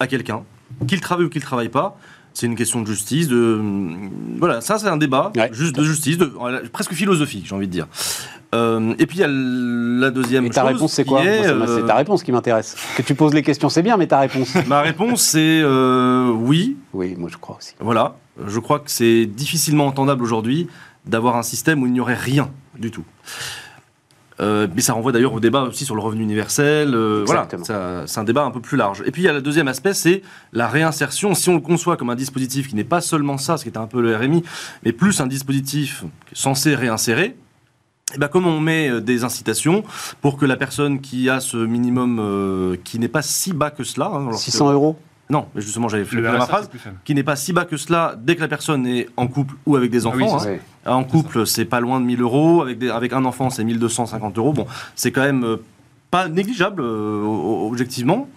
à 0.00 0.06
quelqu'un, 0.06 0.42
qu'il 0.86 1.00
travaille 1.00 1.26
ou 1.26 1.28
qu'il 1.28 1.40
ne 1.40 1.46
travaille 1.46 1.68
pas. 1.68 1.96
C'est 2.36 2.46
une 2.46 2.56
question 2.56 2.80
de 2.82 2.86
justice, 2.88 3.28
de 3.28 3.60
voilà, 4.38 4.60
ça 4.60 4.76
c'est 4.76 4.88
un 4.88 4.96
débat 4.96 5.30
Ouais. 5.36 5.50
juste 5.52 5.76
de 5.76 5.84
justice, 5.84 6.18
de 6.18 6.26
presque 6.72 6.92
philosophique, 6.92 7.46
j'ai 7.46 7.54
envie 7.54 7.68
de 7.68 7.72
dire. 7.72 7.86
Euh, 8.56 8.92
et 8.98 9.06
puis 9.06 9.18
il 9.18 9.20
y 9.20 9.24
a 9.24 9.28
la 9.28 10.10
deuxième 10.10 10.44
Et 10.46 10.50
ta 10.50 10.62
chose 10.62 10.72
réponse, 10.72 10.92
c'est 10.94 11.04
quoi 11.04 11.22
Moi, 11.22 11.32
c'est- 11.32 11.44
C'est 11.44 11.52
euh, 11.52 11.86
ta 11.86 11.94
réponse 11.94 12.24
qui 12.24 12.32
m'intéresse. 12.32 12.76
Que 12.96 13.02
tu 13.02 13.14
poses 13.14 13.34
les 13.34 13.42
questions, 13.42 13.68
c'est 13.68 13.82
bien, 13.82 13.96
mais 13.96 14.08
ta 14.08 14.18
réponse 14.18 14.52
Ma 14.66 14.80
réponse 14.80 15.22
c'est 15.22 15.60
euh, 15.62 16.28
oui, 16.30 16.76
Oui, 16.92 17.14
moi 17.16 17.28
je 17.32 17.36
crois 17.36 17.56
aussi. 17.58 17.74
Voilà, 17.78 18.16
je 18.48 18.58
crois 18.58 18.80
que 18.80 18.90
c'est 18.90 19.26
difficilement 19.26 19.86
entendable 19.86 20.24
aujourd'hui 20.24 20.66
d'avoir 21.06 21.36
un 21.36 21.42
système 21.42 21.82
où 21.82 21.86
il 21.86 21.92
n'y 21.92 22.00
aurait 22.00 22.14
rien 22.14 22.50
du 22.78 22.90
tout. 22.90 23.04
Euh, 24.40 24.66
mais 24.74 24.80
ça 24.80 24.94
renvoie 24.94 25.12
d'ailleurs 25.12 25.32
au 25.34 25.38
débat 25.38 25.62
aussi 25.62 25.84
sur 25.84 25.94
le 25.94 26.00
revenu 26.00 26.22
universel. 26.24 26.92
euh, 26.94 27.22
voilà, 27.24 27.46
c'est 28.06 28.18
un 28.18 28.24
débat 28.24 28.42
un 28.44 28.50
peu 28.50 28.60
plus 28.60 28.76
large. 28.76 29.02
Et 29.06 29.12
puis 29.12 29.22
il 29.22 29.24
y 29.26 29.28
a 29.28 29.32
le 29.32 29.40
deuxième 29.42 29.68
aspect, 29.68 29.94
c'est 29.94 30.22
la 30.52 30.66
réinsertion. 30.66 31.34
Si 31.34 31.48
on 31.50 31.54
le 31.54 31.60
conçoit 31.60 31.96
comme 31.96 32.10
un 32.10 32.16
dispositif 32.16 32.66
qui 32.68 32.74
n'est 32.74 32.82
pas 32.82 33.00
seulement 33.00 33.38
ça, 33.38 33.56
ce 33.58 33.62
qui 33.62 33.68
était 33.68 33.78
un 33.78 33.86
peu 33.86 34.00
le 34.02 34.16
RMI, 34.16 34.42
mais 34.84 34.92
plus 34.92 35.20
un 35.20 35.28
dispositif 35.28 36.02
censé 36.32 36.74
réinsérer, 36.74 37.36
eh 38.14 38.18
ben, 38.18 38.26
comment 38.26 38.48
on 38.50 38.60
met 38.60 38.90
euh, 38.90 39.00
des 39.00 39.22
incitations 39.22 39.84
pour 40.20 40.36
que 40.36 40.46
la 40.46 40.56
personne 40.56 41.00
qui 41.00 41.30
a 41.30 41.38
ce 41.38 41.56
minimum 41.56 42.18
euh, 42.20 42.76
qui 42.82 42.98
n'est 42.98 43.08
pas 43.08 43.22
si 43.22 43.52
bas 43.52 43.70
que 43.70 43.84
cela, 43.84 44.06
hein, 44.06 44.24
lorsque- 44.30 44.46
600 44.46 44.72
euros 44.72 44.98
non, 45.34 45.46
mais 45.54 45.60
justement 45.60 45.88
j'avais 45.88 46.04
fait 46.04 46.20
ma 46.20 46.46
phrase, 46.46 46.70
qui 47.04 47.14
n'est 47.14 47.22
pas 47.24 47.36
si 47.36 47.52
bas 47.52 47.64
que 47.64 47.76
cela 47.76 48.14
dès 48.16 48.36
que 48.36 48.40
la 48.40 48.48
personne 48.48 48.86
est 48.86 49.08
en 49.16 49.26
couple 49.26 49.54
ou 49.66 49.74
avec 49.76 49.90
des 49.90 50.06
Ah 50.06 50.10
oui, 50.14 50.22
enfants. 50.24 50.46
hein. 50.46 50.58
En 50.86 51.02
couple, 51.04 51.46
c'est 51.46 51.64
pas 51.64 51.80
loin 51.80 52.00
de 52.00 52.06
1000 52.06 52.20
euros. 52.22 52.62
Avec, 52.62 52.78
des- 52.78 52.90
avec 52.90 53.12
un 53.12 53.24
enfant, 53.24 53.50
c'est 53.50 53.64
1250 53.64 54.38
euros. 54.38 54.52
Bon, 54.52 54.66
c'est 54.94 55.10
quand 55.12 55.22
même 55.22 55.42
euh, 55.44 55.56
pas 56.10 56.28
négligeable, 56.28 56.82
euh, 56.82 57.22
objectivement. 57.66 58.28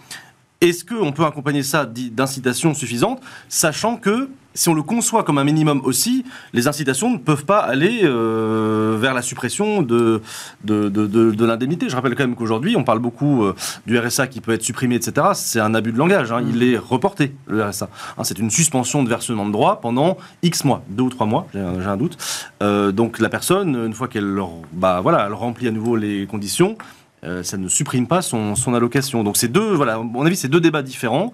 Est-ce 0.61 0.83
qu'on 0.83 1.11
peut 1.11 1.25
accompagner 1.25 1.61
ça 1.63 1.85
d'i- 1.85 2.09
d'incitations 2.09 2.73
suffisantes, 2.73 3.21
sachant 3.47 3.95
que 3.97 4.29
si 4.55 4.69
on 4.69 4.73
le 4.73 4.81
conçoit 4.81 5.23
comme 5.23 5.37
un 5.37 5.43
minimum 5.43 5.81
aussi, 5.83 6.25
les 6.51 6.67
incitations 6.67 7.11
ne 7.11 7.17
peuvent 7.19 7.45
pas 7.45 7.59
aller 7.59 7.99
euh, 8.05 8.97
vers 8.99 9.13
la 9.13 9.21
suppression 9.21 9.83
de, 9.83 10.19
de, 10.63 10.89
de- 10.89 11.05
de- 11.05 11.29
de 11.29 11.45
l'indemnité. 11.45 11.89
Je 11.89 11.95
rappelle 11.95 12.15
quand 12.15 12.23
même 12.23 12.35
qu'aujourd'hui, 12.35 12.75
on 12.75 12.83
parle 12.83 12.97
beaucoup 12.97 13.43
euh, 13.43 13.53
du 13.85 13.99
RSA 13.99 14.25
qui 14.25 14.41
peut 14.41 14.51
être 14.53 14.63
supprimé, 14.63 14.95
etc. 14.95 15.27
C'est 15.35 15.59
un 15.59 15.75
abus 15.75 15.91
de 15.91 15.99
langage. 15.99 16.31
hein. 16.31 16.41
Il 16.49 16.63
est 16.63 16.75
reporté, 16.79 17.35
le 17.45 17.63
RSA. 17.63 17.87
Hein, 18.17 18.23
c'est 18.23 18.39
une 18.39 18.49
suspension 18.49 19.03
de 19.03 19.09
versement 19.09 19.45
de 19.45 19.51
droits 19.51 19.79
pendant 19.79 20.17
X 20.41 20.63
mois, 20.63 20.81
deux 20.89 21.03
ou 21.03 21.09
trois 21.11 21.27
mois, 21.27 21.45
j'ai 21.53 21.59
un, 21.59 21.79
j'ai 21.79 21.87
un 21.87 21.97
doute. 21.97 22.17
Euh, 22.63 22.91
donc 22.91 23.19
la 23.19 23.29
personne, 23.29 23.75
une 23.75 23.93
fois 23.93 24.07
qu'elle 24.07 24.39
bah, 24.73 25.01
voilà, 25.01 25.27
elle 25.27 25.33
remplit 25.33 25.67
à 25.67 25.71
nouveau 25.71 25.95
les 25.95 26.25
conditions, 26.25 26.79
euh, 27.23 27.43
ça 27.43 27.57
ne 27.57 27.67
supprime 27.67 28.07
pas 28.07 28.21
son, 28.21 28.55
son 28.55 28.73
allocation. 28.73 29.23
Donc 29.23 29.37
c'est 29.37 29.47
deux, 29.47 29.73
voilà, 29.73 29.95
à 29.95 29.97
mon 29.99 30.25
avis, 30.25 30.35
c'est 30.35 30.47
deux 30.49 30.61
débats 30.61 30.83
différents. 30.83 31.33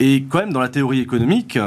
Et 0.00 0.24
quand 0.28 0.38
même, 0.38 0.52
dans 0.52 0.60
la 0.60 0.68
théorie 0.68 1.00
économique, 1.00 1.58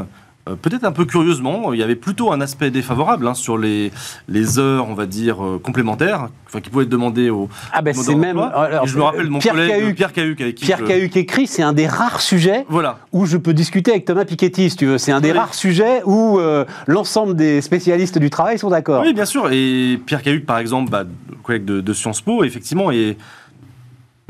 euh, 0.47 0.56
peut-être 0.62 0.84
un 0.84 0.91
peu 0.91 1.06
curieusement, 1.06 1.73
il 1.73 1.80
y 1.80 1.84
avait 1.84 1.95
plutôt 1.95 2.32
un 2.32 2.39
aspect 2.41 2.69
défavorable 2.69 3.28
hein, 3.28 3.34
sur 3.34 3.58
les, 3.58 3.91
les 4.28 4.60
heures, 4.60 4.88
on 4.88 4.93
va 4.93 5.08
dire, 5.08 5.43
euh, 5.43 5.58
complémentaires, 5.58 6.28
enfin, 6.45 6.62
qui 6.62 6.69
pouvaient 6.69 6.84
être 6.84 6.89
demandées 6.91 7.32
au 7.32 7.49
Ah 7.73 7.82
ben 7.82 7.95
c'est 7.95 8.13
même... 8.13 8.38
alors, 8.38 8.86
je 8.86 8.95
me 8.95 9.01
rappelle 9.01 9.28
mon 9.32 9.39
Pierre 9.39 9.56
collègue 9.56 9.71
Cahuc, 9.71 9.95
Pierre 9.95 10.13
Cahuc 10.13 10.41
avec 10.41 10.56
qui 10.56 10.65
Pierre 10.65 10.78
je- 10.82 10.86
Cahuc 10.86 11.17
écrit, 11.17 11.47
c'est 11.47 11.63
un 11.63 11.73
des 11.73 11.88
rares 11.88 12.21
sujets 12.21 12.65
Voilà. 12.69 12.99
où 13.12 13.25
je 13.25 13.38
peux 13.38 13.56
discuter 13.56 13.89
avec 13.91 14.06
Thomas 14.06 14.25
Piketty, 14.25 14.69
si 14.69 14.75
tu 14.75 14.86
veux. 14.86 14.99
C'est 14.99 15.12
un 15.12 15.21
des 15.21 15.32
Oui. 15.32 15.38
rares 15.39 15.56
sujets 15.56 16.04
où 16.06 16.38
euh, 16.39 16.65
l'ensemble 16.86 17.36
des 17.36 17.62
spécialistes 17.62 18.19
du 18.19 18.30
travail 18.30 18.60
sont 18.60 18.69
d'accord. 18.69 19.01
Oui, 19.04 19.13
bien 19.15 19.25
sûr. 19.25 19.49
Et 19.51 19.99
Pierre 20.06 20.21
Cahuc, 20.21 20.45
par 20.45 20.60
exemple, 20.60 20.91
bah, 20.91 21.06
collègue 21.41 21.65
de, 21.65 21.82
de 21.82 21.93
Sciences 21.93 22.21
Po, 22.21 22.43
effectivement, 22.43 22.91
et 22.91 23.17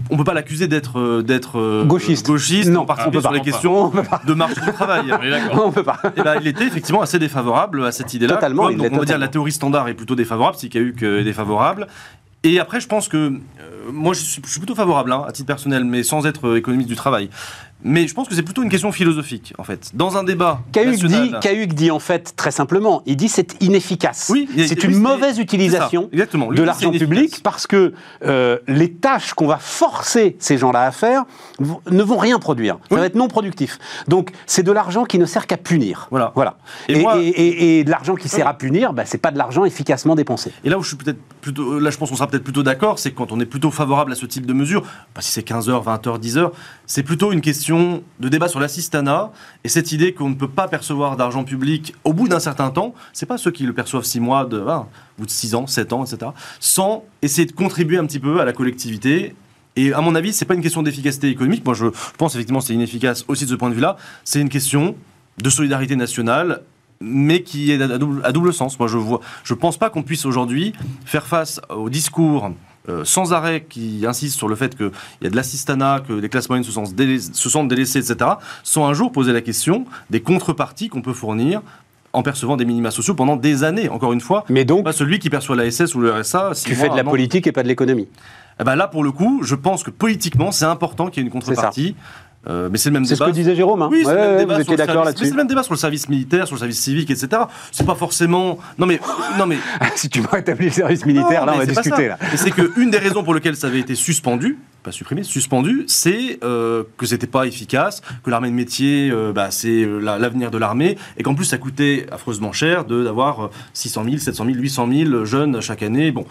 on 0.10 0.18
peut 0.18 0.24
pas 0.24 0.34
l'accuser 0.34 0.68
d'être 0.68 1.00
euh, 1.00 1.22
d'être 1.24 1.60
euh, 1.60 1.84
Gauchiste. 1.86 2.28
gauchiste 2.28 2.70
Non, 2.70 2.82
en 2.82 2.86
particulier 2.86 3.18
on 3.18 3.22
peut 3.22 3.22
sur 3.22 3.30
pas. 3.32 3.36
les 3.36 3.41
questions 3.41 3.89
pas. 3.89 4.22
de 4.26 4.34
marché 4.34 4.62
du 4.62 4.72
travail. 4.72 5.12
On 5.54 5.72
peut 5.72 5.84
pas. 5.84 6.00
Et 6.15 6.22
ben, 6.24 6.36
il 6.41 6.48
était 6.48 6.65
effectivement 6.65 7.02
assez 7.02 7.20
défavorable 7.20 7.84
à 7.86 7.91
cette 7.91 8.13
idée-là. 8.13 8.36
Totalement, 8.36 8.63
Comme, 8.63 8.74
il 8.74 8.78
donc, 8.78 8.91
on 8.94 8.98
va 9.00 9.06
dire 9.06 9.18
la 9.18 9.28
théorie 9.28 9.52
standard 9.52 9.88
est 9.88 9.94
plutôt 9.94 10.15
défavorable, 10.15 10.58
si 10.58 10.70
Cahuc 10.70 11.02
euh, 11.04 11.22
est 11.22 11.24
défavorable. 11.24 11.88
Et 12.44 12.60
après, 12.60 12.80
je 12.80 12.88
pense 12.88 13.08
que 13.08 13.18
euh, 13.18 13.91
moi, 13.91 14.13
je 14.13 14.20
suis, 14.20 14.41
je 14.46 14.50
suis 14.52 14.60
plutôt 14.60 14.76
favorable 14.76 15.12
hein, 15.12 15.26
à 15.28 15.32
titre 15.32 15.48
personnel, 15.48 15.84
mais 15.84 16.04
sans 16.04 16.28
être 16.28 16.56
économiste 16.58 16.89
du 16.89 16.96
travail. 16.96 17.30
Mais 17.88 18.08
je 18.08 18.15
pense 18.15 18.28
que 18.28 18.34
c'est 18.34 18.41
plutôt 18.41 18.63
une 18.63 18.69
question 18.69 18.91
philosophique, 18.91 19.54
en 19.60 19.63
fait. 19.63 19.91
Dans 19.93 20.17
un 20.17 20.24
débat 20.24 20.62
Cahuc 20.71 21.04
national, 21.04 21.28
dit, 21.28 21.34
Cahuc 21.39 21.74
dit 21.74 21.91
en 21.91 22.00
fait 22.00 22.34
très 22.36 22.50
simplement, 22.50 23.04
il 23.06 23.15
dit 23.15 23.30
c'est 23.30 23.62
inefficace. 23.62 24.30
Oui, 24.32 24.50
c'est 24.58 24.84
une 24.84 24.95
mauvaise 25.00 25.36
ça, 25.36 25.41
utilisation 25.41 26.10
de 26.12 26.63
l'argent 26.63 26.89
public 26.91 27.41
parce 27.43 27.67
que 27.67 27.93
euh, 28.24 28.58
les 28.67 28.91
tâches 28.91 29.36
qu'on 29.36 29.45
va 29.45 29.58
forcer 29.58 30.36
ces 30.39 30.58
gens-là 30.58 30.82
à 30.82 30.91
faire 30.91 31.26
ne 31.91 32.02
vont 32.02 32.17
rien 32.17 32.39
produire. 32.39 32.78
Ça 32.89 32.95
Oui. 32.95 33.00
va 33.02 33.06
être 33.06 33.13
non 33.15 33.28
productif. 33.28 33.78
Donc 34.08 34.32
c'est 34.48 34.63
de 34.63 34.71
l'argent 34.71 35.04
qui 35.06 35.19
ne 35.19 35.26
sert 35.28 35.45
qu'à 35.45 35.58
punir. 35.58 36.08
Voilà. 36.10 36.32
Voilà. 36.34 36.58
Et 36.89 36.93
Et, 36.98 37.02
moi- 37.02 37.19
et- 37.21 37.28
et- 37.28 37.80
et 37.80 37.84
de 37.84 37.91
l'argent 37.91 38.15
qui 38.15 38.30
sert 38.30 38.48
à 38.48 38.56
punir, 38.56 38.93
bah, 38.93 39.04
c'est 39.06 39.19
pas 39.19 39.30
de 39.32 39.38
l'argent 39.38 39.63
efficacement 39.63 40.15
dépensé. 40.15 40.52
Et 40.63 40.69
là 40.69 40.80
où 40.80 40.82
je 40.82 40.88
suis 40.88 40.98
peut-être 40.98 41.19
plutôt, 41.41 41.78
là 41.80 41.91
je 41.91 41.98
pense 41.98 42.10
qu'on 42.10 42.15
sera 42.15 42.28
peut-être 42.28 42.43
plutôt 42.43 42.63
d'accord, 42.63 42.98
c'est 42.98 43.12
quand 43.12 43.32
on 43.32 43.39
est 43.39 43.45
plutôt 43.45 43.69
favorable 43.69 44.12
à 44.12 44.15
ce 44.15 44.26
type 44.26 44.48
de 44.48 44.54
mesures, 44.54 44.82
bah, 45.13 45.21
si 45.21 45.32
c'est 45.32 45.43
15 45.43 45.69
heures, 45.69 45.84
20 45.84 46.08
heures, 46.08 46.17
10 46.17 46.39
heures, 46.39 46.52
c'est 46.88 47.04
plutôt 47.04 47.32
une 47.32 47.41
question 47.41 47.75
de 48.20 48.30
débat 48.30 48.48
sur 48.48 48.60
l'assistanat 48.60 49.32
et 49.64 49.70
cette 49.70 49.92
idée 49.92 50.14
qu'on 50.14 50.30
ne 50.30 50.36
peut 50.36 50.48
pas 50.48 50.68
percevoir 50.68 51.18
d'argent 51.18 51.44
public 51.44 51.96
au 52.04 52.14
bout 52.14 52.28
d'un 52.28 52.40
certain 52.40 52.70
temps, 52.70 52.94
c'est 53.14 53.26
pas 53.26 53.38
ceux 53.38 53.52
qui 53.52 53.64
le 53.64 53.74
perçoivent 53.74 54.04
6 54.04 54.20
mois, 54.20 54.46
de, 54.46 54.64
bout 55.18 55.26
de 55.26 55.32
6 55.32 55.56
ans, 55.56 55.68
7 55.68 55.94
ans, 55.94 56.04
etc., 56.04 56.32
sans 56.60 57.04
essayer 57.22 57.46
de 57.46 57.52
contribuer 57.52 57.98
un 57.98 58.06
petit 58.06 58.20
peu 58.20 58.40
à 58.40 58.46
la 58.46 58.54
collectivité. 58.54 59.36
Et 59.76 59.94
à 59.94 60.02
mon 60.02 60.16
avis, 60.16 60.34
c'est 60.34 60.46
pas 60.46 60.54
une 60.54 60.62
question 60.62 60.84
d'efficacité 60.84 61.30
économique. 61.30 61.66
Moi, 61.66 61.74
je 61.74 61.88
pense 62.18 62.36
effectivement 62.36 62.60
que 62.60 62.66
c'est 62.66 62.74
inefficace 62.74 63.26
aussi 63.28 63.46
de 63.46 63.50
ce 63.50 63.56
point 63.56 63.70
de 63.70 63.76
vue-là. 63.76 63.98
C'est 64.24 64.40
une 64.40 64.50
question 64.50 64.96
de 65.38 65.50
solidarité 65.50 65.96
nationale 65.96 66.62
mais 67.02 67.44
qui 67.44 67.71
est 67.71 67.82
à 67.82 67.98
double, 67.98 68.21
à 68.23 68.32
double 68.32 68.54
sens. 68.54 68.80
Moi, 68.80 68.88
je 68.88 68.98
vois, 68.98 69.19
je 69.44 69.54
pense 69.54 69.78
pas 69.78 69.90
qu'on 69.90 70.04
puisse 70.04 70.26
aujourd'hui 70.26 70.73
faire 71.06 71.28
face 71.28 71.60
au 71.69 71.90
discours 71.90 72.52
euh, 72.90 73.04
sans 73.04 73.33
arrêt 73.33 73.65
qui 73.67 74.06
insiste 74.08 74.38
sur 74.38 74.48
le 74.48 74.56
fait 74.56 74.75
qu'il 74.75 74.92
y 75.21 75.27
a 75.27 75.29
de 75.29 75.36
l'assistanat, 75.36 76.02
que 76.08 76.13
les 76.13 76.29
classes 76.29 76.50
moyennes 76.50 76.63
se 76.63 76.71
sentent, 76.71 76.94
délaissées, 76.94 77.31
se 77.33 77.50
sentent 77.50 77.67
délaissées, 77.67 78.00
etc., 78.00 78.31
sans 78.63 78.86
un 78.86 78.94
jour 78.94 79.12
poser 79.12 79.33
la 79.33 79.42
question 79.42 79.86
des 80.10 80.21
contreparties 80.21 80.90
qu'on 80.90 81.02
peut 81.02 81.13
fournir 81.13 81.62
en 82.13 82.23
percevant 82.23 82.58
des 82.58 82.65
minima 82.65 82.92
sociaux 82.92 83.13
pendant 83.13 83.36
des 83.36 83.63
années, 83.63 83.90
encore 83.90 84.13
une 84.13 84.21
fois. 84.21 84.46
Mais 84.50 84.65
donc, 84.65 84.86
pas 84.86 84.94
celui 84.94 85.19
qui 85.19 85.29
perçoit 85.29 85.56
la 85.56 85.69
SS 85.69 85.96
ou 85.96 86.00
le 86.00 86.12
RSA. 86.13 86.52
Tu 86.65 86.75
fais 86.75 86.90
de 86.90 86.96
la 86.96 87.04
politique 87.04 87.46
et 87.48 87.52
pas 87.52 87.63
de 87.63 87.67
l'économie. 87.67 88.08
Eh 88.60 88.63
ben 88.63 88.75
là, 88.75 88.88
pour 88.88 89.04
le 89.04 89.12
coup, 89.12 89.42
je 89.44 89.54
pense 89.54 89.83
que 89.83 89.92
politiquement, 89.92 90.52
c'est 90.52 90.65
important 90.65 91.08
qu'il 91.08 91.21
y 91.21 91.25
ait 91.25 91.27
une 91.27 91.33
contrepartie. 91.33 91.96
Euh, 92.48 92.69
mais 92.71 92.77
c'est 92.77 92.89
le 92.89 92.93
même 92.93 93.04
débat. 93.04 93.15
C'est 93.15 93.23
ce 93.23 93.29
que 93.29 93.33
disait 93.33 93.56
Jérôme. 93.56 93.81
Hein. 93.81 93.89
Oui, 93.91 94.02
c'est 94.04 94.10
ouais, 94.10 94.46
le 94.46 94.46
même 94.46 94.63
d'accord 94.63 95.04
là-dessus. 95.04 95.25
C'est 95.25 95.31
le 95.31 95.37
même 95.37 95.48
débat 95.48 95.63
sur 95.63 95.73
le 95.73 95.79
service 95.79 96.08
militaire, 96.10 96.46
sur 96.48 96.56
le 96.56 96.60
service 96.60 96.79
civique, 96.79 97.10
etc. 97.10 97.43
C'est 97.71 97.85
pas 97.85 97.96
forcément. 97.96 98.58
Non 98.77 98.85
mais, 98.85 99.00
non 99.37 99.46
mais. 99.46 99.58
si 99.96 100.10
tu 100.10 100.21
veux 100.21 100.27
rétablir 100.31 100.69
le 100.69 100.73
service 100.73 101.06
militaire, 101.06 101.41
non, 101.41 101.48
là, 101.48 101.54
on 101.56 101.60
va 101.60 101.65
discuter 101.65 102.08
là. 102.08 102.17
C'est 102.35 102.52
qu'une 102.52 102.91
des 102.91 102.98
raisons 102.98 103.23
pour 103.23 103.33
lesquelles 103.33 103.56
ça 103.56 103.67
avait 103.67 103.79
été 103.79 103.96
suspendu, 103.96 104.58
pas 104.83 104.91
supprimé, 104.91 105.23
suspendu, 105.23 105.85
c'est 105.87 106.39
euh, 106.43 106.83
que 106.98 107.06
c'était 107.06 107.27
pas 107.27 107.48
efficace, 107.48 108.02
que 108.23 108.29
l'armée 108.29 108.50
de 108.50 108.54
métier, 108.54 109.10
euh, 109.12 109.31
bah, 109.33 109.50
c'est 109.50 109.85
l'avenir 110.02 110.52
de 110.52 110.58
l'armée, 110.58 110.98
et 111.17 111.23
qu'en 111.23 111.33
plus 111.33 111.46
ça 111.46 111.58
coûtait 111.58 112.06
affreusement 112.12 112.52
cher 112.52 112.85
d'avoir 112.85 113.50
600 113.73 114.04
000, 114.04 114.17
700 114.17 114.46
000, 114.46 114.58
800 114.58 114.87
000 114.91 115.25
jeunes 115.25 115.62
chaque 115.62 115.81
année. 115.81 116.12
Bon, 116.12 116.25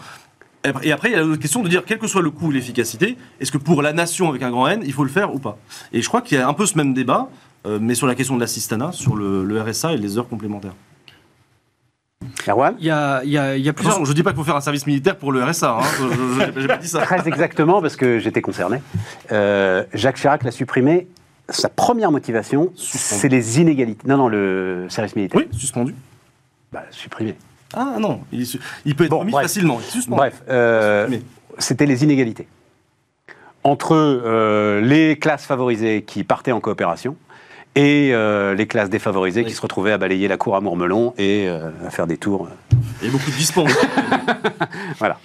et 0.83 0.93
après, 0.93 1.11
il 1.11 1.13
y 1.13 1.17
a 1.17 1.23
la 1.23 1.37
question 1.37 1.63
de 1.63 1.69
dire, 1.69 1.85
quel 1.85 1.99
que 1.99 2.07
soit 2.07 2.23
le 2.23 2.31
coût 2.31 2.47
ou 2.47 2.51
l'efficacité, 2.51 3.17
est-ce 3.41 3.53
que 3.53 3.59
pour 3.59 3.83
la 3.83 3.93
nation 3.93 4.29
avec 4.29 4.43
un 4.43 4.51
grand 4.51 4.69
N, 4.69 4.83
il 4.85 4.93
faut 4.93 5.05
le 5.05 5.11
faire 5.11 5.35
ou 5.35 5.39
pas? 5.39 5.59
Et 5.93 6.01
je 6.01 6.09
crois 6.09 6.23
qu'il 6.23 6.39
y 6.39 6.41
a 6.41 6.49
un 6.49 6.55
peu 6.55 6.67
ce 6.67 6.79
même 6.79 6.95
débat, 6.95 7.29
euh, 7.67 7.79
mais 7.81 7.95
sur 7.95 8.07
la 8.07 8.15
question 8.15 8.35
de 8.37 8.41
l'assistanat, 8.41 8.93
sur 8.93 9.17
le, 9.17 9.61
RSA 9.61 9.93
et 9.93 9.97
les 9.97 10.17
heures 10.17 10.29
complémentaires. 10.29 10.75
Il 12.23 12.85
y, 12.87 12.91
a, 12.91 13.23
il, 13.23 13.31
y 13.31 13.39
a, 13.39 13.57
il 13.57 13.63
y 13.63 13.69
a 13.69 13.73
plusieurs. 13.75 14.03
je 14.03 14.11
ne 14.11 14.15
dis 14.15 14.23
pas 14.23 14.31
qu'il 14.31 14.39
faut 14.39 14.45
faire 14.45 14.57
un 14.57 14.63
service 14.63 14.87
militaire 14.87 15.17
pour 15.17 15.31
le 15.31 15.45
RSA. 15.45 15.79
Hein. 15.79 15.83
je 16.57 16.67
pas 16.67 16.79
dit 16.79 16.89
ça. 16.89 17.03
Très 17.03 17.29
exactement, 17.29 17.83
parce 17.83 17.97
que 17.97 18.19
j'étais 18.19 18.41
concerné. 18.41 18.81
Euh, 19.31 19.85
Jacques 19.93 20.17
Chirac 20.17 20.43
l'a 20.43 20.51
supprimé. 20.51 21.07
Sa 21.51 21.69
première 21.69 22.11
motivation, 22.11 22.73
c'est 22.77 23.29
les 23.29 23.61
inégalités. 23.61 24.09
Non, 24.09 24.17
non, 24.17 24.29
le 24.29 24.87
service 24.89 25.15
militaire. 25.15 25.43
Oui, 25.43 25.59
suspendu. 25.59 25.95
Bah, 26.73 26.85
supprimé. 26.91 27.37
Ah 27.77 27.97
non, 27.99 28.21
il, 28.33 28.95
peut 28.95 29.05
être 29.05 29.17
remis 29.17 29.33
facilement. 29.33 29.81
Bref, 30.09 30.43
euh, 30.49 31.09
c'était 31.59 31.87
les 31.87 32.05
inégalités. 32.05 32.47
Entre 33.63 33.95
euh, 33.95 34.81
les 34.81 35.19
classes 35.19 35.47
favorisées 35.47 36.03
qui 36.03 36.23
partaient 36.23 36.53
en 36.53 36.61
coopération 36.61 37.17
et 37.75 38.11
euh, 38.13 38.55
les 38.55 38.67
classes 38.67 38.91
défavorisées 38.91 39.45
qui 39.45 39.53
se 39.55 39.61
retrouvaient 39.61 39.93
à 39.93 39.99
balayer 39.99 40.29
la 40.29 40.37
cour 40.37 40.55
à 40.55 40.61
Mourmelon 40.61 41.15
et 41.19 41.49
à 41.49 41.91
faire 41.91 42.07
des 42.07 42.19
tours. 42.19 42.49
Il 43.01 43.07
y 43.07 43.09
a 43.09 43.13
beaucoup 43.13 43.31
de 43.31 43.37
dispenses. 43.37 43.73
voilà. 44.99 45.19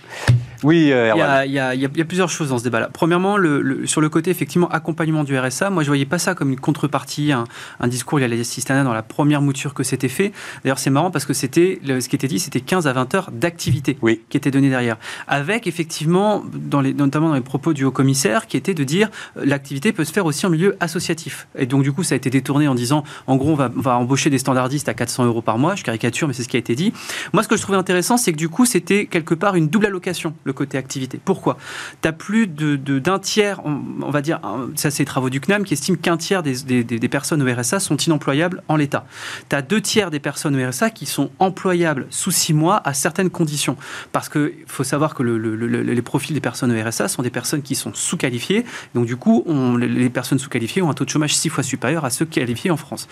Oui, 0.63 0.91
euh, 0.91 1.13
il, 1.15 1.19
y 1.51 1.59
a, 1.59 1.73
il, 1.75 1.81
y 1.81 1.85
a, 1.85 2.05
plusieurs 2.05 2.29
choses 2.29 2.49
dans 2.49 2.57
ce 2.57 2.63
débat-là. 2.63 2.89
Premièrement, 2.91 3.37
le, 3.37 3.85
sur 3.87 4.01
le 4.01 4.09
côté 4.09 4.29
effectivement 4.29 4.67
accompagnement 4.69 5.23
du 5.23 5.37
RSA, 5.37 5.69
moi 5.69 5.83
je 5.83 5.87
voyais 5.87 6.05
pas 6.05 6.19
ça 6.19 6.35
comme 6.35 6.51
une 6.51 6.59
contrepartie, 6.59 7.31
un, 7.31 7.87
discours. 7.87 8.19
Il 8.19 8.23
y 8.23 8.25
a 8.25 8.27
l'assistanat 8.27 8.83
dans 8.83 8.93
la 8.93 9.03
première 9.03 9.41
mouture 9.41 9.73
que 9.73 9.83
c'était 9.83 10.09
fait. 10.09 10.31
D'ailleurs, 10.63 10.79
c'est 10.79 10.89
marrant 10.89 11.11
parce 11.11 11.25
que 11.25 11.33
c'était 11.33 11.79
ce 11.85 12.07
qui 12.09 12.15
était 12.15 12.27
dit, 12.27 12.39
c'était 12.39 12.59
15 12.59 12.87
à 12.87 12.93
20 12.93 13.15
heures 13.15 13.31
d'activité 13.31 13.97
qui 14.29 14.37
était 14.37 14.51
donné 14.51 14.69
derrière, 14.69 14.97
avec 15.27 15.67
effectivement, 15.67 16.43
dans 16.53 16.81
les, 16.81 16.93
notamment 16.93 17.29
dans 17.29 17.35
les 17.35 17.41
propos 17.41 17.73
du 17.73 17.85
haut 17.85 17.91
commissaire, 17.91 18.47
qui 18.47 18.57
était 18.57 18.73
de 18.73 18.83
dire 18.83 19.09
euh, 19.37 19.43
l'activité 19.45 19.93
peut 19.93 20.03
se 20.03 20.11
faire 20.11 20.25
aussi 20.25 20.45
en 20.45 20.49
milieu 20.49 20.75
associatif. 20.79 21.47
Et 21.57 21.65
donc 21.65 21.83
du 21.83 21.91
coup, 21.91 22.03
ça 22.03 22.15
a 22.15 22.17
été 22.17 22.29
détourné 22.29 22.67
en 22.67 22.75
disant, 22.75 23.03
en 23.27 23.35
gros, 23.37 23.51
on 23.51 23.55
va, 23.55 23.71
on 23.75 23.81
va 23.81 23.97
embaucher 23.97 24.29
des 24.29 24.39
standardistes 24.39 24.89
à 24.89 24.93
400 24.93 25.25
euros 25.25 25.41
par 25.41 25.57
mois. 25.57 25.75
Je 25.75 25.83
caricature, 25.83 26.27
mais 26.27 26.33
c'est 26.33 26.43
ce 26.43 26.49
qui 26.49 26.57
a 26.57 26.59
été 26.59 26.75
dit. 26.75 26.93
Moi, 27.33 27.43
ce 27.43 27.47
que 27.47 27.55
je 27.55 27.61
trouvais 27.61 27.77
intéressant, 27.77 28.17
c'est 28.17 28.31
que 28.31 28.37
du 28.37 28.49
coup, 28.49 28.65
c'était 28.65 29.05
quelque 29.05 29.33
part 29.33 29.55
une 29.55 29.67
double 29.69 29.87
allocation 29.87 30.33
le 30.49 30.53
côté 30.53 30.77
activité. 30.77 31.19
Pourquoi? 31.23 31.57
Tu 32.01 32.07
as 32.07 32.11
plus 32.11 32.47
d'un 32.47 32.75
de, 32.77 33.17
tiers, 33.17 33.61
on, 33.65 34.09
va 34.09 34.21
dire, 34.21 34.39
ça 34.75 34.91
c'est 34.91 35.03
les 35.03 35.05
travaux 35.05 35.29
du 35.29 35.39
CNAM 35.39 35.63
qui 35.63 35.73
estiment 35.73 35.97
qu'un 35.97 36.17
tiers 36.17 36.43
des, 36.43 36.83
des, 36.83 37.09
personnes 37.09 37.41
au 37.41 37.55
RSA 37.55 37.79
sont 37.79 37.97
inemployables 37.97 38.63
en 38.67 38.75
l'état. 38.75 39.05
Tu 39.49 39.55
as 39.55 39.61
deux 39.61 39.81
tiers 39.81 40.11
des 40.11 40.19
personnes 40.19 40.55
au 40.55 40.69
RSA 40.69 40.89
qui 40.89 41.05
sont 41.05 41.31
employables 41.39 42.07
sous 42.09 42.31
six 42.31 42.53
mois 42.53 42.81
à 42.83 42.93
certaines 42.93 43.29
conditions. 43.29 43.77
Parce 44.11 44.29
qu'il 44.29 44.51
faut 44.67 44.83
savoir 44.83 45.13
que 45.13 45.23
le, 45.23 45.37
les 45.55 46.01
profils 46.01 46.33
des 46.33 46.41
personnes 46.41 46.71
au 46.71 46.89
RSA 46.89 47.07
sont 47.07 47.21
des 47.21 47.29
personnes 47.29 47.61
qui 47.61 47.75
sont 47.75 47.93
sous-qualifiées. 47.93 48.65
Donc 48.95 49.05
du 49.05 49.15
coup, 49.15 49.43
on, 49.45 49.77
les 49.77 50.09
personnes 50.09 50.39
sous-qualifiées 50.39 50.81
ont 50.81 50.89
un 50.89 50.93
taux 50.93 51.05
de 51.05 51.09
chômage 51.09 51.35
six 51.35 51.49
fois 51.49 51.63
supérieur 51.63 52.05
à 52.05 52.09
ceux 52.09 52.25
qualifiés 52.25 52.71
en 52.71 52.77
France. 52.77 53.07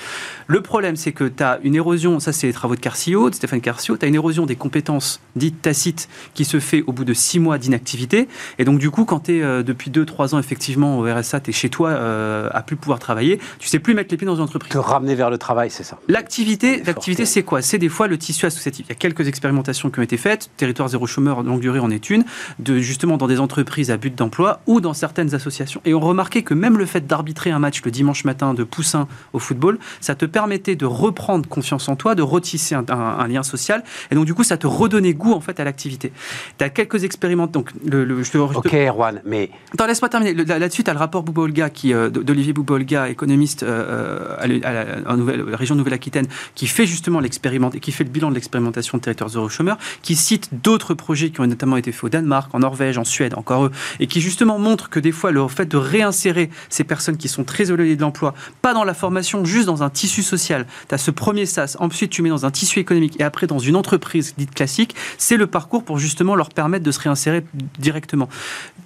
Le 0.47 0.61
problème, 0.61 0.95
c'est 0.95 1.11
que 1.11 1.25
tu 1.25 1.43
as 1.43 1.59
une 1.63 1.75
érosion, 1.75 2.19
ça 2.19 2.33
c'est 2.33 2.47
les 2.47 2.53
travaux 2.53 2.75
de 2.75 2.79
Carcio, 2.79 3.29
de 3.29 3.35
Stéphane 3.35 3.61
Carcio, 3.61 3.97
tu 3.97 4.05
as 4.05 4.07
une 4.07 4.15
érosion 4.15 4.45
des 4.45 4.55
compétences 4.55 5.21
dites 5.35 5.61
tacites 5.61 6.09
qui 6.33 6.45
se 6.45 6.59
fait 6.59 6.83
au 6.88 6.93
bout 6.93 7.05
de 7.05 7.13
six 7.13 7.26
mois 7.36 7.57
inactivité. 7.57 8.28
Et 8.59 8.65
donc, 8.65 8.80
du 8.80 8.89
coup, 8.89 9.05
quand 9.05 9.21
tu 9.21 9.38
es 9.38 9.41
euh, 9.41 9.63
depuis 9.63 9.91
2-3 9.91 10.36
ans, 10.36 10.39
effectivement, 10.39 10.97
au 10.99 11.03
RSA, 11.03 11.41
tu 11.41 11.49
es 11.49 11.53
chez 11.53 11.69
toi, 11.69 11.89
euh, 11.89 12.49
à 12.51 12.61
plus 12.61 12.75
pouvoir 12.75 12.99
travailler, 12.99 13.39
tu 13.59 13.67
sais 13.67 13.80
plus 13.80 13.93
mettre 13.93 14.11
les 14.11 14.17
pieds 14.17 14.28
dans 14.28 14.36
une 14.36 14.41
entreprise. 14.41 14.71
Te 14.71 14.78
ramener 14.78 15.15
vers 15.15 15.30
le 15.30 15.38
travail, 15.38 15.69
c'est 15.69 15.84
ça. 15.84 15.99
L'activité, 16.07 16.82
l'activité 16.84 17.25
c'est 17.25 17.43
quoi? 17.43 17.61
C'est 17.61 17.78
des 17.78 17.89
fois 17.89 18.07
le 18.07 18.17
tissu 18.17 18.45
associatif. 18.45 18.86
Il 18.88 18.89
y 18.89 18.93
a 18.93 18.95
quelques 18.95 19.28
expérimentations 19.28 19.89
qui 19.89 19.99
ont 19.99 20.03
été 20.03 20.17
faites. 20.17 20.49
Territoire 20.57 20.89
zéro 20.89 21.07
chômeur, 21.07 21.43
longue 21.43 21.59
durée 21.59 21.80
en 21.80 21.89
est 21.89 22.09
une. 22.09 22.23
De, 22.59 22.80
justement, 22.80 23.17
dans 23.17 23.28
des 23.28 23.39
entreprises 23.39 23.91
à 23.91 23.97
but 23.97 24.15
d'emploi 24.15 24.61
ou 24.67 24.82
dans 24.82 24.93
certaines 24.93 25.36
associations. 25.36 25.82
Et 25.86 25.93
on 25.93 25.99
remarquait 25.99 26.43
que 26.43 26.53
même 26.53 26.78
le 26.78 26.86
fait 26.86 27.05
d'arbitrer 27.05 27.51
un 27.51 27.59
match 27.59 27.82
le 27.84 27.91
dimanche 27.91 28.23
matin 28.25 28.53
de 28.53 28.63
poussin 28.63 29.07
au 29.34 29.39
football, 29.39 29.80
ça 30.01 30.15
te 30.15 30.25
permettait 30.25 30.75
de 30.75 30.86
reprendre 30.86 31.47
confiance 31.47 31.89
en 31.89 31.95
toi, 31.95 32.15
de 32.15 32.21
retisser 32.21 32.75
un, 32.75 33.28
lien 33.28 33.43
social. 33.43 33.84
Et 34.11 34.15
donc, 34.15 34.25
du 34.25 34.34
coup, 34.34 34.43
ça 34.43 34.57
te 34.57 34.67
redonnait 34.67 35.13
goût, 35.13 35.34
en 35.34 35.41
fait, 35.41 35.59
à 35.59 35.63
l'activité. 35.63 36.11
Tu 36.57 36.63
as 36.63 36.69
quelques 36.69 37.03
expérimentations 37.03 37.16
donc, 37.51 37.72
le, 37.86 38.24
je 38.24 38.38
Ok, 38.38 38.74
Erwan, 38.74 39.22
mais. 39.26 39.49
Attends, 39.74 39.88
laisse-moi 39.88 40.09
terminer. 40.09 40.34
Là-dessus, 40.34 40.84
tu 40.84 40.89
as 40.89 40.93
le 40.93 40.99
rapport 40.99 41.24
Boubolga, 41.24 41.70
qui, 41.70 41.93
euh, 41.93 42.09
d'Olivier 42.09 42.53
Boubolga, 42.53 43.09
économiste 43.09 43.63
euh, 43.63 44.36
à, 44.39 44.47
la, 44.47 45.15
nouvelle, 45.15 45.41
région 45.53 45.76
Nouvelle-Aquitaine, 45.76 46.28
qui 46.55 46.68
fait 46.68 46.86
justement 46.86 47.20
l'expérimentation, 47.20 47.80
qui 47.80 47.91
fait 47.91 48.03
le 48.03 48.09
bilan 48.09 48.30
de 48.30 48.36
l'expérimentation 48.36 48.97
de 48.97 49.03
territoires 49.03 49.30
zéro 49.30 49.49
chômeur, 49.49 49.78
qui 50.01 50.15
cite 50.15 50.49
d'autres 50.63 50.93
projets 50.93 51.30
qui 51.30 51.41
ont 51.41 51.47
notamment 51.47 51.78
été 51.78 51.91
faits 51.91 52.03
au 52.05 52.09
Danemark, 52.09 52.53
en 52.53 52.59
Norvège, 52.59 52.97
en 52.97 53.03
Suède, 53.03 53.34
encore 53.36 53.65
eux, 53.65 53.72
et 53.99 54.07
qui 54.07 54.22
justement 54.22 54.59
montre 54.59 54.89
que 54.89 54.99
des 54.99 55.11
fois, 55.11 55.32
le 55.32 55.47
fait 55.47 55.65
de 55.65 55.78
réinsérer 55.78 56.49
ces 56.70 56.84
personnes 56.84 57.18
qui 57.18 57.28
sont 57.28 57.43
très 57.43 57.72
éloignées 57.72 57.95
de 57.95 58.01
l'emploi, 58.01 58.34
pas 58.61 58.74
dans 58.74 58.84
la 58.84 58.93
formation, 58.93 59.45
juste 59.45 59.65
dans 59.65 59.84
un 59.84 59.89
tissu 59.89 60.24
social, 60.24 60.65
tu 60.88 60.95
as 60.95 60.97
ce 60.97 61.11
premier 61.11 61.45
sas, 61.45 61.78
ensuite 61.80 62.11
tu 62.11 62.22
mets 62.22 62.30
dans 62.30 62.45
un 62.45 62.51
tissu 62.51 62.80
économique 62.80 63.20
et 63.20 63.24
après 63.24 63.47
dans 63.47 63.59
une 63.59 63.76
entreprise 63.76 64.34
dite 64.38 64.53
classique, 64.53 64.95
c'est 65.18 65.38
le 65.38 65.47
parcours 65.47 65.84
pour 65.84 65.99
justement 65.99 66.36
leur 66.36 66.49
permettre 66.49 66.84
de 66.84 66.91
se 66.91 66.99
réinsérer 67.08 67.43
directement. 67.80 68.30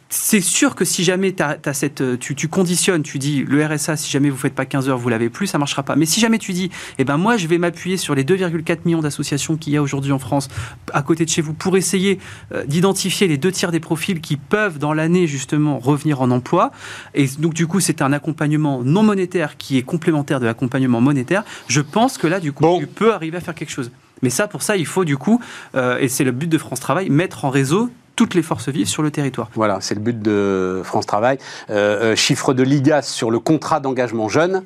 C'est 0.09 0.41
sûr 0.41 0.76
que 0.76 0.84
si 0.84 1.05
jamais 1.05 1.34
as, 1.41 1.74
cette, 1.74 2.19
tu, 2.19 2.36
tu, 2.36 2.49
conditionnes, 2.49 3.01
tu 3.01 3.17
dis 3.17 3.45
le 3.47 3.65
RSA, 3.65 3.95
si 3.95 4.11
jamais 4.11 4.30
vous 4.30 4.36
ne 4.36 4.41
faites 4.41 4.53
pas 4.53 4.65
15 4.65 4.89
heures, 4.89 4.97
vous 4.97 5.07
l'avez 5.07 5.30
plus, 5.30 5.47
ça 5.47 5.57
ne 5.57 5.61
marchera 5.61 5.84
pas. 5.84 5.95
Mais 5.95 6.05
si 6.05 6.19
jamais 6.19 6.38
tu 6.38 6.51
dis, 6.51 6.69
eh 6.97 7.05
ben 7.05 7.15
moi, 7.15 7.38
je 7.38 7.47
vais 7.47 7.57
m'appuyer 7.57 7.95
sur 7.95 8.13
les 8.13 8.26
2,4 8.26 8.80
millions 8.84 8.99
d'associations 8.99 9.55
qu'il 9.55 9.72
y 9.72 9.78
a 9.78 9.82
aujourd'hui 9.82 10.11
en 10.11 10.19
France 10.19 10.49
à 10.93 11.01
côté 11.01 11.24
de 11.24 11.30
chez 11.30 11.41
vous 11.41 11.53
pour 11.53 11.78
essayer 11.78 12.19
euh, 12.53 12.65
d'identifier 12.65 13.30
les 13.30 13.38
deux 13.38 13.53
tiers 13.53 13.72
des 13.72 13.80
profils 13.80 14.19
qui 14.19 14.36
peuvent 14.36 14.80
dans 14.80 14.93
l'année 14.93 15.28
justement 15.28 15.80
revenir 15.80 16.22
en 16.22 16.30
emploi. 16.30 16.72
Et 17.13 17.28
donc 17.39 17.53
du 17.53 17.65
coup, 17.65 17.80
c'est 17.80 18.01
un 18.01 18.11
accompagnement 18.11 18.84
non 18.84 19.03
monétaire 19.03 19.55
qui 19.55 19.78
est 19.78 19.84
complémentaire 19.84 20.41
de 20.41 20.45
l'accompagnement 20.45 20.99
monétaire. 20.99 21.45
Je 21.69 21.80
pense 21.80 22.17
que 22.17 22.28
là, 22.28 22.41
du 22.41 22.51
coup, 22.51 22.65
tu 22.80 22.88
peux 22.88 23.13
arriver 23.13 23.38
à 23.38 23.41
faire 23.41 23.55
quelque 23.55 23.72
chose. 23.72 23.91
Mais 24.22 24.30
ça, 24.30 24.47
pour 24.47 24.61
ça, 24.61 24.78
il 24.78 24.86
faut 24.86 25.05
du 25.05 25.17
coup, 25.17 25.41
euh, 25.76 25.97
et 25.99 26.07
c'est 26.07 26.24
le 26.24 26.32
but 26.32 26.47
de 26.47 26.57
France 26.57 26.80
Travail, 26.80 27.09
mettre 27.09 27.45
en 27.45 27.49
réseau 27.49 27.89
toutes 28.16 28.36
les 28.36 28.41
forces 28.41 28.70
vives 28.70 28.88
sur 28.88 29.03
le 29.03 29.12
territoire. 29.12 29.49
Voilà, 29.55 29.80
c'est 29.82 29.95
le 29.95 30.01
but 30.01 30.22
de 30.22 30.82
France 30.84 31.05
Travail. 31.05 31.38
Euh, 31.70 32.12
euh, 32.12 32.16
chiffre 32.16 32.53
de 32.53 32.64
l'IGAS 32.64 33.03
sur 33.03 33.32
le 33.32 33.39
contrat 33.39 33.80
d'engagement 33.80 34.30
jeune. 34.30 34.64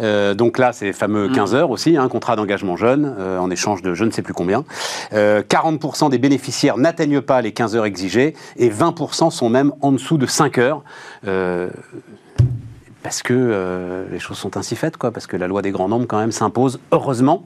Euh, 0.00 0.34
donc 0.34 0.58
là, 0.58 0.72
c'est 0.72 0.92
fameux 0.92 1.28
15 1.28 1.52
mm. 1.52 1.56
heures 1.56 1.70
aussi, 1.70 1.96
un 1.96 2.04
hein, 2.04 2.08
contrat 2.08 2.36
d'engagement 2.36 2.76
jeune, 2.76 3.14
en 3.38 3.50
échange 3.50 3.82
de 3.82 3.94
je 3.94 4.04
ne 4.04 4.10
sais 4.10 4.22
plus 4.22 4.34
combien. 4.34 4.64
40% 5.12 6.10
des 6.10 6.18
bénéficiaires 6.18 6.76
n'atteignent 6.76 7.20
pas 7.20 7.40
les 7.42 7.52
15 7.52 7.76
heures 7.76 7.84
exigées 7.84 8.34
et 8.56 8.70
20% 8.70 9.30
sont 9.30 9.48
même 9.48 9.72
en 9.80 9.92
dessous 9.92 10.18
de 10.18 10.26
5 10.26 10.58
heures 10.58 10.82
parce 13.02 13.22
que 13.22 14.06
les 14.10 14.18
choses 14.18 14.38
sont 14.38 14.56
ainsi 14.56 14.76
faites, 14.76 14.96
quoi, 14.96 15.10
parce 15.10 15.26
que 15.26 15.36
la 15.36 15.46
loi 15.46 15.62
des 15.62 15.70
grands 15.70 15.88
nombres 15.88 16.06
quand 16.06 16.18
même 16.18 16.32
s'impose, 16.32 16.80
heureusement, 16.92 17.44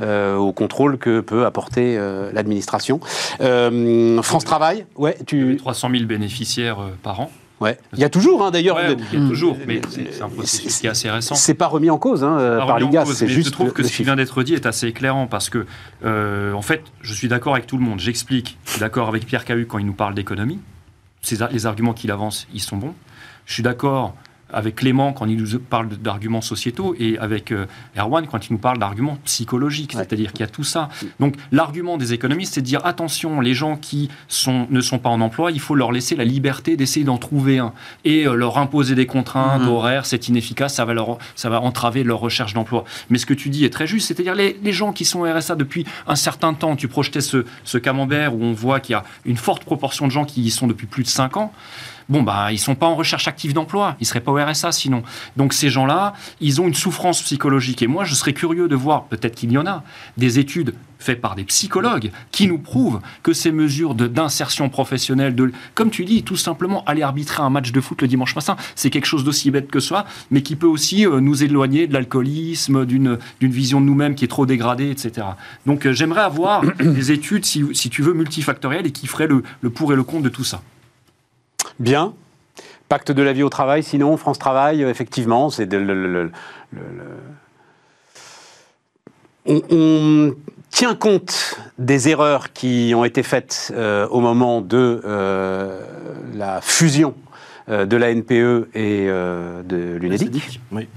au 0.00 0.52
contrôle 0.52 0.98
que 0.98 1.20
peut 1.20 1.46
apporter 1.46 1.96
euh, 1.98 2.30
l'administration. 2.32 3.00
Euh, 3.40 4.20
France 4.22 4.44
Travail, 4.44 4.86
ouais, 4.96 5.16
tu... 5.26 5.56
300 5.56 5.90
000 5.92 6.04
bénéficiaires 6.04 6.78
par 7.02 7.20
an. 7.20 7.30
Ouais. 7.60 7.76
Il 7.92 7.98
y 7.98 8.04
a 8.04 8.08
toujours, 8.08 8.44
hein, 8.44 8.50
d'ailleurs. 8.50 8.76
Ouais, 8.76 8.96
il 9.12 9.20
y 9.20 9.24
a 9.24 9.28
toujours, 9.28 9.56
mais 9.66 9.80
c'est 9.90 10.22
un 10.22 10.28
processus 10.28 10.72
c'est- 10.72 10.80
qui 10.80 10.86
est 10.86 10.90
assez 10.90 11.10
récent. 11.10 11.34
C'est 11.34 11.54
pas 11.54 11.66
remis 11.66 11.90
en 11.90 11.98
cause 11.98 12.22
hein, 12.22 12.38
euh, 12.38 12.58
par 12.58 12.78
c'est 13.06 13.26
mais 13.26 13.32
juste 13.32 13.48
Je 13.48 13.52
trouve 13.52 13.72
que 13.72 13.82
ce 13.82 13.92
qui 13.94 14.04
vient 14.04 14.16
d'être 14.16 14.42
dit 14.44 14.54
est 14.54 14.66
assez 14.66 14.86
éclairant 14.86 15.26
parce 15.26 15.50
que, 15.50 15.66
euh, 16.04 16.52
en 16.52 16.62
fait, 16.62 16.82
je 17.00 17.12
suis 17.12 17.28
d'accord 17.28 17.54
avec 17.54 17.66
tout 17.66 17.76
le 17.76 17.84
monde. 17.84 17.98
J'explique. 17.98 18.58
Je 18.64 18.72
suis 18.72 18.80
d'accord 18.80 19.08
avec 19.08 19.26
Pierre 19.26 19.44
Cahu 19.44 19.66
quand 19.66 19.78
il 19.78 19.86
nous 19.86 19.92
parle 19.92 20.14
d'économie. 20.14 20.60
Les 21.50 21.66
arguments 21.66 21.94
qu'il 21.94 22.12
avance, 22.12 22.46
ils 22.54 22.60
sont 22.60 22.76
bons. 22.76 22.94
Je 23.44 23.54
suis 23.54 23.62
d'accord 23.62 24.14
avec 24.52 24.76
Clément 24.76 25.12
quand 25.12 25.26
il 25.26 25.36
nous 25.36 25.58
parle 25.58 25.88
d'arguments 25.88 26.40
sociétaux 26.40 26.94
et 26.98 27.18
avec 27.18 27.52
euh, 27.52 27.66
Erwan 27.96 28.26
quand 28.26 28.48
il 28.48 28.52
nous 28.52 28.58
parle 28.58 28.78
d'arguments 28.78 29.18
psychologiques. 29.24 29.92
Ouais. 29.94 30.02
C'est-à-dire 30.02 30.32
qu'il 30.32 30.40
y 30.40 30.44
a 30.44 30.48
tout 30.48 30.64
ça. 30.64 30.88
Donc, 31.20 31.34
l'argument 31.52 31.96
des 31.96 32.12
économistes, 32.12 32.54
c'est 32.54 32.60
de 32.62 32.66
dire 32.66 32.84
attention, 32.86 33.40
les 33.40 33.54
gens 33.54 33.76
qui 33.76 34.08
sont, 34.28 34.66
ne 34.70 34.80
sont 34.80 34.98
pas 34.98 35.10
en 35.10 35.20
emploi, 35.20 35.50
il 35.50 35.60
faut 35.60 35.74
leur 35.74 35.92
laisser 35.92 36.16
la 36.16 36.24
liberté 36.24 36.76
d'essayer 36.76 37.04
d'en 37.04 37.18
trouver 37.18 37.58
un 37.58 37.72
et 38.04 38.26
euh, 38.26 38.34
leur 38.34 38.58
imposer 38.58 38.94
des 38.94 39.06
contraintes 39.06 39.62
Mhm. 39.62 39.68
horaires, 39.68 40.06
c'est 40.06 40.28
inefficace, 40.28 40.74
ça 40.74 40.84
va, 40.84 40.94
leur, 40.94 41.18
ça 41.34 41.48
va 41.50 41.60
entraver 41.60 42.02
leur 42.04 42.18
recherche 42.20 42.54
d'emploi. 42.54 42.84
Mais 43.10 43.18
ce 43.18 43.26
que 43.26 43.34
tu 43.34 43.48
dis 43.50 43.64
est 43.64 43.70
très 43.70 43.86
juste, 43.86 44.08
c'est-à-dire 44.08 44.34
les, 44.34 44.58
les 44.62 44.72
gens 44.72 44.92
qui 44.92 45.04
sont 45.04 45.20
au 45.20 45.24
RSA 45.32 45.54
depuis 45.54 45.84
un 46.06 46.16
certain 46.16 46.54
temps, 46.54 46.76
tu 46.76 46.88
projetais 46.88 47.20
ce, 47.20 47.44
ce 47.64 47.78
camembert 47.78 48.34
où 48.34 48.42
on 48.42 48.52
voit 48.52 48.80
qu'il 48.80 48.92
y 48.92 48.96
a 48.96 49.04
une 49.24 49.36
forte 49.36 49.64
proportion 49.64 50.06
de 50.06 50.12
gens 50.12 50.24
qui 50.24 50.42
y 50.42 50.50
sont 50.50 50.66
depuis 50.66 50.86
plus 50.86 51.02
de 51.02 51.08
5 51.08 51.36
ans. 51.36 51.52
Bon, 52.08 52.22
bah, 52.22 52.52
ils 52.52 52.58
sont 52.58 52.74
pas 52.74 52.86
en 52.86 52.94
recherche 52.94 53.28
active 53.28 53.52
d'emploi. 53.52 53.96
Ils 54.00 54.06
seraient 54.06 54.20
pas 54.20 54.32
au 54.32 54.36
RSA 54.36 54.72
sinon. 54.72 55.02
Donc, 55.36 55.52
ces 55.52 55.68
gens-là, 55.68 56.14
ils 56.40 56.60
ont 56.60 56.66
une 56.66 56.74
souffrance 56.74 57.22
psychologique. 57.22 57.82
Et 57.82 57.86
moi, 57.86 58.04
je 58.04 58.14
serais 58.14 58.32
curieux 58.32 58.66
de 58.66 58.76
voir, 58.76 59.04
peut-être 59.04 59.34
qu'il 59.34 59.52
y 59.52 59.58
en 59.58 59.66
a, 59.66 59.84
des 60.16 60.38
études 60.38 60.74
faites 60.98 61.20
par 61.20 61.34
des 61.34 61.44
psychologues 61.44 62.10
qui 62.32 62.48
nous 62.48 62.58
prouvent 62.58 63.00
que 63.22 63.32
ces 63.32 63.52
mesures 63.52 63.94
d'insertion 63.94 64.68
professionnelle, 64.68 65.34
de, 65.34 65.52
comme 65.74 65.90
tu 65.90 66.04
dis, 66.04 66.22
tout 66.22 66.36
simplement 66.36 66.82
aller 66.86 67.02
arbitrer 67.02 67.42
un 67.42 67.50
match 67.50 67.72
de 67.72 67.80
foot 67.80 68.02
le 68.02 68.08
dimanche 68.08 68.34
matin, 68.34 68.56
c'est 68.74 68.90
quelque 68.90 69.06
chose 69.06 69.22
d'aussi 69.22 69.50
bête 69.50 69.70
que 69.70 69.78
ça, 69.78 70.06
mais 70.30 70.42
qui 70.42 70.56
peut 70.56 70.66
aussi 70.66 71.06
euh, 71.06 71.20
nous 71.20 71.44
éloigner 71.44 71.86
de 71.86 71.92
l'alcoolisme, 71.92 72.84
d'une 72.84 73.18
d'une 73.40 73.52
vision 73.52 73.80
de 73.80 73.86
nous-mêmes 73.86 74.14
qui 74.14 74.24
est 74.24 74.28
trop 74.28 74.46
dégradée, 74.46 74.90
etc. 74.90 75.26
Donc, 75.66 75.86
euh, 75.86 75.92
j'aimerais 75.92 76.22
avoir 76.22 76.62
des 76.80 77.12
études, 77.12 77.44
si, 77.44 77.64
si 77.74 77.90
tu 77.90 78.02
veux, 78.02 78.14
multifactorielles 78.14 78.86
et 78.86 78.92
qui 78.92 79.06
feraient 79.06 79.28
le, 79.28 79.42
le 79.60 79.70
pour 79.70 79.92
et 79.92 79.96
le 79.96 80.02
contre 80.02 80.24
de 80.24 80.28
tout 80.30 80.44
ça. 80.44 80.62
Bien. 81.78 82.14
Pacte 82.88 83.12
de 83.12 83.22
la 83.22 83.32
vie 83.32 83.42
au 83.42 83.48
travail, 83.50 83.82
sinon, 83.82 84.16
France 84.16 84.38
Travail, 84.38 84.82
euh, 84.82 84.90
effectivement, 84.90 85.50
c'est 85.50 85.66
de- 85.66 85.76
le- 85.76 85.94
le- 85.94 86.08
le- 86.12 86.22
le- 86.72 86.80
le- 86.96 87.04
On, 89.46 89.62
on 89.70 90.34
tient 90.70 90.94
compte 90.94 91.58
des 91.78 92.08
erreurs 92.08 92.52
qui 92.52 92.92
ont 92.94 93.04
été 93.04 93.22
faites 93.22 93.72
euh, 93.74 94.06
au 94.08 94.20
moment 94.20 94.60
de 94.60 95.00
euh, 95.04 95.80
la 96.34 96.60
fusion 96.60 97.14
euh, 97.70 97.86
de 97.86 97.96
la 97.96 98.10
NPE 98.10 98.68
et 98.74 99.06
euh, 99.08 99.62
de 99.62 99.76
l'UNEDIC. 99.96 100.60
Oui. 100.72 100.88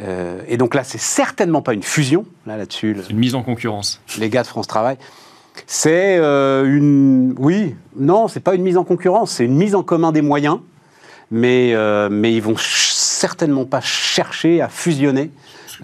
Euh, 0.00 0.40
et 0.48 0.56
donc 0.56 0.74
là, 0.74 0.84
c'est 0.84 0.98
certainement 1.00 1.62
pas 1.62 1.72
une 1.74 1.82
fusion, 1.82 2.26
là, 2.46 2.56
là-dessus, 2.56 2.96
C'est 3.02 3.10
une 3.10 3.18
mise 3.18 3.34
en 3.36 3.42
concurrence. 3.42 4.00
les 4.18 4.28
gars 4.30 4.42
de 4.42 4.48
France 4.48 4.66
Travail. 4.66 4.96
C'est 5.66 6.16
euh, 6.18 6.64
une. 6.64 7.34
Oui, 7.38 7.74
non, 7.96 8.28
c'est 8.28 8.40
pas 8.40 8.54
une 8.54 8.62
mise 8.62 8.76
en 8.76 8.84
concurrence, 8.84 9.30
c'est 9.32 9.44
une 9.44 9.54
mise 9.56 9.74
en 9.74 9.82
commun 9.82 10.12
des 10.12 10.22
moyens, 10.22 10.58
mais, 11.30 11.72
euh, 11.74 12.08
mais 12.10 12.32
ils 12.32 12.42
vont 12.42 12.56
certainement 12.58 13.64
pas 13.64 13.80
chercher 13.80 14.60
à 14.60 14.68
fusionner 14.68 15.30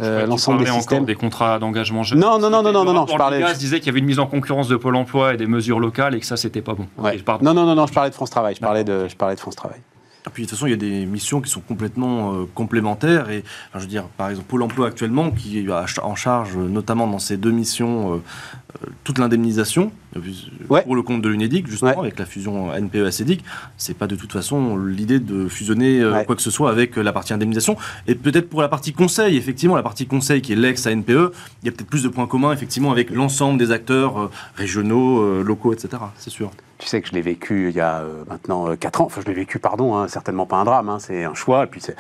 euh, 0.00 0.26
l'ensemble 0.26 0.64
des 0.64 0.70
systèmes. 0.70 1.04
des 1.04 1.14
contrats 1.14 1.58
d'engagement 1.58 2.02
jeunes. 2.02 2.18
Non, 2.20 2.38
non, 2.38 2.50
non, 2.50 2.62
non, 2.62 2.72
non, 2.72 2.84
non, 2.84 2.92
non, 2.92 3.06
je 3.06 3.16
parlais- 3.16 3.44
Je 3.46 3.58
disais 3.58 3.78
qu'il 3.78 3.86
y 3.86 3.90
avait 3.90 3.98
une 4.00 4.06
mise 4.06 4.18
en 4.18 4.26
concurrence 4.26 4.68
de 4.68 4.76
Pôle 4.76 4.96
emploi 4.96 5.34
et 5.34 5.36
des 5.36 5.46
mesures 5.46 5.80
locales 5.80 6.14
et 6.14 6.20
que 6.20 6.26
ça, 6.26 6.36
c'était 6.36 6.62
pas 6.62 6.74
bon. 6.74 6.86
Ouais. 6.98 7.16
Ok, 7.16 7.22
pardon. 7.24 7.44
Non, 7.44 7.54
non, 7.54 7.64
non, 7.66 7.74
non, 7.74 7.86
je 7.86 7.92
parlais 7.92 8.10
de 8.10 8.14
France 8.14 8.30
Travail. 8.30 8.54
Je 8.56 8.60
parlais 8.60 8.84
de, 8.84 9.06
je 9.08 9.16
parlais 9.16 9.34
de 9.34 9.40
France 9.40 9.56
Travail. 9.56 9.78
Et 10.26 10.30
puis 10.30 10.42
de 10.42 10.48
toute 10.48 10.58
façon, 10.58 10.66
il 10.66 10.70
y 10.70 10.74
a 10.74 10.76
des 10.76 11.06
missions 11.06 11.40
qui 11.40 11.50
sont 11.50 11.60
complètement 11.60 12.34
euh, 12.34 12.44
complémentaires. 12.54 13.30
Et 13.30 13.42
je 13.74 13.78
veux 13.78 13.86
dire, 13.86 14.04
par 14.04 14.28
exemple, 14.30 14.48
Pôle 14.48 14.62
emploi 14.62 14.88
actuellement, 14.88 15.30
qui 15.30 15.66
a 15.70 15.84
en 16.02 16.14
charge, 16.14 16.56
euh, 16.56 16.68
notamment 16.68 17.06
dans 17.06 17.18
ces 17.18 17.36
deux 17.36 17.50
missions, 17.50 18.14
euh, 18.14 18.18
toute 19.04 19.18
l'indemnisation 19.18 19.92
Ouais. 20.68 20.82
pour 20.82 20.96
le 20.96 21.02
compte 21.02 21.22
de 21.22 21.28
l'UNEDIC, 21.28 21.66
justement, 21.68 21.92
Ouais. 21.92 21.98
avec 21.98 22.18
la 22.18 22.26
fusion 22.26 22.72
NPE-ACEDIC. 22.74 23.44
C'est 23.76 23.96
pas 23.96 24.06
de 24.06 24.16
toute 24.16 24.32
façon 24.32 24.76
l'idée 24.76 25.20
de 25.20 25.48
fusionner 25.48 26.00
euh, 26.00 26.12
Ouais. 26.12 26.24
quoi 26.24 26.36
que 26.36 26.42
ce 26.42 26.50
soit 26.50 26.70
avec 26.70 26.98
euh, 26.98 27.02
la 27.02 27.12
partie 27.12 27.32
indemnisation. 27.32 27.76
Et 28.06 28.14
peut-être 28.14 28.48
pour 28.48 28.61
la 28.62 28.68
partie 28.68 28.92
conseil, 28.92 29.36
effectivement, 29.36 29.76
la 29.76 29.82
partie 29.82 30.06
conseil 30.06 30.42
qui 30.42 30.52
est 30.52 30.56
l'ex-ANPE, 30.56 31.08
il 31.08 31.66
y 31.66 31.68
a 31.68 31.72
peut-être 31.72 31.86
plus 31.88 32.02
de 32.02 32.08
points 32.08 32.26
communs, 32.26 32.52
effectivement, 32.52 32.90
avec 32.90 33.11
l'ensemble 33.11 33.58
des 33.58 33.70
acteurs 33.70 34.18
euh, 34.20 34.30
régionaux, 34.56 35.20
euh, 35.20 35.42
locaux, 35.44 35.72
etc. 35.72 36.02
C'est 36.16 36.30
sûr. 36.30 36.50
Tu 36.78 36.86
sais 36.88 37.00
que 37.02 37.08
je 37.08 37.12
l'ai 37.12 37.20
vécu 37.20 37.68
il 37.68 37.76
y 37.76 37.80
a 37.80 37.98
euh, 38.00 38.24
maintenant 38.28 38.74
4 38.74 39.02
ans. 39.02 39.04
Enfin, 39.06 39.20
je 39.22 39.26
l'ai 39.28 39.34
vécu, 39.34 39.58
pardon, 39.58 39.96
hein, 39.96 40.08
certainement 40.08 40.46
pas 40.46 40.56
un 40.56 40.64
drame, 40.64 40.88
hein, 40.88 40.98
c'est 40.98 41.24
un 41.24 41.34
choix. 41.34 41.64
Et 41.64 41.66
puis 41.66 41.80
c'est 41.80 41.94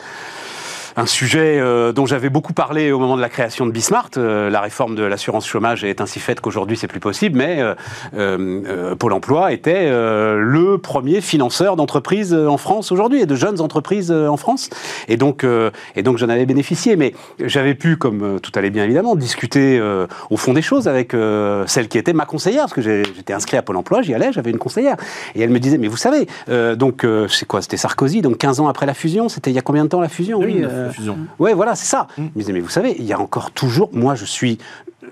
un 0.96 1.06
sujet 1.06 1.58
euh, 1.58 1.92
dont 1.92 2.06
j'avais 2.06 2.28
beaucoup 2.28 2.52
parlé 2.52 2.92
au 2.92 2.98
moment 2.98 3.16
de 3.16 3.20
la 3.20 3.28
création 3.28 3.66
de 3.66 3.70
Bismart. 3.70 4.10
Euh, 4.16 4.50
la 4.50 4.60
réforme 4.60 4.94
de 4.94 5.02
l'assurance 5.02 5.46
chômage 5.46 5.84
est 5.84 6.00
ainsi 6.00 6.20
faite 6.20 6.40
qu'aujourd'hui 6.40 6.76
c'est 6.76 6.88
plus 6.88 7.00
possible, 7.00 7.38
mais 7.38 7.60
euh, 7.60 7.74
euh, 8.16 8.60
euh, 8.66 8.94
Pôle 8.94 9.12
Emploi 9.12 9.52
était 9.52 9.86
euh, 9.88 10.38
le 10.38 10.78
premier 10.78 11.20
financeur 11.20 11.76
d'entreprises 11.76 12.34
en 12.34 12.56
France 12.56 12.92
aujourd'hui 12.92 13.20
et 13.20 13.26
de 13.26 13.34
jeunes 13.34 13.60
entreprises 13.60 14.10
en 14.10 14.36
France. 14.36 14.70
Et 15.08 15.16
donc, 15.16 15.44
euh, 15.44 15.70
et 15.96 16.02
donc 16.02 16.18
j'en 16.18 16.28
avais 16.28 16.46
bénéficié. 16.46 16.96
Mais 16.96 17.14
j'avais 17.38 17.74
pu, 17.74 17.96
comme 17.96 18.40
tout 18.40 18.52
allait 18.54 18.70
bien 18.70 18.84
évidemment, 18.84 19.16
discuter 19.16 19.78
euh, 19.78 20.06
au 20.30 20.36
fond 20.36 20.52
des 20.52 20.62
choses 20.62 20.88
avec 20.88 21.14
euh, 21.14 21.64
celle 21.66 21.88
qui 21.88 21.98
était 21.98 22.12
ma 22.12 22.26
conseillère, 22.26 22.62
parce 22.62 22.74
que 22.74 22.82
j'étais 22.82 23.32
inscrit 23.32 23.56
à 23.56 23.62
Pôle 23.62 23.76
Emploi, 23.76 24.02
j'y 24.02 24.14
allais, 24.14 24.32
j'avais 24.32 24.50
une 24.50 24.58
conseillère. 24.58 24.96
Et 25.34 25.42
elle 25.42 25.50
me 25.50 25.58
disait, 25.58 25.78
mais 25.78 25.88
vous 25.88 25.96
savez, 25.96 26.26
euh, 26.48 26.74
donc 26.76 27.04
euh, 27.04 27.28
c'est 27.28 27.46
quoi? 27.46 27.62
C'était 27.62 27.76
Sarkozy, 27.76 28.22
donc 28.22 28.38
15 28.38 28.60
ans 28.60 28.68
après 28.68 28.86
la 28.86 28.94
fusion, 28.94 29.28
c'était 29.28 29.50
il 29.50 29.54
y 29.54 29.58
a 29.58 29.62
combien 29.62 29.84
de 29.84 29.88
temps 29.88 30.00
la 30.00 30.08
fusion? 30.08 30.38
Oui, 30.38 30.54
2009, 30.54 30.72
euh. 30.80 31.14
Ouais, 31.38 31.54
voilà, 31.54 31.74
c'est 31.74 31.86
ça. 31.86 32.06
Mm. 32.16 32.22
Il 32.22 32.24
me 32.24 32.40
disait, 32.40 32.52
mais 32.52 32.60
vous 32.60 32.68
savez, 32.68 32.94
il 32.98 33.04
y 33.04 33.12
a 33.12 33.20
encore 33.20 33.50
toujours, 33.50 33.90
moi 33.92 34.14
je 34.14 34.24
suis, 34.24 34.58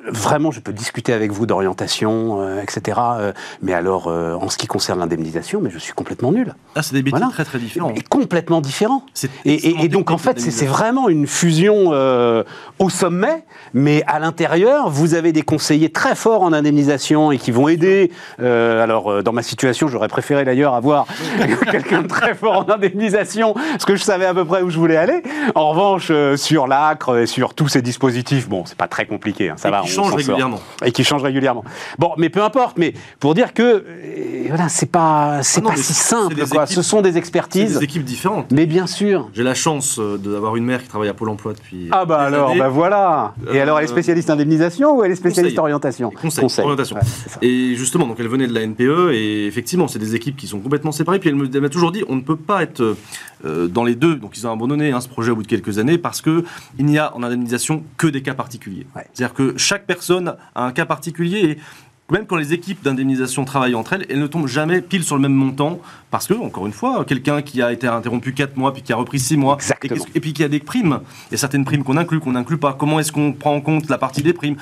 vraiment, 0.06 0.50
je 0.50 0.60
peux 0.60 0.72
discuter 0.72 1.12
avec 1.12 1.32
vous 1.32 1.46
d'orientation, 1.46 2.40
euh, 2.40 2.62
etc. 2.62 2.98
euh, 3.18 3.32
mais 3.62 3.72
alors, 3.74 4.08
euh, 4.08 4.34
en 4.34 4.48
ce 4.48 4.56
qui 4.56 4.66
concerne 4.66 4.98
l'indemnisation, 5.00 5.60
mais 5.62 5.70
je 5.70 5.78
suis 5.78 5.92
complètement 5.92 6.32
nul. 6.32 6.54
Ah, 6.74 6.82
c'est 6.82 6.92
des 6.94 6.98
métiers 7.02 7.18
Voilà. 7.18 7.32
très 7.32 7.44
très 7.44 7.58
différents. 7.58 7.92
Et 7.94 8.02
complètement 8.02 8.60
différent. 8.60 9.04
C'est 9.14 9.30
Et, 9.44 9.50
et- 9.50 9.54
extrêmement 9.54 9.82
et 9.84 9.88
donc 9.88 10.10
en 10.10 10.18
fait, 10.18 10.40
c'est 10.40 10.66
vraiment 10.66 11.08
une 11.08 11.26
fusion 11.26 11.90
au 12.78 12.90
sommet, 12.90 13.44
mais 13.74 14.02
à 14.06 14.18
l'intérieur, 14.18 14.88
vous 14.90 15.14
avez 15.14 15.32
des 15.32 15.42
conseillers 15.42 15.90
très 15.90 16.14
forts 16.14 16.42
en 16.42 16.52
indemnisation 16.52 17.32
et 17.32 17.38
qui 17.38 17.50
vont 17.50 17.68
aider. 17.68 18.10
alors 18.38 19.22
dans 19.22 19.32
ma 19.32 19.42
situation, 19.42 19.88
j'aurais 19.88 20.08
préféré 20.08 20.44
d'ailleurs 20.44 20.74
avoir 20.74 21.06
quelqu'un 21.70 22.02
de 22.02 22.08
très 22.08 22.34
fort 22.34 22.64
en 22.66 22.70
indemnisation, 22.72 23.54
parce 23.54 23.84
que 23.84 23.96
je 23.96 24.02
savais 24.02 24.26
à 24.26 24.34
peu 24.34 24.44
près 24.44 24.62
où 24.62 24.70
je 24.70 24.78
voulais 24.78 24.96
aller. 24.96 25.22
En 25.54 25.70
revanche, 25.70 26.12
sur 26.36 26.66
l'ACRE 26.66 27.18
et 27.18 27.26
sur 27.26 27.54
tous 27.54 27.68
ces 27.68 27.82
dispositifs, 27.82 28.48
bon, 28.48 28.64
c'est 28.66 28.76
pas 28.78 28.88
très 28.88 29.06
compliqué, 29.06 29.50
hein, 29.50 29.54
ça 29.56 29.68
Et 29.68 29.70
va. 29.72 29.82
Qui 29.88 29.94
change 29.94 30.14
régulièrement. 30.14 30.60
Et 30.84 30.92
qui 30.92 31.04
change 31.04 31.22
régulièrement. 31.22 31.64
Bon, 31.98 32.12
mais 32.16 32.28
peu 32.28 32.42
importe. 32.42 32.78
Mais 32.78 32.94
pour 33.20 33.34
dire 33.34 33.52
que 33.54 33.62
euh, 33.62 34.44
voilà, 34.48 34.68
c'est 34.68 34.90
pas, 34.90 35.40
c'est 35.42 35.60
Ah 35.64 35.70
pas 35.70 35.76
si 35.76 35.92
simple. 35.94 36.34
des 36.34 36.42
Quoi. 36.42 36.64
équipes- 36.64 36.74
Ce 36.76 36.82
sont 36.82 37.02
des 37.02 37.16
expertises. 37.18 37.78
des 37.78 37.84
équipes 37.84 38.04
différentes. 38.04 38.50
Mais 38.52 38.66
bien 38.66 38.86
sûr. 38.86 39.28
J'ai 39.34 39.42
la 39.42 39.54
chance 39.54 39.98
euh, 39.98 40.16
d'avoir 40.18 40.56
une 40.56 40.64
mère 40.64 40.82
qui 40.82 40.88
travaille 40.88 41.08
à 41.08 41.14
Pôle 41.14 41.28
emploi 41.30 41.52
depuis. 41.54 41.88
Ah 41.90 42.04
bah 42.04 42.18
alors, 42.20 42.50
années. 42.50 42.58
bah 42.60 42.68
voilà. 42.68 43.34
Et 43.52 43.58
Euh, 43.58 43.62
alors, 43.62 43.78
elle 43.78 43.84
est 43.84 43.88
spécialiste 43.88 44.30
indemnisation 44.30 44.96
ou 44.98 45.04
elle 45.04 45.12
est 45.12 45.16
spécialiste 45.16 45.56
conseil. 45.56 45.60
orientation? 45.60 46.10
Conseil, 46.10 46.44
orientation. 46.64 46.96
Ouais. 46.96 47.02
Et 47.48 47.74
justement, 47.74 48.06
donc 48.06 48.16
elle 48.20 48.28
venait 48.28 48.46
de 48.46 48.54
la 48.54 48.62
NPE 48.66 49.12
et 49.12 49.46
effectivement, 49.46 49.88
c'est 49.88 49.98
des 49.98 50.14
équipes 50.14 50.36
qui 50.36 50.46
sont 50.46 50.60
complètement 50.60 50.92
séparées. 50.92 51.18
Puis 51.18 51.30
elle 51.30 51.60
m'a 51.60 51.68
toujours 51.68 51.92
dit, 51.92 52.04
on 52.08 52.16
ne 52.16 52.20
peut 52.20 52.36
pas 52.36 52.62
être 52.62 52.96
dans 53.44 53.84
les 53.84 53.94
deux. 53.94 54.16
Donc 54.16 54.36
ils 54.36 54.46
ont 54.46 54.52
abandonné 54.52 54.92
hein, 54.92 55.00
ce 55.00 55.08
projet 55.08 55.30
au 55.30 55.36
bout 55.36 55.42
de 55.42 55.48
quelques 55.48 55.78
années 55.78 55.98
parce 55.98 56.20
que 56.20 56.44
il 56.78 56.86
n'y 56.86 56.98
a 56.98 57.14
en 57.16 57.22
indemnisation 57.22 57.84
que 57.96 58.06
des 58.06 58.22
cas 58.22 58.34
particuliers. 58.34 58.86
Ouais. 58.96 59.06
C'est-à-dire 59.12 59.34
que 59.34 59.54
chaque 59.56 59.86
personne 59.86 60.34
a 60.54 60.64
un 60.64 60.72
cas 60.72 60.86
particulier 60.86 61.38
et 61.38 61.58
même 62.10 62.26
quand 62.26 62.36
les 62.36 62.54
équipes 62.54 62.82
d'indemnisation 62.82 63.44
travaillent 63.44 63.74
entre 63.74 63.92
elles, 63.92 64.06
elles 64.08 64.18
ne 64.18 64.26
tombent 64.26 64.46
jamais 64.46 64.80
pile 64.80 65.04
sur 65.04 65.14
le 65.14 65.20
même 65.20 65.34
montant 65.34 65.80
parce 66.10 66.26
que, 66.26 66.34
encore 66.34 66.66
une 66.66 66.72
fois, 66.72 67.04
quelqu'un 67.04 67.42
qui 67.42 67.60
a 67.60 67.70
été 67.70 67.86
interrompu 67.86 68.32
4 68.32 68.56
mois 68.56 68.72
puis 68.72 68.82
qui 68.82 68.92
a 68.92 68.96
repris 68.96 69.18
6 69.18 69.36
mois 69.36 69.58
et, 69.82 69.88
et 70.14 70.20
puis 70.20 70.32
qui 70.32 70.42
a 70.42 70.48
des 70.48 70.60
primes, 70.60 71.00
il 71.28 71.32
y 71.32 71.34
a 71.34 71.38
certaines 71.38 71.64
primes 71.64 71.84
qu'on 71.84 71.96
inclut, 71.96 72.20
qu'on 72.20 72.32
n'inclut 72.32 72.56
pas. 72.56 72.72
Comment 72.72 72.98
est-ce 72.98 73.12
qu'on 73.12 73.32
prend 73.32 73.54
en 73.54 73.60
compte 73.60 73.90
la 73.90 73.98
partie 73.98 74.22
des 74.22 74.32
primes? 74.32 74.56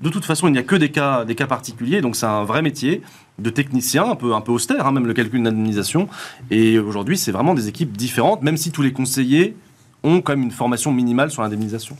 De 0.00 0.08
toute 0.08 0.24
façon, 0.24 0.48
il 0.48 0.52
n'y 0.52 0.58
a 0.58 0.62
que 0.64 0.76
des 0.76 0.90
cas, 0.90 1.24
des 1.24 1.34
cas 1.34 1.46
particuliers, 1.46 2.00
donc 2.00 2.16
c'est 2.16 2.26
un 2.26 2.44
vrai 2.44 2.62
métier 2.62 3.02
de 3.42 3.50
technicien, 3.50 4.10
un 4.10 4.14
peu, 4.14 4.34
un 4.34 4.40
peu 4.40 4.52
austère, 4.52 4.86
hein, 4.86 4.92
même 4.92 5.06
le 5.06 5.14
calcul 5.14 5.42
d'indemnisation. 5.42 6.08
Et 6.50 6.78
aujourd'hui, 6.78 7.18
c'est 7.18 7.32
vraiment 7.32 7.54
des 7.54 7.68
équipes 7.68 7.96
différentes, 7.96 8.42
même 8.42 8.56
si 8.56 8.70
tous 8.70 8.82
les 8.82 8.92
conseillers 8.92 9.56
ont 10.04 10.20
quand 10.20 10.32
même 10.32 10.44
une 10.44 10.50
formation 10.50 10.92
minimale 10.92 11.30
sur 11.30 11.42
l'indemnisation. 11.42 11.96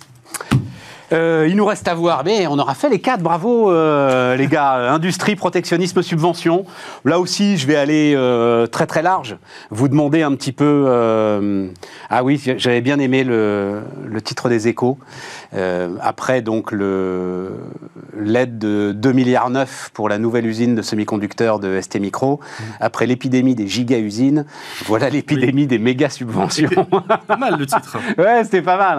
Euh, 1.13 1.47
il 1.49 1.57
nous 1.57 1.67
reste 1.67 1.87
à 1.89 1.95
voir, 1.95 2.23
mais 2.25 2.47
on 2.47 2.59
aura 2.59 2.75
fait 2.75 2.89
les 2.89 2.99
quatre, 2.99 3.23
bravo 3.23 3.71
euh, 3.71 4.35
les 4.37 4.47
gars. 4.47 4.73
Industrie, 4.93 5.37
protectionnisme, 5.37 6.03
subvention. 6.03 6.65
Là 7.05 7.19
aussi, 7.19 7.59
je 7.59 7.67
vais 7.67 7.77
aller 7.77 8.15
euh, 8.17 8.67
très 8.67 8.87
très 8.87 9.03
large. 9.03 9.37
Vous 9.71 9.89
demander 9.89 10.23
un 10.23 10.35
petit 10.35 10.53
peu... 10.53 10.87
ah 12.09 12.25
oui, 12.25 12.41
j'avais 12.57 12.81
bien 12.81 12.99
aimé 12.99 13.25
le 13.25 13.83
titre 14.25 14.49
des 14.49 14.69
échos. 14.69 14.99
Euh, 15.55 15.97
après 16.01 16.41
donc 16.41 16.73
l'aide 16.73 18.59
de 18.59 18.93
2 18.93 19.13
milliards 19.13 19.51
9 19.51 19.91
pour 19.93 20.09
la 20.09 20.19
nouvelle 20.19 20.47
usine 20.47 20.75
de 20.75 20.83
semi-conducteurs 20.83 21.59
de 21.61 21.81
ST 21.81 21.97
Micro, 22.01 22.41
après 22.81 23.07
l'épidémie 23.07 23.55
des 23.55 23.67
giga-usines, 23.69 24.47
voilà 24.87 25.11
l'épidémie 25.11 25.67
des 25.67 25.79
méga-subventions. 25.79 26.71
Pas 27.27 27.37
mal 27.37 27.59
le 27.59 27.67
titre. 27.67 27.99
Ouais, 28.19 28.45
c'était 28.45 28.63
pas 28.63 28.77
mal. 28.77 28.99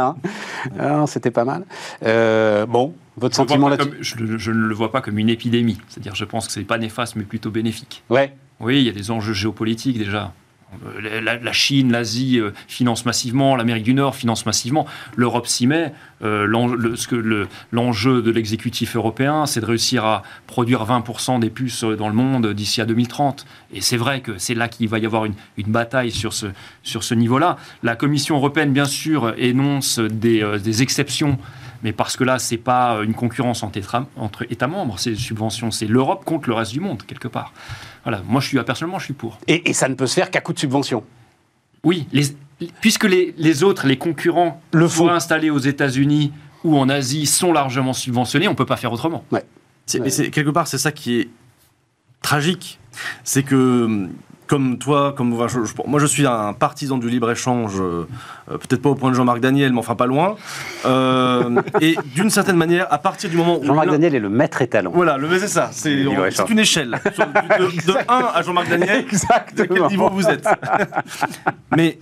Hein. 0.80 1.06
C'était 1.08 1.32
pas 1.32 1.46
mal. 1.46 1.66
Euh, 2.06 2.66
bon, 2.66 2.94
votre 3.18 3.34
Je, 3.34 3.38
sentiment 3.38 3.70
là-dessus 3.70 3.90
comme- 3.90 4.02
je 4.02 4.38
je 4.38 4.52
ne 4.52 4.66
le 4.68 4.74
vois 4.76 4.92
pas 4.92 5.02
comme 5.02 5.18
une 5.18 5.30
épidémie. 5.30 5.80
C'est-à-dire, 5.90 6.16
je 6.16 6.26
pense 6.26 6.48
que 6.48 6.54
c'est 6.54 6.62
pas 6.64 6.78
néfaste, 6.78 7.16
mais 7.16 7.24
plutôt 7.24 7.52
bénéfique. 7.52 8.04
Ouais. 8.10 8.34
Oui, 8.60 8.80
il 8.80 8.86
y 8.86 8.90
a 8.90 8.94
des 8.94 9.12
enjeux 9.12 9.34
géopolitiques 9.34 9.98
déjà. 9.98 10.34
Euh, 10.86 11.22
La, 11.22 11.54
Chine, 11.54 11.92
l'Asie 11.92 12.40
euh, 12.40 12.52
financent 12.68 13.06
massivement, 13.06 13.56
l'Amérique 13.56 13.84
du 13.84 13.94
Nord 13.94 14.16
finance 14.16 14.46
massivement, 14.46 14.86
l'Europe 15.16 15.48
s'y 15.48 15.68
met. 15.68 15.94
Euh, 16.24 16.96
ce 16.96 17.48
L'enjeu 17.72 18.22
de 18.22 18.32
l'exécutif 18.32 18.96
européen, 18.96 19.46
c'est 19.46 19.62
de 19.62 19.66
réussir 19.66 20.06
à 20.06 20.24
produire 20.48 20.86
20% 20.86 21.40
des 21.40 21.50
puces 21.50 21.84
dans 21.84 22.08
le 22.08 22.16
monde 22.16 22.54
d'ici 22.54 22.82
à 22.82 22.86
2030. 22.86 23.46
Et 23.74 23.82
c'est 23.82 23.98
vrai 23.98 24.22
que 24.22 24.38
c'est 24.38 24.56
là 24.56 24.68
qu'il 24.68 24.88
va 24.88 25.00
y 25.00 25.06
avoir 25.06 25.26
une, 25.26 25.34
bataille 25.68 26.12
sur 26.12 26.34
ce, 26.34 26.48
ce 26.84 27.14
niveau-là. 27.14 27.58
La 27.82 27.96
Commission 27.96 28.36
européenne, 28.36 28.74
bien 28.74 28.86
sûr, 28.86 29.34
énonce 29.38 30.00
des, 30.00 30.60
des 30.64 30.82
exceptions. 30.82 31.38
Mais 31.84 31.92
parce 31.92 32.16
que 32.16 32.24
là, 32.24 32.40
c'est 32.40 32.58
pas 32.58 33.00
une 33.04 33.14
concurrence 33.14 33.62
entre 33.64 34.46
États 34.50 34.68
membres, 34.68 34.98
ces 34.98 35.16
subventions, 35.16 35.70
c'est 35.70 35.86
l'Europe 35.86 36.24
contre 36.24 36.50
le 36.50 36.56
reste 36.56 36.72
du 36.72 36.80
monde, 36.80 37.04
quelque 37.04 37.28
part. 37.28 37.54
Voilà, 38.04 38.22
moi, 38.28 38.42
je 38.42 38.48
suis, 38.48 38.62
personnellement, 38.64 39.00
je 39.00 39.06
suis 39.06 39.14
pour. 39.14 39.38
Et, 39.48 39.70
et 39.70 39.74
ça 39.74 39.88
ne 39.88 39.96
peut 39.96 40.08
se 40.08 40.16
faire 40.16 40.30
qu'à 40.32 40.42
coup 40.42 40.54
de 40.54 40.60
subvention. 40.60 41.04
Oui, 41.84 42.08
les- 42.12 42.36
puisque 42.82 43.04
les, 43.06 43.34
les 43.38 43.64
autres, 43.64 43.88
les 43.88 43.98
concurrents, 43.98 44.62
Le 44.72 44.88
soit 44.88 45.08
font. 45.10 45.14
installés 45.14 45.50
aux 45.50 45.58
États-Unis 45.60 46.32
ou 46.64 46.78
en 46.78 46.88
Asie, 46.90 47.26
sont 47.26 47.52
largement 47.54 47.94
subventionnés, 47.94 48.48
on 48.48 48.52
ne 48.52 48.56
peut 48.56 48.66
pas 48.66 48.78
faire 48.78 48.92
autrement. 48.94 49.24
Ouais. 49.32 49.44
Mais 50.00 50.10
quelque 50.30 50.50
part, 50.50 50.68
c'est 50.68 50.78
ça 50.78 50.92
qui 50.94 51.20
est 51.20 51.30
tragique. 52.22 52.80
C'est 53.24 53.44
que, 53.44 54.08
comme 54.54 54.78
toi, 54.78 55.16
comme 55.18 55.30
moi, 55.30 55.48
je, 55.48 55.58
moi, 55.88 56.00
je 56.00 56.06
suis 56.06 56.28
un 56.28 56.54
partisan 56.54 57.00
du 57.00 57.10
libre 57.10 57.32
échange, 57.32 57.82
euh, 57.82 58.06
euh, 58.52 58.58
peut-être 58.60 58.84
pas 58.84 58.90
au 58.90 58.94
point 58.94 59.10
de 59.10 59.16
Jean-Marc 59.16 59.40
Daniel, 59.40 59.74
mais 59.74 59.80
enfin 59.80 59.96
pas 59.96 60.06
loin. 60.06 60.36
Euh, 60.86 61.60
et 61.82 61.98
d'une 62.14 62.30
certaine 62.30 62.58
manière, 62.58 62.86
à 62.94 63.00
partir 63.00 63.32
du 63.32 63.36
moment 63.36 63.58
où 63.60 63.66
Jean-Marc 63.66 63.90
Daniel 63.90 64.14
est 64.14 64.20
le 64.20 64.30
maître 64.30 64.62
étalon. 64.62 64.92
Voilà, 64.94 65.18
le 65.18 65.28
c'est 65.40 65.48
ça. 65.48 65.70
C'est 65.72 66.06
une 66.50 66.60
échelle. 66.60 67.00
De, 67.18 67.94
1 68.08 68.30
à 68.36 68.44
Jean-Marc 68.44 68.70
Daniel, 68.70 69.06
de 69.06 69.10
quel 69.10 69.14
Exactement. 69.16 69.90
niveau 69.90 70.10
vous 70.12 70.28
êtes 70.28 70.48
Mais 71.76 71.98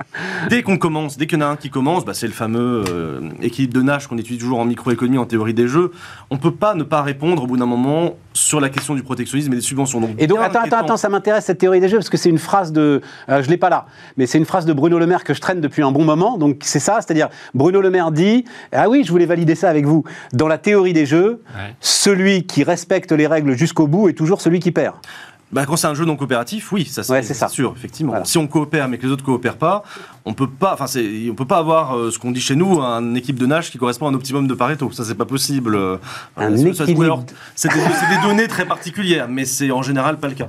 dès 0.49 0.61
qu'on 0.61 0.77
commence, 0.77 1.17
dès 1.17 1.27
qu'il 1.27 1.39
y 1.39 1.41
en 1.41 1.45
a 1.45 1.49
un 1.51 1.55
qui 1.55 1.69
commence, 1.69 2.03
bah, 2.03 2.13
c'est 2.13 2.27
le 2.27 2.33
fameux 2.33 2.83
euh, 2.89 3.21
équilibre 3.41 3.75
de 3.75 3.81
Nash 3.81 4.07
qu'on 4.07 4.17
étudie 4.17 4.39
toujours 4.39 4.59
en 4.59 4.65
microéconomie, 4.65 5.19
en 5.19 5.25
théorie 5.25 5.53
des 5.53 5.69
jeux. 5.69 5.93
On 6.29 6.37
peut 6.37 6.53
pas 6.53 6.73
ne 6.73 6.83
pas 6.83 7.01
répondre 7.01 7.43
au 7.43 7.47
bout 7.47 7.55
d'un 7.55 7.65
moment 7.65 8.17
sur 8.33 8.61
la 8.61 8.69
question 8.69 8.95
du 8.95 9.03
protectionnisme 9.03 9.51
et 9.51 9.55
des 9.57 9.61
subventions. 9.61 9.99
Donc, 9.99 10.11
Et 10.17 10.27
donc, 10.27 10.39
attends, 10.39 10.61
attends, 10.61 10.77
attends, 10.77 10.97
ça 10.97 11.09
m'intéresse 11.09 11.45
cette 11.45 11.57
théorie 11.57 11.79
des 11.81 11.89
jeux 11.89 11.97
parce 11.97 12.09
que 12.09 12.17
c'est 12.17 12.29
une 12.29 12.37
phrase 12.37 12.71
de. 12.71 13.01
euh, 13.29 13.43
je 13.43 13.49
l'ai 13.49 13.57
pas 13.57 13.69
là, 13.69 13.85
mais 14.17 14.25
c'est 14.25 14.37
une 14.37 14.45
phrase 14.45 14.65
de 14.65 14.73
Bruno 14.73 14.97
Le 14.99 15.05
Maire 15.07 15.23
que 15.23 15.33
je 15.33 15.41
traîne 15.41 15.59
depuis 15.61 15.83
un 15.83 15.91
bon 15.91 16.05
moment. 16.05 16.37
Donc, 16.37 16.61
c'est 16.63 16.79
ça, 16.79 16.95
c'est-à-dire, 17.01 17.29
Bruno 17.53 17.81
Le 17.81 17.89
Maire 17.89 18.11
dit 18.11 18.45
Ah 18.71 18.89
oui, 18.89 19.03
je 19.05 19.11
voulais 19.11 19.25
valider 19.25 19.55
ça 19.55 19.69
avec 19.69 19.85
vous. 19.85 20.03
Dans 20.33 20.47
la 20.47 20.57
théorie 20.57 20.93
des 20.93 21.05
jeux, 21.05 21.41
Ouais. 21.55 21.75
celui 21.81 22.45
qui 22.45 22.63
respecte 22.63 23.11
les 23.11 23.27
règles 23.27 23.53
jusqu'au 23.57 23.87
bout 23.87 24.07
est 24.09 24.13
toujours 24.13 24.41
celui 24.41 24.59
qui 24.59 24.71
perd. 24.71 24.95
Bah, 25.51 25.65
quand 25.65 25.75
c'est 25.75 25.87
un 25.87 25.93
jeu 25.93 26.05
non 26.05 26.15
coopératif, 26.15 26.71
oui, 26.71 26.85
ça 26.85 27.03
c'est 27.03 27.47
sûr, 27.49 27.73
effectivement. 27.75 28.11
Voilà. 28.13 28.25
Si 28.25 28.37
on 28.37 28.47
coopère 28.47 28.87
mais 28.87 28.97
que 28.97 29.05
les 29.05 29.11
autres 29.11 29.23
coopèrent 29.23 29.57
pas, 29.57 29.83
on 30.23 30.33
peut 30.33 30.47
pas, 30.47 30.73
enfin 30.73 30.85
on 31.29 31.35
peut 31.35 31.45
pas 31.45 31.57
avoir 31.57 31.97
euh, 31.97 32.09
ce 32.11 32.19
qu'on 32.19 32.31
dit 32.31 32.39
chez 32.39 32.55
nous, 32.55 32.79
une 32.79 33.17
équipe 33.17 33.37
de 33.37 33.45
nage 33.45 33.69
qui 33.69 33.77
correspond 33.77 34.07
à 34.07 34.09
un 34.11 34.13
optimum 34.13 34.47
de 34.47 34.53
Pareto. 34.53 34.91
Ça 34.91 35.03
c'est 35.03 35.15
pas 35.15 35.25
possible. 35.25 35.75
euh, 35.75 35.97
C'est 37.55 37.69
des, 37.69 38.21
données 38.23 38.47
très 38.47 38.65
particulières, 38.65 39.27
mais 39.27 39.45
c'est 39.45 39.71
en 39.71 39.81
général 39.81 40.19
pas 40.19 40.27
le 40.29 40.35
cas. 40.35 40.47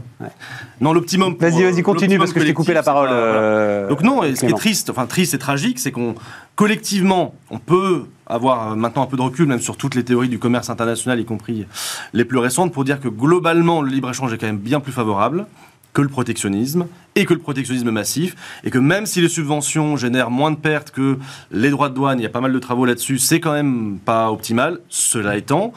Non, 0.81 0.93
l'optimum. 0.93 1.37
pour, 1.37 1.49
Vas-y, 1.49 1.65
euh, 1.65 1.71
vas-y, 1.71 1.83
continue 1.83 2.19
parce 2.19 2.33
que 2.33 2.41
je 2.41 2.47
t'ai 2.47 2.55
coupé 2.55 2.73
la 2.75 2.83
parole. 2.83 3.09
c'est 3.09 3.15
pas- 3.15 3.33
voilà. 3.33 3.87
Donc 3.89 4.03
non, 4.03 4.23
et 4.23 4.37
ce 4.37 4.45
qui 4.45 4.53
est 4.53 4.57
triste, 4.57 4.91
enfin 4.91 5.07
triste 5.07 5.35
et 5.35 5.39
tragique, 5.39 5.79
c'est 5.79 5.91
qu'on 5.91 6.15
collectivement, 6.55 7.35
on 7.51 7.59
peut 7.59 8.05
avoir 8.33 8.73
euh, 8.73 8.75
maintenant 8.75 9.03
un 9.03 9.07
peu 9.07 9.17
de 9.17 9.23
recul 9.23 9.47
même 9.47 9.61
sur 9.61 9.77
toutes 9.77 9.95
les 9.95 10.05
théories 10.05 10.29
du 10.29 10.39
commerce 10.39 10.71
international, 10.71 11.21
y 11.21 11.25
compris 11.25 11.67
les 12.13 12.25
plus 12.25 12.39
récentes, 12.39 12.73
pour 12.73 12.85
dire 12.85 13.01
que 13.01 13.09
globalement 13.09 13.83
le 13.83 13.91
libre 13.91 14.11
échange 14.11 14.33
est 14.33 14.39
quand 14.39 14.47
même 14.47 14.59
bien 14.59 14.81
plus 14.81 14.93
favorable 14.93 15.47
que 15.93 16.01
le 16.01 16.09
protectionnisme 16.09 16.87
et 17.17 17.27
que 17.27 17.35
le 17.35 17.41
protectionnisme 17.41 17.91
massif 17.91 18.35
et 18.65 18.71
que 18.71 18.79
même 18.79 19.05
si 19.05 19.21
les 19.21 19.29
subventions 19.29 19.97
génèrent 19.97 20.31
moins 20.31 20.51
de 20.51 20.57
pertes 20.57 20.91
que 20.91 21.19
les 21.51 21.71
droits 21.71 21.91
de 21.91 21.95
douane, 21.95 22.19
il 22.19 22.23
y 22.23 22.27
a 22.27 22.31
pas 22.31 22.41
mal 22.41 22.53
de 22.53 22.59
travaux 22.59 22.87
là-dessus, 22.87 23.19
c'est 23.19 23.41
quand 23.41 23.53
même 23.53 23.99
pas 24.03 24.33
optimal. 24.33 24.81
Cela 24.89 25.37
étant, 25.37 25.73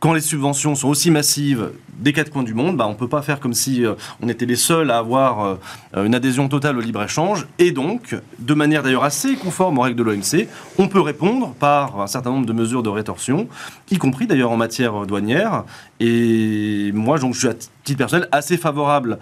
quand 0.00 0.12
les 0.12 0.20
subventions 0.20 0.74
sont 0.74 0.88
aussi 0.88 1.10
massives 1.10 1.70
des 1.98 2.12
quatre 2.12 2.30
coins 2.30 2.42
du 2.42 2.52
monde, 2.52 2.76
bah, 2.76 2.86
on 2.86 2.90
ne 2.90 2.96
peut 2.96 3.08
pas 3.08 3.22
faire 3.22 3.40
comme 3.40 3.54
si 3.54 3.84
euh, 3.84 3.94
on 4.22 4.28
était 4.28 4.44
les 4.44 4.56
seuls 4.56 4.90
à 4.90 4.98
avoir 4.98 5.58
euh, 5.96 6.04
une 6.04 6.14
adhésion 6.14 6.48
totale 6.48 6.76
au 6.76 6.80
libre-échange. 6.80 7.46
Et 7.58 7.72
donc, 7.72 8.14
de 8.38 8.54
manière 8.54 8.82
d'ailleurs 8.82 9.04
assez 9.04 9.34
conforme 9.36 9.78
aux 9.78 9.82
règles 9.82 9.96
de 9.96 10.02
l'OMC, 10.02 10.48
on 10.78 10.88
peut 10.88 11.00
répondre 11.00 11.54
par 11.58 12.00
un 12.00 12.06
certain 12.06 12.30
nombre 12.30 12.44
de 12.46 12.52
mesures 12.52 12.82
de 12.82 12.90
rétorsion, 12.90 13.48
y 13.90 13.96
compris 13.96 14.26
d'ailleurs 14.26 14.50
en 14.50 14.58
matière 14.58 15.06
douanière. 15.06 15.64
Et 15.98 16.90
moi, 16.92 17.18
donc, 17.18 17.32
je 17.34 17.38
suis 17.38 17.48
à 17.48 17.54
titre 17.54 17.98
personnel 17.98 18.28
assez 18.32 18.58
favorable 18.58 19.18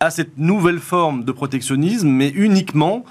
à 0.00 0.10
cette 0.10 0.36
nouvelle 0.38 0.78
forme 0.80 1.24
de 1.24 1.32
protectionnisme, 1.32 2.08
mais 2.08 2.28
uniquement 2.30 3.04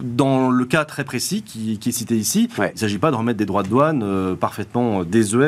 dans 0.00 0.50
le 0.50 0.64
cas 0.64 0.84
très 0.84 1.02
précis 1.02 1.42
qui, 1.42 1.78
qui 1.80 1.88
est 1.88 1.92
cité 1.92 2.16
ici, 2.16 2.48
Ouais. 2.56 2.68
il 2.70 2.74
ne 2.74 2.78
s'agit 2.78 2.98
pas 2.98 3.10
de 3.10 3.16
remettre 3.16 3.38
des 3.38 3.46
droits 3.46 3.64
de 3.64 3.68
douane 3.68 4.02
euh, 4.04 4.36
parfaitement 4.36 5.02
désuets 5.02 5.44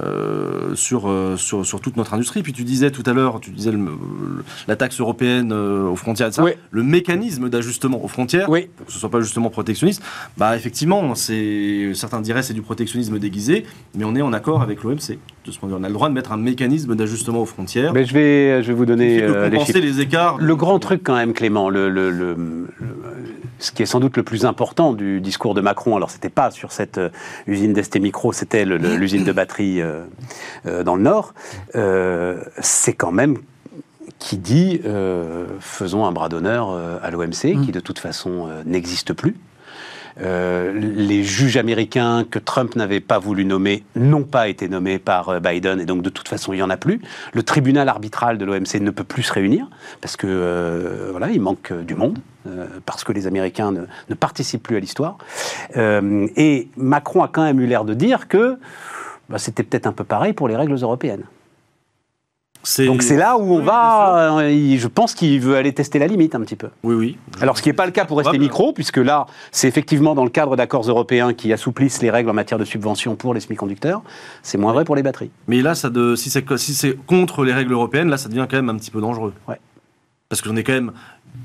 euh, 0.00 0.74
sur, 0.74 1.08
euh, 1.08 1.36
sur, 1.36 1.64
sur 1.66 1.80
toute 1.80 1.96
notre 1.96 2.14
industrie. 2.14 2.42
Puis 2.42 2.52
tu 2.52 2.64
disais 2.64 2.90
tout 2.90 3.02
à 3.06 3.12
l'heure, 3.12 3.40
tu 3.40 3.50
disais 3.50 3.72
le- 3.72 3.78
le- 3.78 4.44
la 4.66 4.76
taxe 4.76 5.00
européenne 5.00 5.52
euh, 5.52 5.88
aux 5.88 5.96
frontières. 5.96 6.30
Oui. 6.40 6.52
le 6.70 6.82
mécanisme 6.82 7.48
d'ajustement 7.48 8.02
aux 8.04 8.08
frontières, 8.08 8.48
Oui. 8.50 8.68
pour 8.76 8.86
que 8.86 8.92
ce 8.92 8.98
soit 8.98 9.10
pas 9.10 9.20
justement 9.20 9.50
protectionniste, 9.50 10.02
bah 10.36 10.56
effectivement, 10.56 11.14
certains 11.14 12.20
diraient 12.20 12.42
c'est 12.42 12.54
du 12.54 12.62
protectionnisme 12.62 13.18
déguisé, 13.18 13.64
mais 13.94 14.04
on 14.04 14.14
est 14.16 14.22
en 14.22 14.32
accord 14.32 14.62
avec 14.62 14.82
l'OMC. 14.82 15.18
De 15.48 15.52
ce 15.52 15.58
point 15.58 15.68
de 15.68 15.74
vue, 15.74 15.80
on 15.80 15.84
a 15.84 15.88
le 15.88 15.94
droit 15.94 16.08
de 16.08 16.14
mettre 16.14 16.32
un 16.32 16.36
mécanisme 16.36 16.94
d'ajustement 16.94 17.40
aux 17.42 17.46
frontières. 17.46 17.92
Mais 17.94 18.04
je 18.04 18.12
vais, 18.12 18.62
je 18.62 18.68
vais 18.68 18.74
vous 18.74 18.84
donner 18.86 19.22
euh, 19.22 19.48
les 19.48 19.58
chiffres. 19.60 19.78
les 19.78 20.00
écarts. 20.00 20.36
Le 20.38 20.54
grand 20.56 20.78
truc 20.78 21.00
quand 21.02 21.16
même, 21.16 21.32
Clément, 21.32 21.70
le, 21.70 21.88
le- 21.88 22.10
le- 22.10 22.34
le- 22.34 22.66
ce 23.58 23.72
qui 23.72 23.82
est 23.82 23.86
sans 23.86 23.98
doute 23.98 24.16
le 24.16 24.22
plus 24.22 24.44
important 24.44 24.92
du 24.92 25.20
discours 25.20 25.54
de 25.54 25.60
Macron, 25.60 25.96
alors 25.96 26.10
c'était 26.10 26.28
pas 26.28 26.50
sur 26.50 26.70
cette 26.70 26.98
euh, 26.98 27.08
usine 27.46 27.72
d'ST 27.72 27.96
Micro, 27.98 28.32
c'était 28.32 28.64
l'usine 28.64 29.24
de 29.24 29.32
batterie 29.32 29.80
euh, 29.80 30.02
euh, 30.66 30.84
dans 30.84 30.94
le 30.94 31.02
Nord, 31.02 31.34
euh, 31.74 32.42
c'est 32.60 32.92
quand 32.92 33.10
même 33.10 33.38
qui 34.18 34.36
dit 34.36 34.80
euh, 34.84 35.46
faisons 35.60 36.04
un 36.04 36.12
bras 36.12 36.28
d'honneur 36.28 36.70
euh, 36.70 36.98
à 37.02 37.10
l'OMC, 37.10 37.54
Mm. 37.54 37.64
qui 37.64 37.72
de 37.72 37.80
toute 37.80 37.98
façon 37.98 38.48
euh, 38.48 38.62
n'existe 38.66 39.12
plus. 39.12 39.34
Euh, 40.20 40.72
les 40.72 41.22
juges 41.22 41.56
américains 41.56 42.24
que 42.28 42.38
Trump 42.38 42.74
n'avait 42.76 43.00
pas 43.00 43.18
voulu 43.18 43.44
nommer 43.44 43.84
n'ont 43.94 44.24
pas 44.24 44.48
été 44.48 44.68
nommés 44.68 44.98
par 44.98 45.28
euh, 45.28 45.40
Biden 45.40 45.80
et 45.80 45.86
donc 45.86 46.02
de 46.02 46.10
toute 46.10 46.28
façon 46.28 46.52
il 46.52 46.56
n'y 46.56 46.62
en 46.62 46.70
a 46.70 46.76
plus. 46.76 47.00
Le 47.32 47.42
tribunal 47.42 47.88
arbitral 47.88 48.38
de 48.38 48.44
l'OMC 48.44 48.80
ne 48.80 48.90
peut 48.90 49.04
plus 49.04 49.22
se 49.22 49.32
réunir 49.32 49.68
parce 50.00 50.16
que 50.16 50.26
euh, 50.28 51.08
voilà 51.10 51.30
il 51.30 51.40
manque 51.40 51.72
du 51.72 51.94
monde 51.94 52.18
parce 52.86 53.04
que 53.04 53.12
les 53.12 53.26
Américains 53.26 53.72
ne, 53.72 54.14
participent 54.14 54.62
plus 54.62 54.76
à 54.76 54.80
l'histoire. 54.80 55.18
Et 55.76 56.68
Macron 56.78 57.22
a 57.22 57.28
quand 57.28 57.42
même 57.42 57.60
eu 57.60 57.66
l'air 57.66 57.84
de 57.84 57.92
dire 57.92 58.26
que 58.26 58.58
bah, 59.28 59.36
c'était 59.36 59.62
peut-être 59.62 59.86
un 59.86 59.92
peu 59.92 60.04
pareil 60.04 60.32
pour 60.32 60.48
les 60.48 60.56
règles 60.56 60.74
européennes. 60.76 61.24
Donc 62.86 63.02
c'est 63.02 63.16
là 63.16 63.38
où 63.38 63.54
on 63.54 63.58
Oui, 63.60 63.64
va. 63.64 64.40
euh, 64.40 64.76
je 64.76 64.86
pense 64.88 65.14
qu'il 65.14 65.40
veut 65.40 65.56
aller 65.56 65.72
tester 65.72 65.98
la 65.98 66.06
limite 66.06 66.34
un 66.34 66.40
petit 66.40 66.56
peu. 66.56 66.68
Oui, 66.82 66.94
oui. 66.94 67.16
Alors, 67.40 67.56
ce 67.56 67.62
qui 67.62 67.68
n'est 67.70 67.72
pas 67.74 67.86
le 67.86 67.92
cas 67.92 68.04
pour 68.04 68.18
rester 68.18 68.38
micro, 68.38 68.72
puisque 68.72 68.98
là, 68.98 69.26
c'est 69.52 69.68
effectivement 69.68 70.14
dans 70.14 70.24
le 70.24 70.30
cadre 70.30 70.54
d'accords 70.56 70.86
européens 70.88 71.32
qui 71.32 71.52
assouplissent 71.52 72.02
les 72.02 72.10
règles 72.10 72.28
en 72.28 72.34
matière 72.34 72.58
de 72.58 72.64
subvention 72.64 73.16
pour 73.16 73.32
les 73.32 73.40
semi-conducteurs. 73.40 74.02
C'est 74.42 74.58
moins 74.58 74.72
vrai 74.72 74.84
pour 74.84 74.96
les 74.96 75.02
batteries. 75.02 75.30
Mais 75.46 75.62
là, 75.62 75.74
ça 75.74 75.88
de, 75.88 76.14
si 76.16 76.30
c'est 76.30 76.44
si 76.58 76.94
contre 77.06 77.44
les 77.44 77.52
règles 77.54 77.72
européennes, 77.72 78.10
là, 78.10 78.18
ça 78.18 78.28
devient 78.28 78.46
quand 78.50 78.56
même 78.56 78.68
un 78.70 78.76
petit 78.76 78.90
peu 78.90 79.00
dangereux. 79.00 79.32
Ouais. 79.48 79.58
Parce 80.28 80.42
qu'on 80.42 80.56
est 80.56 80.64
quand 80.64 80.72
même 80.74 80.92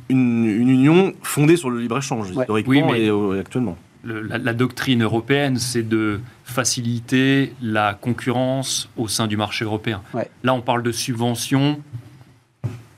une, 0.10 0.46
une 0.46 0.70
union 0.70 1.14
fondée 1.22 1.56
sur 1.56 1.70
le 1.70 1.80
libre-échange, 1.80 2.32
Ouais. 2.32 2.42
historiquement 2.44 2.72
Oui, 2.74 2.84
mais- 2.84 3.02
et 3.06 3.10
euh, 3.10 3.40
actuellement. 3.40 3.78
Le- 4.04 4.22
la, 4.22 4.38
la 4.38 4.54
doctrine 4.54 5.02
européenne, 5.04 5.58
c'est 5.58 5.84
de 5.88 6.20
faciliter 6.44 7.54
la 7.62 7.94
concurrence 7.94 8.90
au 8.98 9.08
sein 9.08 9.28
du 9.28 9.38
marché 9.38 9.64
européen. 9.66 10.02
Ouais. 10.14 10.30
Là, 10.44 10.54
on 10.54 10.62
parle 10.62 10.84
de 10.84 10.92
subventions 10.92 11.82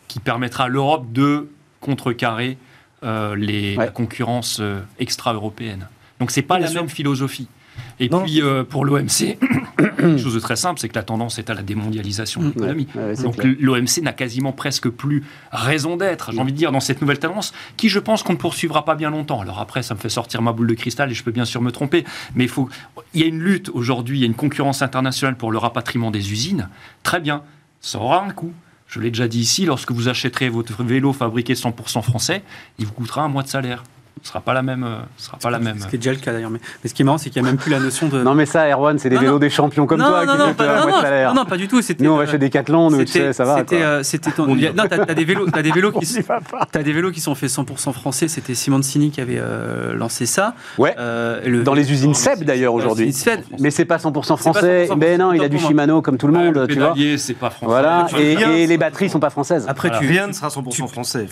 qui 0.08 0.20
permettra 0.20 0.66
à 0.66 0.68
l'Europe 0.68 1.12
de 1.12 1.50
contrecarrer 1.80 2.58
euh, 3.04 3.36
les, 3.36 3.78
Ouais. 3.78 3.86
la 3.86 3.92
concurrence 3.92 4.58
euh, 4.62 4.80
extra-européenne. 5.00 5.88
Donc, 6.20 6.32
c'est 6.32 6.42
pas 6.42 6.56
Bien 6.58 6.66
la 6.66 6.72
sûr. 6.72 6.82
même 6.82 6.90
philosophie. 6.90 7.48
Et 8.00 8.10
Non, 8.10 8.24
puis, 8.24 8.42
euh, 8.42 8.64
pour 8.64 8.84
l'OMC, 8.86 9.38
chose 10.18 10.34
de 10.34 10.40
très 10.40 10.56
simple, 10.56 10.80
c'est 10.80 10.90
que 10.90 10.96
la 10.96 11.04
tendance 11.04 11.40
est 11.40 11.50
à 11.50 11.54
la 11.54 11.64
démondialisation 11.64 12.42
de 12.42 12.48
l'économie. 12.48 12.88
Ouais, 12.96 13.04
ouais, 13.04 13.16
c'est 13.16 13.24
Donc, 13.24 13.42
l'OMC 13.44 14.02
n'a 14.02 14.14
quasiment 14.14 14.52
presque 14.52 14.90
plus 14.90 15.24
raison 15.52 15.96
d'être, 15.96 16.32
j'ai 16.32 16.40
envie 16.40 16.52
de 16.52 16.58
dire, 16.58 16.72
dans 16.72 16.80
cette 16.80 17.02
nouvelle 17.02 17.20
tendance, 17.20 17.54
qui, 17.78 17.90
je 17.90 18.00
pense, 18.00 18.24
qu'on 18.24 18.34
ne 18.34 18.38
poursuivra 18.38 18.84
pas 18.84 18.96
bien 18.96 19.10
longtemps. 19.10 19.40
Alors 19.42 19.60
après, 19.60 19.82
ça 19.84 19.94
me 19.94 20.00
fait 20.00 20.10
sortir 20.10 20.42
ma 20.42 20.52
boule 20.52 20.68
de 20.68 20.74
cristal 20.74 21.10
et 21.12 21.14
je 21.14 21.24
peux 21.24 21.32
bien 21.32 21.46
sûr 21.46 21.62
me 21.62 21.72
tromper, 21.72 22.04
mais 22.36 22.44
il 22.44 22.50
faut... 22.50 22.70
Il 23.14 23.22
y 23.22 23.24
a 23.24 23.28
une 23.28 23.40
lutte 23.40 23.70
aujourd'hui, 23.70 24.18
il 24.18 24.22
y 24.22 24.24
a 24.24 24.28
une 24.28 24.36
concurrence 24.36 24.82
internationale 24.82 25.38
pour 25.38 25.52
le 25.52 25.58
rapatriement 25.58 26.12
des 26.12 26.32
usines. 26.32 26.70
Très 27.04 27.22
bien, 27.22 27.44
ça 27.80 28.00
aura 28.00 28.24
un 28.24 28.32
coût. 28.32 28.54
Je 28.88 29.00
l'ai 29.00 29.10
déjà 29.10 29.28
dit 29.28 29.40
ici, 29.40 29.66
lorsque 29.66 29.92
vous 29.92 30.10
achèterez 30.10 30.50
votre 30.50 30.84
vélo 30.84 31.12
fabriqué 31.14 31.54
100% 31.54 32.02
français, 32.02 32.44
il 32.78 32.86
vous 32.86 32.94
coûtera 32.94 33.24
un 33.24 33.30
mois 33.30 33.44
de 33.44 33.48
salaire. 33.48 33.84
Ce 34.24 34.30
sera 34.30 34.42
pas 34.42 34.54
la 34.54 34.62
même. 34.64 34.84
euh, 34.84 34.98
ce 35.18 35.26
sera 35.28 35.38
pas 35.38 35.50
la 35.52 35.60
même. 35.60 35.78
Ce 35.80 35.88
qui 35.88 35.96
est 35.96 36.00
déjà 36.00 36.12
le 36.12 36.18
cas 36.18 36.32
d'ailleurs. 36.32 36.50
Mais, 36.50 36.60
mais 36.84 36.90
ce 36.90 36.94
qui 36.96 37.02
est 37.02 37.06
marrant, 37.06 37.18
c'est 37.18 37.30
qu'il 37.30 37.42
n'y 37.42 37.48
a 37.48 37.52
même 37.52 37.60
plus 37.60 37.70
la 37.70 37.80
notion 37.80 38.08
de. 38.08 38.24
Non, 38.24 38.34
mais 38.34 38.46
ça, 38.46 38.68
Erwan, 38.70 38.98
c'est 38.98 39.10
des 39.10 39.16
Non, 39.16 39.22
vélos 39.22 39.34
non. 39.34 39.40
des 39.40 39.50
champions 39.50 39.86
comme 39.86 40.00
non, 40.00 40.08
toi 40.08 40.26
non, 40.26 40.32
qui 40.32 40.38
non, 40.40 40.54
pas, 40.54 40.80
non, 40.82 40.88
non, 40.92 41.02
salaire. 41.02 41.34
non, 41.34 41.46
pas 41.46 41.58
du 41.58 41.68
tout. 41.68 41.82
Nous, 42.00 42.10
on 42.12 42.18
va 42.18 42.26
chez 42.26 42.38
Decathlon, 42.40 42.90
nous, 42.90 43.00
tu 43.04 43.12
sais, 43.12 43.34
ça 43.34 43.44
va. 43.46 43.58
C'était, 43.58 43.84
euh, 43.84 44.04
c'était 44.04 44.32
ton-. 44.32 44.48
Non, 44.56 44.84
t'as, 44.90 45.14
des 45.14 45.26
vélos, 45.26 45.48
t'as 45.52 45.62
des 45.62 45.72
vélos 45.72 45.92
qui, 45.92 46.06
y 46.18 46.22
va 46.22 46.40
pas. 46.42 46.66
t'as 46.72 46.82
des 46.82 46.94
vélos 46.94 47.12
qui 47.12 47.20
sont 47.22 47.36
faits 47.36 47.50
100% 47.52 47.94
français. 47.94 48.28
C'était 48.28 48.56
Simon 48.56 48.82
Sini 48.82 49.12
qui 49.12 49.22
avait 49.22 49.38
euh, 49.38 49.94
lancé 49.94 50.26
ça. 50.26 50.56
Ouais. 50.78 50.96
Euh, 50.98 51.42
le- 51.46 51.64
Dans 51.64 51.74
les 51.74 51.92
usines 51.92 52.14
Seb 52.16 52.44
d'ailleurs 52.44 52.74
aujourd'hui. 52.74 53.14
Mais 53.60 53.70
c'est 53.70 53.86
pas 53.86 53.98
100% 53.98 54.24
C'est 54.24 54.30
pas 54.30 54.38
français. 54.38 54.88
100% 54.90 54.98
Mais 54.98 55.18
non, 55.18 55.34
il 55.34 55.44
a 55.44 55.50
du. 55.50 55.60
Shimano 55.60 56.02
comme 56.02 56.18
tout 56.18 56.28
le 56.28 56.34
monde, 56.34 56.56
le 56.56 56.68
tu 56.68 56.80
vois. 56.80 56.94
pédalier, 56.94 57.18
c'est 57.18 57.34
pas 57.34 57.50
français. 57.50 57.66
Voilà, 57.66 58.08
et, 58.18 58.66
les 58.68 58.78
batteries 58.78 59.10
sont 59.10 59.20
pas 59.20 59.30
françaises. 59.30 59.66
Après, 59.68 59.90
Voilà. 59.90 60.02
tu, 60.06 60.08
Rien 60.12 60.28
ne 60.28 60.34
sera 60.34 60.48
100% 60.50 60.88
français. 60.88 61.28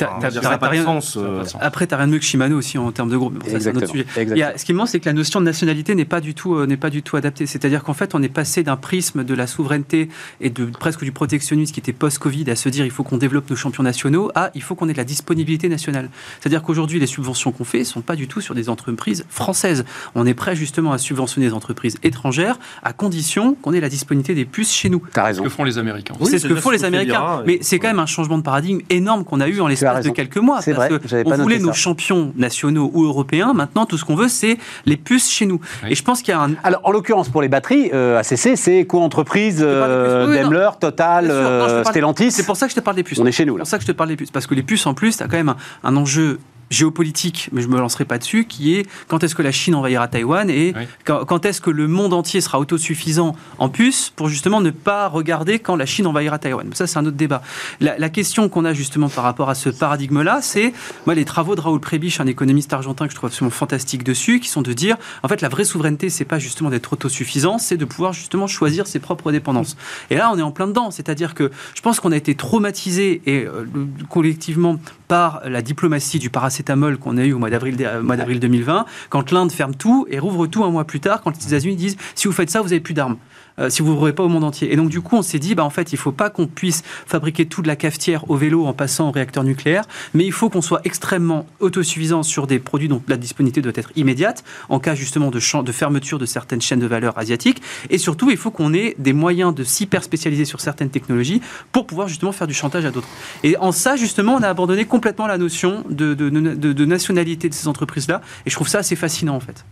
Après, 1.62 1.88
t'as 1.88 1.98
rien 1.98 2.08
de 2.08 2.12
mieux 2.14 2.20
que 2.20 2.26
Shimano 2.26 2.58
aussi 2.58 2.73
en 2.78 2.92
termes 2.92 3.10
de 3.10 3.18
groupe. 3.18 3.34
Bon, 3.34 3.40
ça, 3.46 3.60
c'est 3.60 3.68
un 3.68 3.72
autre 3.72 3.84
Exactement. 3.84 3.92
sujet. 3.92 4.02
Exactement. 4.04 4.36
Il 4.36 4.40
y 4.40 4.44
a- 4.44 4.58
ce 4.58 4.66
qui 4.66 4.72
est 4.72 4.76
marrant, 4.76 4.86
c'est 4.86 5.00
que 5.00 5.06
la 5.06 5.14
notion 5.14 5.40
de 5.40 5.46
nationalité 5.46 5.96
n'est 5.96 6.06
pas 6.06 6.22
du 6.22 6.34
tout, 6.34 6.56
euh, 6.56 6.66
n'est 6.66 6.78
pas 6.78 6.90
du 6.90 7.02
tout 7.04 7.16
adaptée. 7.18 7.46
C'est-à-dire 7.46 7.84
qu'en 7.84 7.94
fait, 7.94 8.16
on 8.16 8.22
est 8.24 8.30
passé 8.30 8.64
d'un 8.64 8.76
prisme 8.78 9.24
de 9.24 9.34
la 9.34 9.48
souveraineté 9.48 10.10
et 10.42 10.50
de 10.50 10.66
presque 10.66 11.04
du 11.04 11.12
protectionnisme 11.12 11.74
qui 11.74 11.80
était 11.80 11.94
post-Covid 11.94 12.50
à 12.50 12.56
se 12.56 12.70
dire 12.70 12.86
il 12.86 12.92
faut 12.92 13.04
qu'on 13.04 13.18
développe 13.18 13.50
nos 13.50 13.56
champions 13.56 13.84
nationaux 13.84 14.32
à 14.36 14.52
il 14.56 14.62
faut 14.62 14.76
qu'on 14.76 14.90
ait 14.90 14.94
de 14.94 14.98
la 14.98 15.04
disponibilité 15.04 15.70
nationale. 15.70 16.10
C'est-à-dire 16.40 16.62
qu'aujourd'hui, 16.64 17.00
les 17.00 17.08
subventions 17.08 17.52
qu'on 17.52 17.64
fait 17.64 17.80
ne 17.80 17.84
sont 17.84 18.02
pas 18.02 18.16
du 18.16 18.28
tout 18.28 18.42
sur 18.42 18.56
des 18.56 18.70
entreprises 18.70 19.26
françaises. 19.30 19.86
On 20.16 20.26
est 20.26 20.34
prêt 20.34 20.56
justement 20.56 20.92
à 20.94 20.98
subventionner 20.98 21.48
des 21.48 21.54
entreprises 21.54 21.98
étrangères 22.04 22.58
à 22.84 22.94
condition 22.94 23.56
qu'on 23.56 23.74
ait 23.74 23.80
la 23.82 23.90
disponibilité 23.90 24.36
des 24.36 24.46
puces 24.46 24.72
chez 24.74 24.90
nous. 24.90 25.02
T'as 25.14 25.34
Ce 25.34 25.42
que 25.42 25.50
font 25.50 25.64
les 25.64 25.78
Américains. 25.78 26.14
Oui, 26.20 26.28
c'est 26.30 26.40
ce 26.40 26.48
que 26.48 26.56
font 26.56 26.70
les 26.70 26.86
Américains. 26.86 27.44
Mais 27.46 27.60
c'est 27.62 27.80
quand 27.80 27.88
même 27.88 28.00
un 28.00 28.06
changement 28.06 28.38
de 28.38 28.44
paradigme 28.44 28.80
énorme 28.90 29.24
qu'on 29.24 29.40
a 29.42 29.48
eu 29.48 29.60
en 29.62 29.68
l'espace 29.68 30.06
de 30.06 30.10
quelques 30.12 30.38
mois. 30.38 30.62
C'est 30.62 30.74
parce 30.74 30.90
vrai, 30.90 31.00
que 31.00 31.16
on 31.26 31.30
pas 31.30 31.38
noté 31.38 31.42
voulait 31.44 31.60
nos 31.60 31.74
champions 31.74 32.32
nationaux 32.38 32.63
ou 32.64 33.06
européens. 33.06 33.54
Maintenant, 33.54 33.86
tout 33.86 33.98
ce 33.98 34.06
qu'on 34.06 34.16
veut, 34.16 34.28
c'est 34.28 34.58
les 34.86 34.98
puces 34.98 35.30
chez 35.30 35.46
nous. 35.46 35.60
Oui. 35.84 35.92
Et 35.92 35.96
je 35.96 36.04
pense 36.04 36.22
qu'il 36.22 36.34
y 36.34 36.38
a 36.38 36.42
un. 36.42 36.54
Alors, 36.64 36.82
en 36.84 36.92
l'occurrence, 36.92 37.30
pour 37.30 37.42
les 37.42 37.48
batteries, 37.48 37.90
euh, 37.94 38.20
ACC, 38.20 38.58
c'est 38.58 38.86
co-entreprise 38.86 39.60
euh. 39.62 40.28
Oui, 40.28 40.36
Daimler, 40.36 40.70
Total. 40.80 41.28
Non, 41.28 41.34
euh, 41.34 41.84
Stellantis. 41.84 42.32
C'est 42.32 42.46
pour 42.46 42.58
ça 42.58 42.68
que 42.68 42.72
je 42.72 42.76
te 42.76 42.82
parle 42.82 42.96
des 42.96 43.04
puces. 43.04 43.20
On 43.20 43.26
est 43.26 43.32
chez 43.32 43.46
nous, 43.46 43.54
C'est 43.54 43.60
pour 43.60 43.68
ça 43.68 43.78
que 43.78 43.84
je 43.84 43.88
te 43.88 43.94
parle 43.94 44.10
des 44.10 44.16
puces. 44.16 44.32
Parce 44.32 44.48
que 44.48 44.56
les 44.56 44.64
puces, 44.64 44.86
en 44.86 44.94
plus, 44.94 45.18
tu 45.18 45.24
as 45.24 45.28
quand 45.28 45.38
même 45.38 45.50
un, 45.50 45.58
un 45.84 45.96
enjeu 45.96 46.40
géopolitique, 46.70 47.50
mais 47.52 47.62
je 47.62 47.68
me 47.68 47.78
lancerai 47.80 48.06
pas 48.06 48.18
dessus, 48.18 48.46
qui 48.46 48.76
est 48.76 48.86
quand 49.08 49.24
est-ce 49.24 49.36
que 49.36 49.42
la 49.42 49.52
Chine 49.52 49.76
envahira 49.76 50.08
Taïwan 50.08 50.50
et 50.50 50.74
Oui. 50.76 50.84
quand, 51.06 51.26
quand 51.26 51.46
est-ce 51.46 51.62
que 51.62 51.70
le 51.70 51.88
monde 51.88 52.14
entier 52.14 52.42
sera 52.42 52.60
autosuffisant 52.60 53.36
en 53.60 53.70
puces 53.70 54.12
pour 54.16 54.28
justement 54.28 54.60
ne 54.62 54.70
pas 54.72 55.08
regarder 55.08 55.60
quand 55.60 55.76
la 55.76 55.86
Chine 55.86 56.08
envahira 56.08 56.40
Taïwan? 56.40 56.70
Ça, 56.74 56.88
c'est 56.88 56.98
un 56.98 57.06
autre 57.06 57.18
débat. 57.18 57.42
La, 57.80 57.98
la 57.98 58.10
question 58.10 58.50
qu'on 58.50 58.66
a 58.66 58.74
justement 58.74 59.10
par 59.10 59.24
rapport 59.24 59.50
à 59.50 59.56
ce 59.56 59.70
paradigme-là, 59.70 60.40
c'est 60.42 60.74
moi 61.06 61.16
les 61.16 61.26
travaux 61.26 61.56
de 61.56 61.62
Raoul 61.62 61.80
Prebisch, 61.80 62.20
un 62.20 62.28
économiste 62.28 62.74
argentin 62.74 63.06
que 63.06 63.12
je 63.12 63.16
trouve 63.18 63.30
absolument 63.30 63.52
fantastique 63.52 64.04
dessus, 64.04 64.40
qui 64.40 64.50
sont 64.50 64.62
de 64.62 64.74
dire 64.74 64.98
en 65.22 65.28
fait 65.28 65.42
la 65.42 65.50
vraie 65.50 65.66
souveraineté, 65.66 66.10
c'est 66.10 66.26
pas 66.26 66.40
justement 66.40 66.70
d'être 66.70 66.94
autosuffisant, 66.94 67.58
c'est 67.60 67.78
de 67.78 67.86
pouvoir 67.86 68.14
justement 68.14 68.48
choisir 68.48 68.88
ses 68.88 69.00
propres 69.00 69.32
dépendances. 69.32 69.78
Et 70.10 70.16
là, 70.16 70.32
on 70.34 70.38
est 70.40 70.42
en 70.44 70.52
plein 70.52 70.68
dedans, 70.68 70.92
c'est-à-dire 70.92 71.34
que 71.36 71.52
je 71.76 71.82
pense 71.82 72.00
qu'on 72.00 72.12
a 72.12 72.18
été 72.18 72.36
traumatisé 72.36 73.22
et 73.26 73.46
euh, 73.46 73.66
le- 73.74 73.88
collectivement 74.10 74.80
par 75.14 75.44
la 75.46 75.62
diplomatie 75.62 76.18
du 76.18 76.32
paracétamol 76.32 76.98
qu'on 76.98 77.18
a 77.20 77.24
eu 77.24 77.34
au 77.34 77.38
mois 77.38 77.52
d'avril 77.52 77.78
euh, 77.82 78.02
mois 78.02 78.18
d'avril 78.18 78.40
2020, 78.40 78.88
quand 79.10 79.32
l'Inde 79.32 79.52
ferme 79.52 79.76
tout 79.76 80.08
et 80.10 80.18
rouvre 80.18 80.48
tout 80.48 80.64
un 80.64 80.72
mois 80.72 80.86
plus 80.86 81.02
tard, 81.02 81.22
quand 81.22 81.38
les 81.38 81.46
États-Unis 81.46 81.76
disent 81.76 81.98
si 82.16 82.28
vous 82.28 82.34
faites 82.34 82.50
ça, 82.50 82.62
vous 82.62 82.74
avez 82.74 82.80
plus 82.80 82.96
d'armes. 82.96 83.18
Euh, 83.60 83.70
si 83.70 83.82
vous 83.82 83.90
n'ouvrez 83.92 84.14
pas 84.14 84.24
au 84.24 84.28
monde 84.30 84.44
entier. 84.44 84.72
Et 84.74 84.76
donc, 84.76 84.90
du 84.90 85.02
coup, 85.02 85.16
on 85.16 85.22
s'est 85.22 85.40
dit, 85.40 85.56
bah, 85.56 85.64
en 85.64 85.70
fait, 85.70 85.92
il 85.92 85.96
ne 85.96 86.00
faut 86.00 86.12
pas 86.12 86.30
qu'on 86.30 86.48
puisse 86.48 86.84
fabriquer 87.06 87.46
toute 87.46 87.68
la 87.68 87.76
cafetière 87.76 88.30
au 88.30 88.36
vélo 88.36 88.66
en 88.66 88.74
passant 88.74 89.10
au 89.10 89.12
réacteur 89.12 89.44
nucléaire, 89.44 89.86
mais 90.14 90.26
il 90.26 90.32
faut 90.32 90.50
qu'on 90.50 90.62
soit 90.62 90.82
extrêmement 90.84 91.46
autosuffisant 91.60 92.24
sur 92.24 92.48
des 92.48 92.60
produits 92.60 92.88
dont 92.88 93.02
la 93.08 93.18
disponibilité 93.18 93.62
doit 93.62 93.74
être 93.76 93.92
immédiate, 93.96 94.44
en 94.70 94.80
cas 94.80 94.96
justement 94.96 95.30
de, 95.32 95.40
de 95.64 95.72
fermeture 95.72 96.20
de 96.20 96.26
certaines 96.26 96.62
chaînes 96.62 96.80
de 96.80 96.88
valeur 96.88 97.18
asiatiques. 97.18 97.62
Et 97.90 97.98
surtout, 97.98 98.30
il 98.32 98.38
faut 98.38 98.52
qu'on 98.52 98.74
ait 98.74 98.96
des 99.00 99.14
moyens 99.14 99.54
de 99.54 99.64
s'hyper 99.64 100.04
spécialiser 100.04 100.46
sur 100.46 100.60
certaines 100.62 100.90
technologies 100.90 101.42
pour 101.72 101.86
pouvoir 101.88 102.08
justement 102.08 102.32
faire 102.32 102.48
du 102.48 102.54
chantage 102.54 102.86
à 102.86 102.92
d'autres. 102.92 103.08
Et 103.44 103.58
en 103.58 103.72
ça, 103.72 103.96
justement, 103.96 104.36
on 104.36 104.42
a 104.44 104.48
abandonné 104.50 104.86
complètement 104.86 105.28
la 105.28 105.38
notion 105.38 105.84
de, 105.90 106.14
de- 106.14 106.30
de- 106.30 106.74
de 106.74 106.86
nationalité 106.86 107.50
de 107.50 107.54
ces 107.54 107.68
entreprises-là. 107.68 108.22
Et 108.46 108.50
je 108.50 108.56
trouve 108.56 108.68
ça 108.68 108.80
assez 108.80 108.96
fascinant, 108.96 109.36
en 109.36 109.40
fait. 109.40 109.66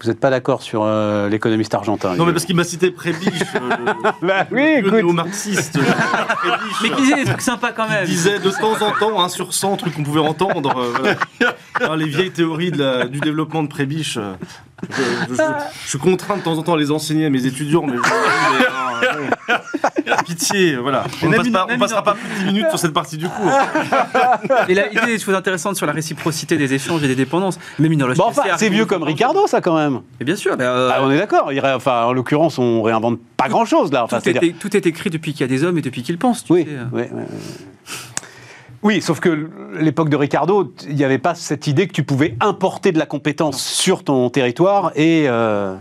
Vous 0.00 0.08
n'êtes 0.08 0.20
pas 0.20 0.30
d'accord 0.30 0.62
sur 0.62 0.82
euh, 0.84 1.28
l'économiste 1.28 1.74
argentin 1.74 2.14
Non, 2.14 2.24
mais 2.24 2.32
parce 2.32 2.44
qu'il 2.44 2.54
m'a 2.54 2.62
cité 2.64 2.90
Prébiche, 2.92 3.42
euh, 3.56 3.92
Bah 4.22 4.46
oui, 4.52 4.80
néo-marxiste. 4.82 5.72
Prébiche, 5.78 6.76
Mais 6.82 6.90
qui 6.90 7.02
disait 7.02 7.16
des 7.16 7.24
trucs 7.24 7.40
sympas 7.40 7.72
quand 7.72 7.88
même. 7.88 8.04
Il 8.04 8.10
disait 8.10 8.38
de 8.38 8.50
temps 8.50 8.80
en 8.80 8.92
temps, 8.92 9.20
un 9.22 9.28
sur 9.28 9.52
100 9.52 9.76
trucs 9.76 9.94
qu'on 9.94 10.04
pouvait 10.04 10.20
entendre. 10.20 10.78
euh, 10.78 10.92
voilà. 11.38 11.54
Alors, 11.80 11.96
les 11.96 12.06
vieilles 12.06 12.30
théories 12.30 12.70
de 12.70 12.78
la- 12.82 13.06
du 13.06 13.18
développement 13.18 13.62
de 13.64 13.68
Prébiche. 13.68 14.18
Je, 14.90 15.34
je- 15.34 15.42
je 15.84 15.88
suis 15.88 15.98
contraint 15.98 16.36
de 16.36 16.42
temps 16.42 16.58
en 16.58 16.62
temps 16.62 16.74
à 16.74 16.78
les 16.78 16.90
enseigner 16.90 17.26
à 17.26 17.30
mes 17.30 17.46
étudiants, 17.46 17.84
mais, 17.86 17.94
je- 17.96 18.02
bon, 18.02 18.08
pitié, 20.26 20.76
voilà. 20.76 21.04
On 21.22 21.30
passe 21.30 21.48
pas- 21.48 21.66
on 21.70 21.78
passera 21.78 22.02
pas 22.02 22.14
plus 22.14 22.28
de 22.28 22.34
10 22.40 22.44
minutes 22.46 22.66
sur 22.70 22.78
cette 22.78 22.92
partie 22.92 23.16
du 23.16 23.28
cours. 23.28 23.50
Et 24.68 24.74
là, 24.74 24.84
il 24.90 24.94
y 24.94 24.98
a 24.98 25.06
des 25.06 25.18
choses 25.18 25.34
intéressantes 25.34 25.76
sur 25.76 25.86
la 25.86 25.92
réciprocité 25.92 26.56
des 26.56 26.72
échanges 26.74 27.02
et 27.02 27.08
des 27.08 27.16
dépendances. 27.16 27.58
Même 27.78 27.92
une 27.92 28.04
Bon, 28.14 28.24
enfin, 28.26 28.42
c'est 28.56 28.68
vieux 28.68 28.86
comme 28.86 29.02
Ricardo, 29.02 29.46
ça, 29.46 29.60
quand 29.60 29.76
même. 29.76 30.00
Et 30.20 30.24
bien 30.24 30.36
sûr, 30.36 30.56
ben, 30.56 30.64
euh, 30.64 30.90
Ah, 30.92 31.00
on 31.02 31.10
est 31.10 31.18
d'accord. 31.18 31.50
Enfin, 31.74 32.04
en 32.04 32.12
l'occurrence, 32.12 32.58
on 32.58 32.82
réinvente 32.82 33.18
pas 33.36 33.48
grand-chose, 33.48 33.92
là. 33.92 34.04
Enfin, 34.04 34.20
tout, 34.20 34.28
est, 34.28 34.32
c'est-à-dire- 34.32 34.54
tout 34.58 34.76
est 34.76 34.86
écrit 34.86 35.10
depuis 35.10 35.32
qu'il 35.32 35.42
y 35.42 35.44
a 35.44 35.48
des 35.48 35.64
hommes 35.64 35.78
et 35.78 35.82
depuis 35.82 36.02
qu'ils 36.02 36.18
pensent. 36.18 36.44
tu 36.44 36.52
Oui, 36.52 36.64
sais. 36.64 36.70
oui, 36.92 37.02
oui, 37.12 37.22
oui. 37.30 37.36
Oui, 38.82 39.02
sauf 39.02 39.18
que 39.18 39.50
l'époque 39.80 40.08
de 40.08 40.16
Ricardo, 40.16 40.72
il 40.88 40.94
n'y 40.94 41.04
avait 41.04 41.18
pas 41.18 41.34
cette 41.34 41.66
idée 41.66 41.88
que 41.88 41.92
tu 41.92 42.04
pouvais 42.04 42.36
importer 42.40 42.92
de 42.92 42.98
la 42.98 43.06
compétence 43.06 43.60
sur 43.60 44.04
ton 44.04 44.30
territoire 44.30 44.92
et 44.94 45.24
euh, 45.28 45.74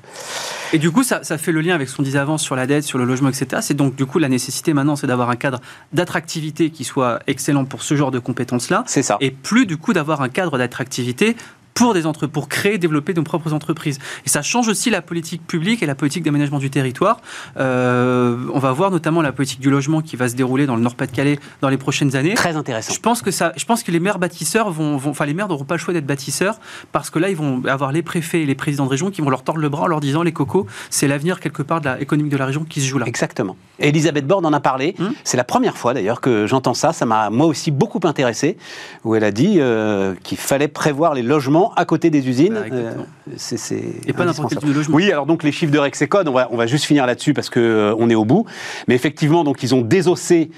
Et 0.74 0.80
du 0.80 0.92
coup, 0.92 1.04
ça, 1.04 1.24
ça 1.24 1.38
fait 1.38 1.52
le 1.52 1.62
lien 1.62 1.76
avec 1.76 1.90
ce 1.90 1.96
qu'on 1.96 2.04
disait 2.04 2.18
avant 2.18 2.38
sur 2.38 2.56
la 2.56 2.66
dette, 2.66 2.84
sur 2.84 2.98
le 2.98 3.06
logement, 3.06 3.30
etc. 3.30 3.62
C'est 3.62 3.76
donc, 3.76 3.96
du 3.96 4.06
coup, 4.06 4.18
la 4.18 4.30
nécessité 4.30 4.74
maintenant, 4.74 4.96
c'est 4.96 5.08
d'avoir 5.08 5.30
un 5.30 5.36
cadre 5.36 5.62
d'attractivité 5.94 6.72
qui 6.72 6.84
soit 6.84 7.20
excellent 7.28 7.66
pour 7.66 7.84
ce 7.84 7.96
genre 7.96 8.12
de 8.12 8.20
compétences-là. 8.20 8.84
c'est 8.88 9.04
ça. 9.04 9.18
Et 9.22 9.32
plus, 9.32 9.66
du 9.68 9.78
coup, 9.78 9.94
d'avoir 9.94 10.22
un 10.22 10.30
cadre 10.30 10.58
d'attractivité 10.58 11.38
pour, 11.78 11.94
des 11.94 12.06
entre... 12.06 12.28
pour 12.28 12.50
créer, 12.50 12.78
développer 12.78 13.14
nos 13.14 13.24
propres 13.24 13.54
entreprises. 13.54 14.00
Et 14.26 14.30
ça 14.30 14.42
change 14.42 14.68
aussi 14.68 14.90
la 14.90 15.02
politique 15.02 15.46
publique 15.46 15.82
et 15.84 15.86
la 15.86 15.96
politique 15.96 16.24
d'aménagement 16.24 16.60
du 16.60 16.70
territoire. 16.70 17.20
Euh, 17.58 18.38
on 18.54 18.60
va 18.60 18.72
voir 18.72 18.92
notamment 18.92 19.22
la 19.22 19.32
politique 19.32 19.60
du 19.60 19.70
logement 19.70 20.02
qui 20.02 20.16
va 20.16 20.30
se 20.30 20.36
dérouler 20.36 20.66
dans 20.66 20.76
le 20.76 20.82
Nord-Pas-de-Calais 20.82 21.40
dans 21.62 21.70
les 21.70 21.78
prochaines 21.78 22.16
années. 22.16 22.34
Très 22.34 22.56
intéressant. 22.56 22.94
Je 22.94 23.00
pense 23.00 23.22
que 23.22 23.32
ça, 23.32 23.54
je 23.58 23.66
pense 23.66 23.84
que 23.84 23.92
les 23.92 24.00
maires 24.00 24.20
bâtisseurs 24.20 24.72
vont, 24.72 24.98
vont- 24.98 25.12
enfin 25.12 25.26
les 25.26 25.34
maires 25.34 25.48
n'auront 25.48 25.66
pas 25.66 25.76
le 25.76 25.80
choix 25.80 25.94
d'être 25.94 26.06
bâtisseurs 26.06 26.60
parce 26.92 27.10
que 27.10 27.20
là 27.20 27.30
ils 27.30 27.36
vont 27.36 27.64
avoir 27.66 27.92
les 27.92 28.02
préfets 28.02 28.42
et 28.42 28.46
les 28.46 28.56
présidents 28.56 28.86
de 28.86 28.90
région 28.90 29.12
qui 29.12 29.22
vont 29.22 29.30
leur 29.30 29.44
tordre 29.44 29.62
le 29.62 29.70
bras 29.70 29.84
en 29.84 29.88
leur 29.88 30.00
disant 30.00 30.24
les 30.24 30.32
cocos, 30.34 30.66
c'est 30.90 31.08
l'avenir 31.08 31.40
quelque 31.40 31.62
part 31.64 31.82
de 31.82 31.86
la 31.86 32.02
économique 32.02 32.32
de 32.32 32.38
la 32.38 32.46
région 32.46 32.64
qui 32.64 32.82
se 32.82 32.88
joue 32.88 32.98
là. 33.00 33.06
Exactement. 33.08 33.56
Et 33.80 33.90
Elisabeth 33.90 34.26
Borne 34.26 34.46
en 34.46 34.54
a 34.54 34.60
parlé. 34.60 34.96
Hmm. 34.98 35.10
C'est 35.24 35.38
la 35.38 35.44
première 35.44 35.78
fois 35.78 35.94
d'ailleurs 35.94 36.22
que 36.22 36.48
j'entends 36.48 36.74
ça. 36.74 36.94
Ça 36.94 37.06
m'a 37.06 37.30
moi 37.30 37.46
aussi 37.46 37.72
beaucoup 37.72 38.00
intéressé. 38.04 38.58
Où 39.04 39.16
elle 39.16 39.24
a 39.24 39.32
dit 39.32 39.58
euh, 39.60 40.16
qu'il 40.24 40.38
fallait 40.38 40.68
prévoir 40.68 41.14
les 41.14 41.22
logements 41.22 41.74
à 41.76 41.86
côté 41.86 42.10
des 42.10 42.28
usines. 42.28 42.58
Exactement. 42.66 43.06
Euh, 43.30 44.06
Et 44.06 44.14
pas 44.14 44.26
n'importe 44.26 44.50
quel 44.50 44.60
type 44.60 44.70
de 44.70 44.74
logement. 44.74 44.96
Oui, 44.96 45.12
alors 45.12 45.26
donc 45.26 45.44
les 45.44 45.52
chiffres 45.52 45.72
de 45.72 45.80
Rexecode, 45.80 46.28
on 46.28 46.34
va, 46.34 46.48
on 46.52 46.58
va 46.58 46.68
juste 46.68 46.86
finir 46.86 47.06
là-dessus 47.06 47.34
parce 47.34 47.50
que 47.50 47.60
euh, 47.60 47.96
on 48.00 48.10
est 48.10 48.16
au 48.16 48.26
bout. 48.26 48.46
Mais 48.88 48.96
effectivement, 48.96 49.44
donc 49.44 49.64
ils 49.64 49.76
ont 49.76 49.82
désossé 49.82 50.52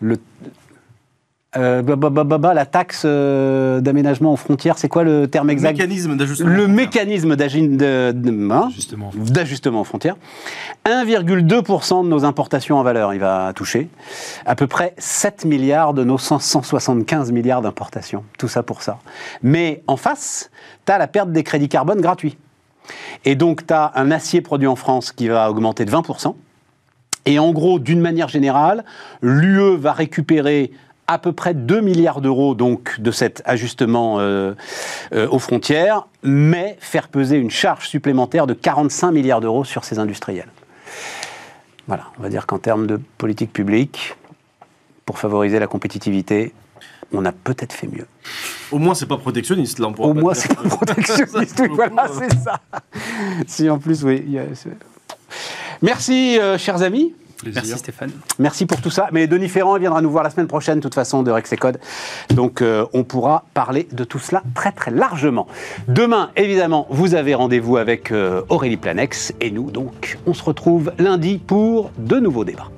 le 0.00 0.16
euh, 1.54 1.82
bah, 1.82 1.96
bah, 1.96 2.08
bah, 2.08 2.24
bah, 2.24 2.38
bah, 2.38 2.54
la 2.54 2.64
taxe 2.64 3.02
euh, 3.04 3.80
d'aménagement 3.80 4.32
aux 4.32 4.36
frontières. 4.36 4.78
C'est 4.78 4.88
quoi 4.88 5.04
le 5.04 5.28
terme 5.28 5.50
exact 5.50 5.72
Mécanisme 5.72 6.16
d'ajustement. 6.16 6.48
Le 6.48 6.66
mécanisme 6.66 7.36
hein, 8.50 8.68
Justement. 8.74 9.10
d'ajustement 9.14 9.82
aux 9.82 9.84
frontières. 9.84 10.16
1,2% 10.86 12.04
de 12.04 12.08
nos 12.08 12.24
importations 12.24 12.78
en 12.78 12.82
valeur, 12.82 13.12
il 13.12 13.20
va 13.20 13.52
toucher. 13.54 13.88
À 14.46 14.54
peu 14.54 14.66
près 14.66 14.94
7 14.96 15.44
milliards 15.44 15.92
de 15.92 16.04
nos 16.04 16.16
100 16.16 16.38
175 16.38 17.32
milliards 17.32 17.60
d'importations. 17.60 18.24
Tout 18.38 18.48
ça 18.48 18.62
pour 18.62 18.80
ça. 18.80 18.98
Mais 19.42 19.82
en 19.86 19.98
face, 19.98 20.50
tu 20.86 20.92
as 20.92 20.96
la 20.96 21.06
perte 21.06 21.32
des 21.32 21.42
crédits 21.42 21.68
carbone 21.68 22.00
gratuits. 22.00 22.38
Et 23.26 23.34
donc, 23.34 23.66
tu 23.66 23.74
as 23.74 23.92
un 23.94 24.10
acier 24.10 24.40
produit 24.40 24.68
en 24.68 24.76
France 24.76 25.12
qui 25.12 25.28
va 25.28 25.50
augmenter 25.50 25.84
de 25.84 25.90
20%. 25.90 26.34
Et 27.26 27.38
en 27.38 27.52
gros, 27.52 27.78
d'une 27.78 28.00
manière 28.00 28.28
générale, 28.28 28.84
l'UE 29.20 29.76
va 29.76 29.92
récupérer 29.92 30.72
à 31.06 31.18
peu 31.18 31.32
près 31.32 31.54
2 31.54 31.80
milliards 31.80 32.20
d'euros 32.20 32.54
donc 32.54 33.00
de 33.00 33.10
cet 33.10 33.42
ajustement 33.44 34.20
euh, 34.20 34.54
euh, 35.12 35.28
aux 35.28 35.38
frontières, 35.38 36.06
mais 36.22 36.76
faire 36.80 37.08
peser 37.08 37.36
une 37.36 37.50
charge 37.50 37.88
supplémentaire 37.88 38.46
de 38.46 38.54
45 38.54 39.12
milliards 39.12 39.40
d'euros 39.40 39.64
sur 39.64 39.84
ces 39.84 39.98
industriels. 39.98 40.48
Voilà, 41.88 42.04
on 42.18 42.22
va 42.22 42.28
dire 42.28 42.46
qu'en 42.46 42.58
termes 42.58 42.86
de 42.86 43.00
politique 43.18 43.52
publique, 43.52 44.16
pour 45.04 45.18
favoriser 45.18 45.58
la 45.58 45.66
compétitivité, 45.66 46.54
on 47.12 47.24
a 47.24 47.32
peut-être 47.32 47.72
fait 47.72 47.88
mieux. 47.88 48.06
Au 48.70 48.78
moins, 48.78 48.94
c'est 48.94 49.06
pas 49.06 49.18
protectionniste, 49.18 49.78
là. 49.78 49.88
On 49.88 49.92
pourra 49.92 50.08
Au 50.08 50.14
pas 50.14 50.20
moins, 50.20 50.34
c'est 50.34 50.54
pas 50.54 50.62
protectionniste. 50.62 51.60
Oui, 51.60 51.68
voilà, 51.74 52.08
c'est 52.08 52.38
ça. 52.38 52.60
Si 53.46 53.68
en 53.68 53.78
plus, 53.78 54.04
oui. 54.04 54.24
Merci, 55.82 56.38
euh, 56.38 56.56
chers 56.58 56.82
amis. 56.82 57.14
Plaisir. 57.42 57.62
Merci 57.64 57.78
Stéphane. 57.78 58.10
Merci 58.38 58.66
pour 58.66 58.80
tout 58.80 58.90
ça. 58.90 59.08
Mais 59.12 59.26
Denis 59.26 59.48
Ferrand 59.48 59.76
viendra 59.78 60.00
nous 60.00 60.10
voir 60.10 60.22
la 60.22 60.30
semaine 60.30 60.46
prochaine, 60.46 60.76
de 60.76 60.82
toute 60.82 60.94
façon, 60.94 61.22
de 61.22 61.30
Rex 61.30 61.52
et 61.52 61.56
Code. 61.56 61.78
Donc, 62.30 62.62
euh, 62.62 62.86
on 62.92 63.02
pourra 63.04 63.44
parler 63.52 63.88
de 63.90 64.04
tout 64.04 64.18
cela 64.18 64.42
très, 64.54 64.72
très 64.72 64.90
largement. 64.90 65.46
Demain, 65.88 66.30
évidemment, 66.36 66.86
vous 66.90 67.14
avez 67.14 67.34
rendez-vous 67.34 67.76
avec 67.76 68.12
euh, 68.12 68.42
Aurélie 68.48 68.76
Planex. 68.76 69.32
Et 69.40 69.50
nous, 69.50 69.70
donc, 69.70 70.18
on 70.26 70.34
se 70.34 70.42
retrouve 70.44 70.92
lundi 70.98 71.38
pour 71.38 71.90
de 71.98 72.20
nouveaux 72.20 72.44
débats. 72.44 72.70